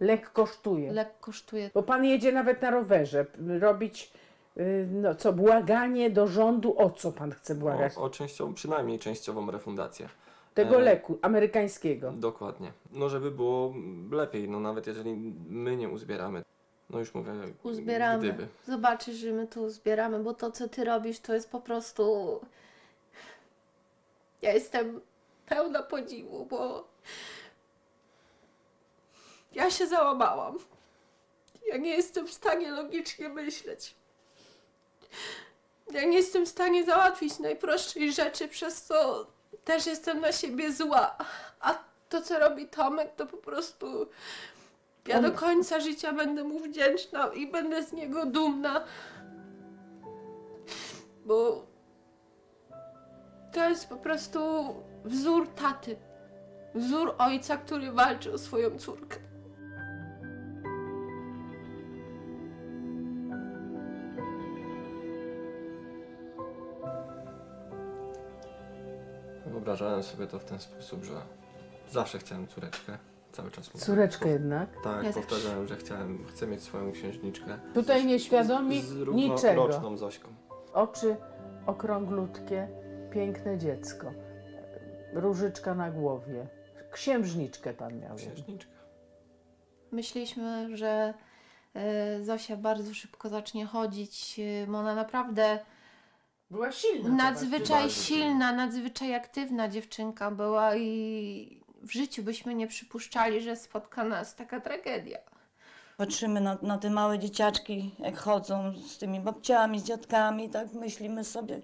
Lek 0.00 0.32
kosztuje. 0.32 0.92
lek 0.92 1.18
kosztuje. 1.20 1.70
Bo 1.74 1.82
pan 1.82 2.04
jedzie 2.04 2.32
nawet 2.32 2.62
na 2.62 2.70
rowerze 2.70 3.26
robić, 3.60 4.12
y, 4.56 4.88
no 4.92 5.14
co, 5.14 5.32
błaganie 5.32 6.10
do 6.10 6.26
rządu, 6.26 6.78
o 6.78 6.90
co 6.90 7.12
pan 7.12 7.32
chce 7.32 7.54
błagać? 7.54 7.96
O, 7.98 8.02
o 8.02 8.10
częściową, 8.10 8.54
przynajmniej 8.54 8.98
częściową 8.98 9.50
refundację. 9.50 10.08
Tego 10.54 10.76
E, 10.76 10.82
leku 10.82 11.18
amerykańskiego. 11.22 12.12
Dokładnie. 12.12 12.72
No 12.92 13.08
żeby 13.08 13.30
było 13.30 13.74
lepiej, 14.10 14.48
no 14.48 14.60
nawet 14.60 14.86
jeżeli 14.86 15.14
my 15.48 15.76
nie 15.76 15.88
uzbieramy, 15.88 16.42
no 16.90 16.98
już 16.98 17.14
mówię, 17.14 17.30
Uzbieramy. 17.62 18.18
gdyby. 18.18 18.46
Zobaczysz, 18.66 19.16
że 19.16 19.32
my 19.32 19.46
tu 19.46 19.62
uzbieramy, 19.62 20.18
bo 20.22 20.34
to, 20.34 20.50
co 20.50 20.68
ty 20.68 20.84
robisz, 20.84 21.20
to 21.20 21.34
jest 21.34 21.50
po 21.50 21.60
prostu... 21.60 22.40
Ja 24.42 24.52
jestem 24.52 25.00
pełna 25.46 25.82
podziwu, 25.82 26.46
bo 26.46 26.84
ja 29.54 29.70
się 29.70 29.86
załamałam. 29.86 30.58
Ja 31.66 31.76
nie 31.76 31.90
jestem 31.90 32.26
w 32.26 32.32
stanie 32.32 32.70
logicznie 32.70 33.28
myśleć. 33.28 33.94
Ja 35.92 36.04
nie 36.04 36.16
jestem 36.16 36.46
w 36.46 36.48
stanie 36.48 36.84
załatwić 36.84 37.38
najprostszej 37.38 38.12
rzeczy, 38.12 38.48
przez 38.48 38.82
co 38.82 39.26
też 39.64 39.86
jestem 39.86 40.20
na 40.20 40.32
siebie 40.32 40.72
zła. 40.72 41.16
A 41.60 41.78
to, 42.08 42.22
co 42.22 42.38
robi 42.38 42.68
Tomek, 42.68 43.14
to 43.16 43.26
po 43.26 43.36
prostu 43.36 44.06
ja 45.06 45.22
do 45.22 45.32
końca 45.32 45.80
życia 45.80 46.12
będę 46.12 46.44
mu 46.44 46.60
wdzięczna 46.60 47.26
i 47.26 47.46
będę 47.46 47.82
z 47.82 47.92
niego 47.92 48.26
dumna. 48.26 48.84
Bo 51.24 51.66
to 53.52 53.68
jest 53.68 53.88
po 53.88 53.96
prostu 53.96 54.40
wzór 55.04 55.48
taty. 55.48 55.96
Wzór 56.74 57.14
ojca, 57.18 57.56
który 57.56 57.92
walczy 57.92 58.32
o 58.32 58.38
swoją 58.38 58.78
córkę. 58.78 59.33
Wyobrażałem 69.74 70.02
sobie 70.02 70.26
to 70.26 70.38
w 70.38 70.44
ten 70.44 70.58
sposób, 70.58 71.04
że 71.04 71.12
zawsze 71.90 72.18
chciałem 72.18 72.48
córeczkę. 72.48 72.98
Cały 73.32 73.50
czas 73.50 73.74
mówię. 73.74 73.86
Córeczkę 73.86 74.28
jednak? 74.28 74.68
Tak, 74.84 75.04
Ja 75.04 75.12
też. 75.12 75.26
powtarzałem, 75.26 75.68
że 75.68 75.76
chciałem, 75.76 76.26
chcę 76.26 76.46
mieć 76.46 76.62
swoją 76.62 76.92
księżniczkę. 76.92 77.58
Tutaj 77.74 78.06
nieświadomi 78.06 78.82
z 78.82 78.92
niczego. 78.92 79.14
równoroczną 79.14 79.96
Zośką. 79.96 80.28
Oczy 80.72 81.16
okrąglutkie, 81.66 82.68
piękne 83.12 83.58
dziecko. 83.58 84.12
Różyczka 85.12 85.74
na 85.74 85.90
głowie. 85.90 86.46
Księżniczkę 86.92 87.72
pan 87.74 88.00
miał. 88.00 88.16
Księżniczkę. 88.16 88.72
Myśleliśmy, 89.92 90.76
że 90.76 91.14
e, 91.74 92.24
Zosia 92.24 92.56
bardzo 92.56 92.94
szybko 92.94 93.28
zacznie 93.28 93.66
chodzić, 93.66 94.40
e, 94.40 94.66
bo 94.66 94.78
ona 94.78 94.94
naprawdę 94.94 95.58
była 96.50 96.72
silna. 96.72 97.08
Nadzwyczaj 97.08 97.90
silna, 97.90 98.52
nadzwyczaj 98.52 99.14
aktywna 99.14 99.68
dziewczynka 99.68 100.30
była 100.30 100.76
i 100.76 101.60
w 101.82 101.92
życiu 101.92 102.22
byśmy 102.22 102.54
nie 102.54 102.66
przypuszczali, 102.66 103.40
że 103.40 103.56
spotka 103.56 104.04
nas 104.04 104.34
taka 104.34 104.60
tragedia. 104.60 105.18
Patrzymy 105.96 106.40
na, 106.40 106.58
na 106.62 106.78
te 106.78 106.90
małe 106.90 107.18
dzieciaczki, 107.18 107.94
jak 107.98 108.16
chodzą 108.18 108.72
z 108.88 108.98
tymi 108.98 109.20
babciami, 109.20 109.80
z 109.80 109.84
dziadkami, 109.84 110.50
tak 110.50 110.72
myślimy 110.72 111.24
sobie, 111.24 111.60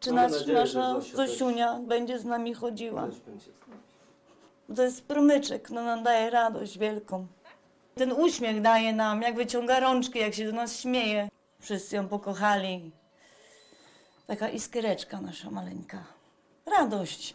czy 0.00 0.12
Mamy 0.12 0.28
nas, 0.28 0.40
nadzieję, 0.40 0.66
że 0.66 0.78
nasza 0.78 1.00
Zosia 1.00 1.16
też- 1.16 1.30
Zosiunia 1.30 1.78
będzie 1.86 2.18
z 2.18 2.24
nami 2.24 2.54
chodziła. 2.54 3.08
To 4.76 4.82
jest 4.82 5.06
promyczek, 5.06 5.70
no 5.70 5.82
nam 5.82 6.02
daje 6.02 6.30
radość 6.30 6.78
wielką. 6.78 7.26
Ten 7.94 8.12
uśmiech 8.12 8.60
daje 8.60 8.92
nam, 8.92 9.22
jak 9.22 9.36
wyciąga 9.36 9.80
rączki, 9.80 10.18
jak 10.18 10.34
się 10.34 10.44
do 10.46 10.52
nas 10.52 10.80
śmieje. 10.80 11.28
Wszyscy 11.60 11.96
ją 11.96 12.08
pokochali. 12.08 12.90
Taka 14.30 14.48
iskiereczka 14.48 15.20
nasza 15.20 15.50
maleńka. 15.50 15.98
Radość. 16.66 17.34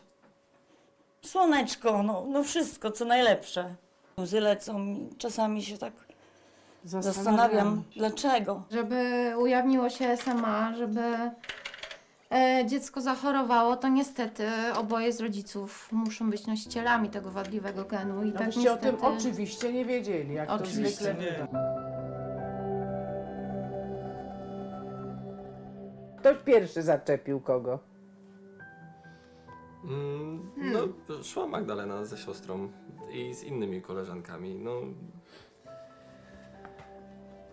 Słoneczko, 1.25 2.03
no, 2.03 2.25
no 2.29 2.43
wszystko, 2.43 2.91
co 2.91 3.05
najlepsze. 3.05 3.75
Łzy 4.19 4.39
lecą 4.39 4.85
i 4.85 5.09
czasami 5.17 5.63
się 5.63 5.77
tak 5.77 5.93
zastanawiam, 6.83 7.83
dlaczego. 7.95 8.63
Żeby 8.71 9.33
ujawniło 9.37 9.89
się 9.89 10.17
SMA, 10.17 10.75
żeby 10.75 11.01
e, 12.31 12.63
dziecko 12.65 13.01
zachorowało, 13.01 13.75
to 13.75 13.87
niestety 13.87 14.47
oboje 14.75 15.13
z 15.13 15.21
rodziców 15.21 15.91
muszą 15.91 16.29
być 16.29 16.47
nosicielami 16.47 17.09
tego 17.09 17.31
wadliwego 17.31 17.85
genu. 17.85 18.23
I 18.23 18.31
No 18.31 18.37
tak 18.39 18.45
byście 18.45 18.73
o 18.73 18.77
tym 18.77 18.97
oczywiście 19.01 19.73
nie 19.73 19.85
wiedzieli, 19.85 20.33
jak 20.33 20.49
Oczywiście 20.49 21.05
to 21.05 21.13
zwykle 21.13 21.13
nie. 21.25 21.31
bywa. 21.31 21.84
Ktoś 26.25 26.37
pierwszy 26.37 26.81
zaczepił 26.81 27.39
kogo? 27.39 27.79
Mm, 29.83 30.51
no, 30.57 30.79
szła 31.23 31.47
Magdalena 31.47 32.05
ze 32.05 32.17
siostrą 32.17 32.71
i 33.11 33.33
z 33.33 33.43
innymi 33.43 33.81
koleżankami. 33.81 34.55
No, 34.55 34.81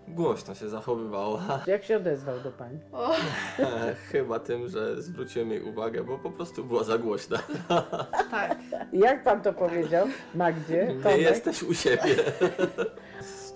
głośno 0.08 0.54
się 0.54 0.68
zachowywała. 0.68 1.40
Jak 1.66 1.84
się 1.84 1.96
odezwał 1.96 2.40
do 2.40 2.50
pani? 2.50 2.78
Chyba 4.10 4.38
tym, 4.38 4.68
że 4.68 5.02
zwróciłem 5.02 5.50
jej 5.50 5.62
uwagę, 5.62 6.04
bo 6.04 6.18
po 6.18 6.30
prostu 6.30 6.64
była 6.64 6.84
za 6.84 6.98
głośna. 6.98 7.38
Tak. 8.30 8.58
Jak 8.92 9.24
pan 9.24 9.42
to 9.42 9.52
powiedział? 9.52 10.06
Magdzie? 10.34 10.86
Nie 10.86 11.02
Tomek? 11.02 11.20
jesteś 11.20 11.62
u 11.62 11.74
siebie. 11.74 12.16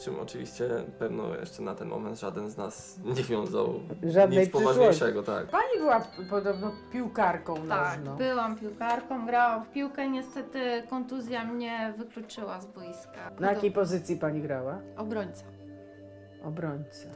Czym 0.07 0.21
oczywiście 0.21 0.69
pewno 0.99 1.35
jeszcze 1.35 1.63
na 1.63 1.75
ten 1.75 1.89
moment 1.89 2.21
żaden 2.21 2.51
z 2.51 2.57
nas 2.57 2.99
nie 3.17 3.23
wiązał 3.23 3.75
Żadnej 4.03 4.39
nic 4.41 4.51
poważniejszego, 4.51 5.23
tak. 5.23 5.47
Pani 5.47 5.79
była 5.79 6.01
p- 6.01 6.07
podobno 6.31 6.73
piłkarką 6.93 7.55
Tak, 7.69 7.99
nożną. 7.99 8.17
byłam 8.17 8.57
piłkarką, 8.57 9.27
grałam 9.27 9.65
w 9.65 9.71
piłkę, 9.71 10.09
niestety 10.11 10.83
kontuzja 10.91 11.45
mnie 11.45 11.95
wykluczyła 11.99 12.61
z 12.61 12.67
boiska. 12.67 13.31
Na 13.41 13.53
jakiej 13.53 13.73
pozycji 13.73 14.17
pani 14.17 14.41
grała? 14.43 14.79
Obrońca. 14.97 15.45
Obrońca. 16.45 17.09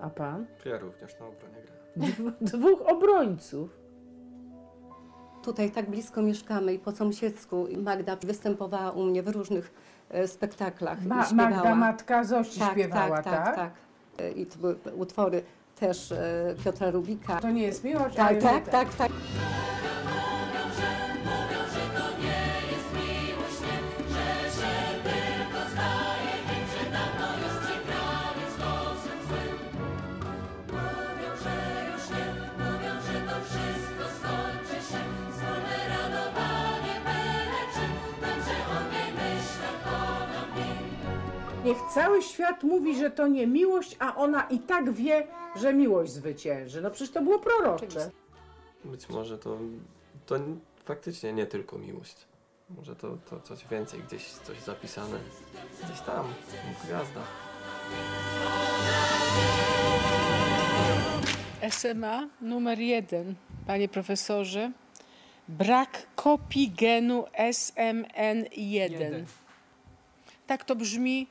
A 0.00 0.10
pan? 0.10 0.46
Ja 0.64 0.78
również 0.78 1.18
na 1.20 1.26
obronie 1.26 1.54
grałem. 1.62 2.12
Dw- 2.40 2.50
Dwóch 2.58 2.80
obrońców. 2.86 3.78
Tutaj 5.44 5.70
tak 5.70 5.90
blisko 5.90 6.22
mieszkamy 6.22 6.74
i 6.74 6.78
po 6.78 6.92
sąsiedzku 6.92 7.66
Magda 7.76 8.16
występowała 8.16 8.90
u 8.90 9.02
mnie 9.02 9.22
w 9.22 9.28
różnych 9.28 9.72
spektaklach 10.26 11.04
Ma- 11.04 11.24
śpiewała. 11.26 11.50
Magda, 11.50 11.74
matka 11.74 12.24
Zosi 12.24 12.60
śpiewała, 12.72 13.22
tak? 13.22 13.24
Tak, 13.24 13.44
tak? 13.44 13.56
tak. 13.56 13.70
E, 14.18 14.30
I 14.30 14.46
to 14.46 14.58
były 14.58 14.76
utwory 14.96 15.42
też 15.80 16.12
e, 16.12 16.54
Piotra 16.64 16.90
Rubika. 16.90 17.40
To 17.40 17.50
nie 17.50 17.62
jest 17.62 17.84
miłość, 17.84 18.18
ale 18.18 18.36
Tak, 18.40 18.64
tak, 18.64 18.68
tak, 18.68 18.94
tak. 18.94 19.12
Niech 41.72 41.92
cały 41.94 42.22
świat 42.22 42.62
mówi, 42.62 42.96
że 42.96 43.10
to 43.10 43.26
nie 43.26 43.46
miłość, 43.46 43.96
a 43.98 44.16
ona 44.16 44.42
i 44.42 44.58
tak 44.58 44.92
wie, 44.92 45.26
że 45.56 45.74
miłość 45.74 46.12
zwycięży. 46.12 46.82
No 46.82 46.90
przecież 46.90 47.14
to 47.14 47.22
było 47.22 47.38
prorocze. 47.38 48.10
Być 48.84 49.08
może 49.08 49.38
to, 49.38 49.58
to 50.26 50.38
faktycznie 50.84 51.32
nie 51.32 51.46
tylko 51.46 51.78
miłość. 51.78 52.16
Może 52.70 52.96
to, 52.96 53.16
to 53.30 53.40
coś 53.40 53.68
więcej, 53.68 54.00
gdzieś 54.00 54.28
coś 54.28 54.60
zapisane. 54.60 55.18
Gdzieś 55.84 56.00
tam, 56.00 56.26
w 56.80 56.86
gwiazdach. 56.86 57.28
SMA 61.70 62.28
numer 62.40 62.78
jeden, 62.78 63.34
panie 63.66 63.88
profesorze. 63.88 64.72
Brak 65.48 66.06
kopii 66.16 66.70
genu 66.70 67.24
SMN1. 67.38 69.24
Tak 70.46 70.64
to 70.64 70.76
brzmi 70.76 71.26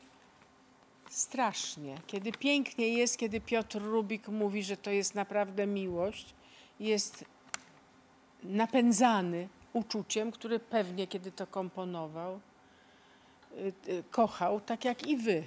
strasznie. 1.22 1.95
Kiedy 2.07 2.32
pięknie 2.32 2.88
jest, 2.88 3.17
kiedy 3.17 3.41
Piotr 3.41 3.82
Rubik 3.82 4.28
mówi, 4.28 4.63
że 4.63 4.78
to 4.78 4.91
jest 4.91 5.15
naprawdę 5.15 5.67
miłość, 5.67 6.34
jest 6.80 7.26
napędzany 8.43 9.47
uczuciem, 9.74 10.32
które 10.32 10.59
pewnie, 10.59 11.07
kiedy 11.07 11.32
to 11.32 11.47
komponował, 11.47 12.39
y, 13.53 13.74
y, 13.88 14.03
kochał, 14.11 14.61
tak 14.61 14.86
jak 14.86 15.07
i 15.07 15.17
wy. 15.17 15.43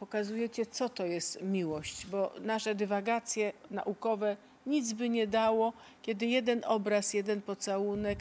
Pokazujecie, 0.00 0.66
co 0.66 0.88
to 0.88 1.06
jest 1.06 1.42
miłość, 1.42 2.06
bo 2.06 2.32
nasze 2.40 2.74
dywagacje 2.74 3.52
naukowe 3.70 4.36
nic 4.66 4.92
by 4.92 5.08
nie 5.08 5.26
dało, 5.26 5.72
kiedy 6.02 6.26
jeden 6.26 6.62
obraz, 6.64 7.14
jeden 7.14 7.42
pocałunek, 7.42 8.18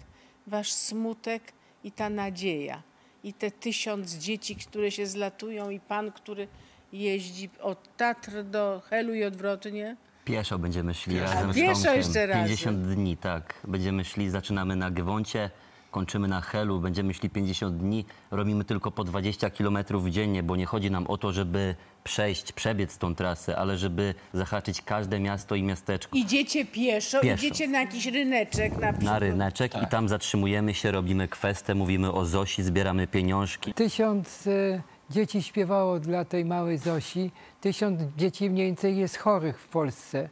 wasz 0.47 0.72
smutek 0.72 1.53
i 1.84 1.91
ta 1.91 2.10
nadzieja. 2.10 2.82
I 3.24 3.34
te 3.34 3.51
tysiąc 3.51 4.14
dzieci, 4.14 4.56
które 4.56 4.91
się 4.91 5.08
zlatują, 5.08 5.70
i 5.70 5.80
pan, 5.80 6.12
który 6.12 6.47
jeździ 6.94 7.50
od 7.62 7.98
Tatr 7.98 8.44
do 8.44 8.82
Helu 8.90 9.14
i 9.14 9.24
odwrotnie. 9.24 9.96
Pieszo 10.26 10.60
będziemy 10.60 10.94
szli 10.94 11.14
Pieszo. 11.16 11.34
razem 11.34 11.54
z 11.54 11.56
pieszo 11.56 11.74
Tomkiem. 11.74 11.96
jeszcze 11.98 12.26
razem. 12.28 12.44
50 12.44 12.82
dni, 12.82 13.18
tak. 13.18 13.54
Będziemy 13.68 14.06
szli, 14.06 14.30
zaczynamy 14.30 14.76
na 14.76 14.92
Gewoncie, 14.92 15.50
kończymy 15.92 16.28
na 16.28 16.42
Helu, 16.42 16.80
będziemy 16.80 17.14
szli 17.14 17.30
50 17.30 17.78
dni. 17.78 18.06
Robimy 18.32 18.66
tylko 18.66 18.92
po 18.92 19.04
20 19.04 19.50
km 19.50 19.78
dziennie, 20.10 20.44
bo 20.44 20.56
nie 20.56 20.66
chodzi 20.66 20.92
nam 20.92 21.08
o 21.08 21.18
to, 21.18 21.32
żeby 21.32 21.76
przejść, 22.04 22.52
przebiec 22.52 22.98
tą 22.98 23.16
trasę, 23.16 23.58
ale 23.58 23.78
żeby 23.78 24.14
zahaczyć 24.34 24.82
każde 24.82 25.20
miasto 25.20 25.56
i 25.56 25.64
miasteczko 25.64 26.18
Idziecie 26.18 26.66
pieszo, 26.66 27.22
Pieszo. 27.22 27.36
idziecie 27.46 27.68
na 27.68 27.80
jakiś 27.80 28.06
ryneczek 28.06 28.78
na 28.78 28.92
na 28.92 28.94
przykład. 28.94 29.20
ryneczek 29.20 29.72
i 29.84 29.88
tam 29.88 30.10
zatrzymujemy 30.10 30.74
się, 30.74 30.92
robimy 30.92 31.28
kwestę, 31.28 31.76
mówimy 31.76 32.12
o 32.14 32.26
Zosi, 32.26 32.64
zbieramy 32.64 33.08
pieniążki. 33.08 33.74
Tysiąc 33.74 34.48
e, 34.48 34.82
dzieci 35.10 35.43
śpiewało 35.43 35.99
dla 35.99 36.26
tej 36.26 36.45
małej 36.45 36.78
Zosi. 36.78 37.32
Tysiąc 37.62 38.01
dzieci 38.18 38.49
mniej 38.49 38.66
więcej 38.66 38.97
jest 38.97 39.18
chorych 39.18 39.60
w 39.60 39.68
Polsce. 39.68 40.30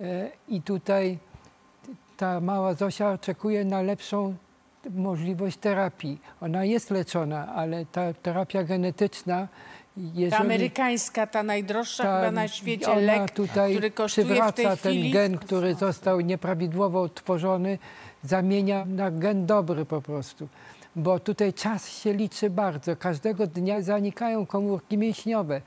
E, 0.00 0.30
I 0.48 0.62
tutaj 0.62 1.18
ta 2.16 2.40
mała 2.40 2.74
Zosia 2.74 3.10
oczekuje 3.10 3.64
na 3.64 3.82
lepszą 3.82 4.34
możliwość 4.90 5.56
terapii. 5.56 6.18
Ona 6.40 6.64
jest 6.64 6.90
leczona, 6.90 7.54
ale 7.54 7.86
ta 7.86 8.12
terapia 8.12 8.64
genetyczna, 8.64 9.48
jeżeli... 9.96 10.30
Ta 10.30 10.38
amerykańska, 10.38 11.26
ta 11.26 11.42
najdroższa 11.42 12.02
ta- 12.02 12.20
chyba 12.20 12.30
na 12.30 12.48
świecie 12.48 12.94
lek, 12.94 13.30
tutaj 13.30 13.72
który 13.72 13.90
kosztuje 13.90 14.26
w 14.26 14.28
tej 14.28 14.36
przywraca 14.36 14.82
ten 14.82 14.92
chwili... 14.92 15.10
gen, 15.10 15.38
który 15.38 15.74
został 15.74 16.20
nieprawidłowo 16.20 17.02
utworzony, 17.02 17.78
zamienia 18.22 18.84
na 18.84 19.10
gen 19.10 19.46
dobry 19.46 19.84
po 19.84 20.02
prostu. 20.02 20.48
Bo 20.96 21.18
tutaj 21.18 21.52
czas 21.52 21.88
się 21.88 22.12
liczy 22.12 22.50
bardzo. 22.50 22.96
Każdego 22.96 23.46
dnia 23.46 23.82
zanikają 23.82 24.46
komórki 24.46 24.98
mięśniowe 24.98 25.60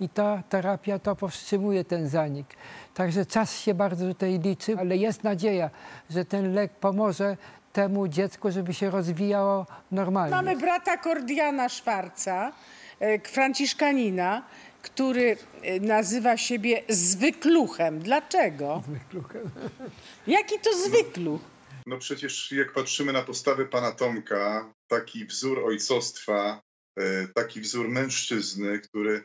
i 0.00 0.08
ta 0.08 0.42
terapia 0.48 0.98
to 0.98 1.16
powstrzymuje 1.16 1.84
ten 1.84 2.08
zanik. 2.08 2.46
Także 2.94 3.26
czas 3.26 3.60
się 3.60 3.74
bardzo 3.74 4.08
tutaj 4.08 4.38
liczy, 4.38 4.76
ale 4.78 4.96
jest 4.96 5.24
nadzieja, 5.24 5.70
że 6.10 6.24
ten 6.24 6.54
lek 6.54 6.72
pomoże 6.72 7.36
temu 7.72 8.08
dziecku, 8.08 8.50
żeby 8.50 8.74
się 8.74 8.90
rozwijało 8.90 9.66
normalnie. 9.92 10.36
Mamy 10.36 10.56
brata 10.56 10.96
Kordiana 10.96 11.68
Szwarca, 11.68 12.52
e, 13.00 13.18
franciszkanina, 13.18 14.42
który 14.82 15.36
e, 15.62 15.80
nazywa 15.80 16.36
siebie 16.36 16.82
zwykluchem. 16.88 17.98
Dlaczego? 17.98 18.82
Zwykluchem. 18.86 19.50
Jaki 20.26 20.54
to 20.62 20.70
zwykluch? 20.86 21.53
No 21.86 21.98
przecież 21.98 22.52
jak 22.52 22.72
patrzymy 22.72 23.12
na 23.12 23.22
postawę 23.22 23.66
pana 23.66 23.92
Tomka, 23.92 24.74
taki 24.86 25.24
wzór 25.24 25.58
ojcostwa, 25.58 26.62
e, 26.98 27.28
taki 27.28 27.60
wzór 27.60 27.88
mężczyzny, 27.88 28.80
który 28.80 29.22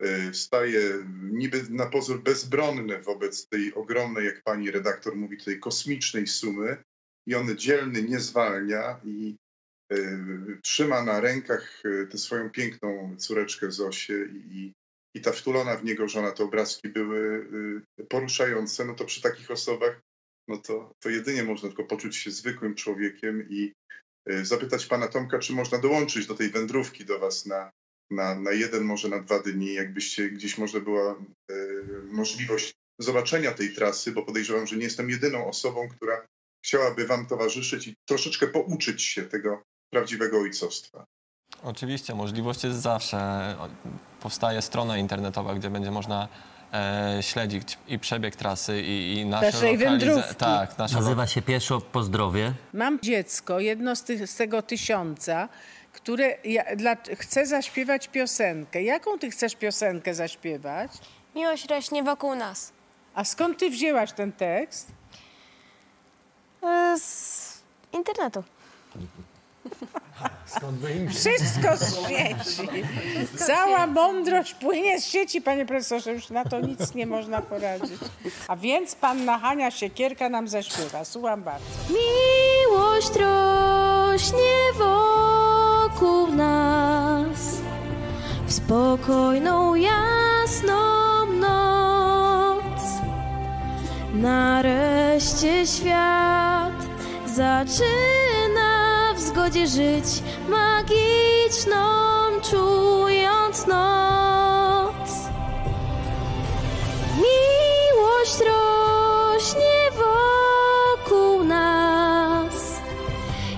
e, 0.00 0.34
staje 0.34 1.06
niby 1.22 1.62
na 1.70 1.86
pozór 1.86 2.22
bezbronny 2.22 3.02
wobec 3.02 3.48
tej 3.48 3.74
ogromnej, 3.74 4.26
jak 4.26 4.42
pani 4.42 4.70
redaktor 4.70 5.16
mówi, 5.16 5.38
tej 5.38 5.60
kosmicznej 5.60 6.26
sumy 6.26 6.82
i 7.26 7.34
on 7.34 7.56
dzielny 7.56 8.02
nie 8.02 8.20
zwalnia 8.20 9.00
i 9.04 9.36
e, 9.92 9.96
trzyma 10.62 11.04
na 11.04 11.20
rękach 11.20 11.82
tę 12.10 12.18
swoją 12.18 12.50
piękną 12.50 13.16
córeczkę 13.18 13.72
Zosię 13.72 14.24
i, 14.24 14.72
i, 15.14 15.20
ta 15.20 15.32
wtulona 15.32 15.76
w 15.76 15.84
niego 15.84 16.08
żona, 16.08 16.30
te 16.30 16.44
obrazki 16.44 16.88
były 16.88 17.46
poruszające, 18.08 18.84
no 18.84 18.94
to 18.94 19.04
przy 19.04 19.22
takich 19.22 19.50
osobach 19.50 20.00
no 20.48 20.58
to, 20.58 20.94
to 21.00 21.08
jedynie 21.08 21.42
można 21.42 21.68
tylko 21.68 21.84
poczuć 21.84 22.16
się 22.16 22.30
zwykłym 22.30 22.74
człowiekiem 22.74 23.48
i 23.50 23.72
y, 24.30 24.44
zapytać 24.44 24.86
pana 24.86 25.08
Tomka, 25.08 25.38
czy 25.38 25.52
można 25.52 25.78
dołączyć 25.78 26.26
do 26.26 26.34
tej 26.34 26.50
wędrówki 26.50 27.04
do 27.04 27.18
was 27.18 27.46
na, 27.46 27.70
na, 28.10 28.34
na 28.34 28.52
jeden, 28.52 28.84
może 28.84 29.08
na 29.08 29.20
dwa 29.20 29.38
dni, 29.38 29.74
jakbyście 29.74 30.30
gdzieś 30.30 30.58
może 30.58 30.80
była 30.80 31.16
y, 31.50 31.84
możliwość 32.04 32.72
zobaczenia 32.98 33.52
tej 33.52 33.74
trasy, 33.74 34.12
bo 34.12 34.22
podejrzewam, 34.22 34.66
że 34.66 34.76
nie 34.76 34.84
jestem 34.84 35.10
jedyną 35.10 35.46
osobą, 35.48 35.88
która 35.88 36.26
chciałaby 36.64 37.06
wam 37.06 37.26
towarzyszyć 37.26 37.86
i 37.86 37.94
troszeczkę 38.08 38.46
pouczyć 38.46 39.02
się 39.02 39.22
tego 39.22 39.62
prawdziwego 39.90 40.38
ojcostwa. 40.38 41.04
Oczywiście, 41.62 42.14
możliwość 42.14 42.64
jest 42.64 42.78
zawsze. 42.78 43.56
Powstaje 44.20 44.62
strona 44.62 44.98
internetowa, 44.98 45.54
gdzie 45.54 45.70
będzie 45.70 45.90
można 45.90 46.28
e, 46.72 47.18
śledzić 47.22 47.78
i 47.88 47.98
przebieg 47.98 48.36
trasy 48.36 48.82
i, 48.82 49.14
i 49.14 49.26
nasze 49.26 49.46
Naszej 49.46 49.78
wędrówki. 49.78 50.34
Tak, 50.34 50.78
nasze 50.78 50.94
Nazywa 50.94 51.26
się 51.26 51.42
Pieszo 51.42 51.80
po 51.80 52.02
zdrowie. 52.02 52.52
Mam 52.74 52.98
dziecko, 53.02 53.60
jedno 53.60 53.96
z, 53.96 54.02
tych, 54.02 54.28
z 54.28 54.36
tego 54.36 54.62
tysiąca, 54.62 55.48
które 55.92 56.36
ja, 56.44 56.76
dla, 56.76 56.96
chce 57.18 57.46
zaśpiewać 57.46 58.08
piosenkę. 58.08 58.82
Jaką 58.82 59.18
ty 59.18 59.30
chcesz 59.30 59.56
piosenkę 59.56 60.14
zaśpiewać? 60.14 60.90
Miłość 61.34 61.68
rośnie 61.70 62.02
wokół 62.02 62.34
nas. 62.34 62.72
A 63.14 63.24
skąd 63.24 63.58
ty 63.58 63.70
wzięłaś 63.70 64.12
ten 64.12 64.32
tekst? 64.32 64.88
E, 66.62 66.98
Z 66.98 67.62
internetu. 67.92 68.44
Skąd 70.46 70.78
by 70.78 70.92
im 70.92 71.08
Wszystko 71.10 71.76
z 71.76 72.08
sieci. 72.08 72.68
Cała 73.36 73.86
mądrość 73.86 74.54
płynie 74.54 75.00
z 75.00 75.04
sieci, 75.04 75.42
panie 75.42 75.66
profesorze, 75.66 76.12
już 76.12 76.30
na 76.30 76.44
to 76.44 76.60
nic 76.60 76.94
nie 76.94 77.06
można 77.06 77.40
poradzić. 77.40 78.00
A 78.48 78.56
więc 78.56 78.94
panna 78.94 79.38
Hania 79.38 79.70
Siekierka 79.70 80.28
nam 80.28 80.48
zaśpiewa. 80.48 81.04
Słucham 81.04 81.42
bardzo. 81.42 81.66
Miłość 81.88 83.10
rośnie 83.16 84.72
wokół 84.78 86.34
nas 86.34 87.56
w 88.46 88.52
spokojną, 88.52 89.74
jasną 89.74 90.76
noc. 91.26 92.82
Nareszcie 94.14 95.66
świat 95.66 96.72
zaczyna 97.26 98.31
zgodzie 99.32 99.66
żyć, 99.66 100.22
magiczną 100.48 101.80
czując 102.50 103.66
noc. 103.66 105.10
Miłość 107.16 108.38
rośnie 108.38 109.76
wokół 109.96 111.44
nas. 111.44 112.80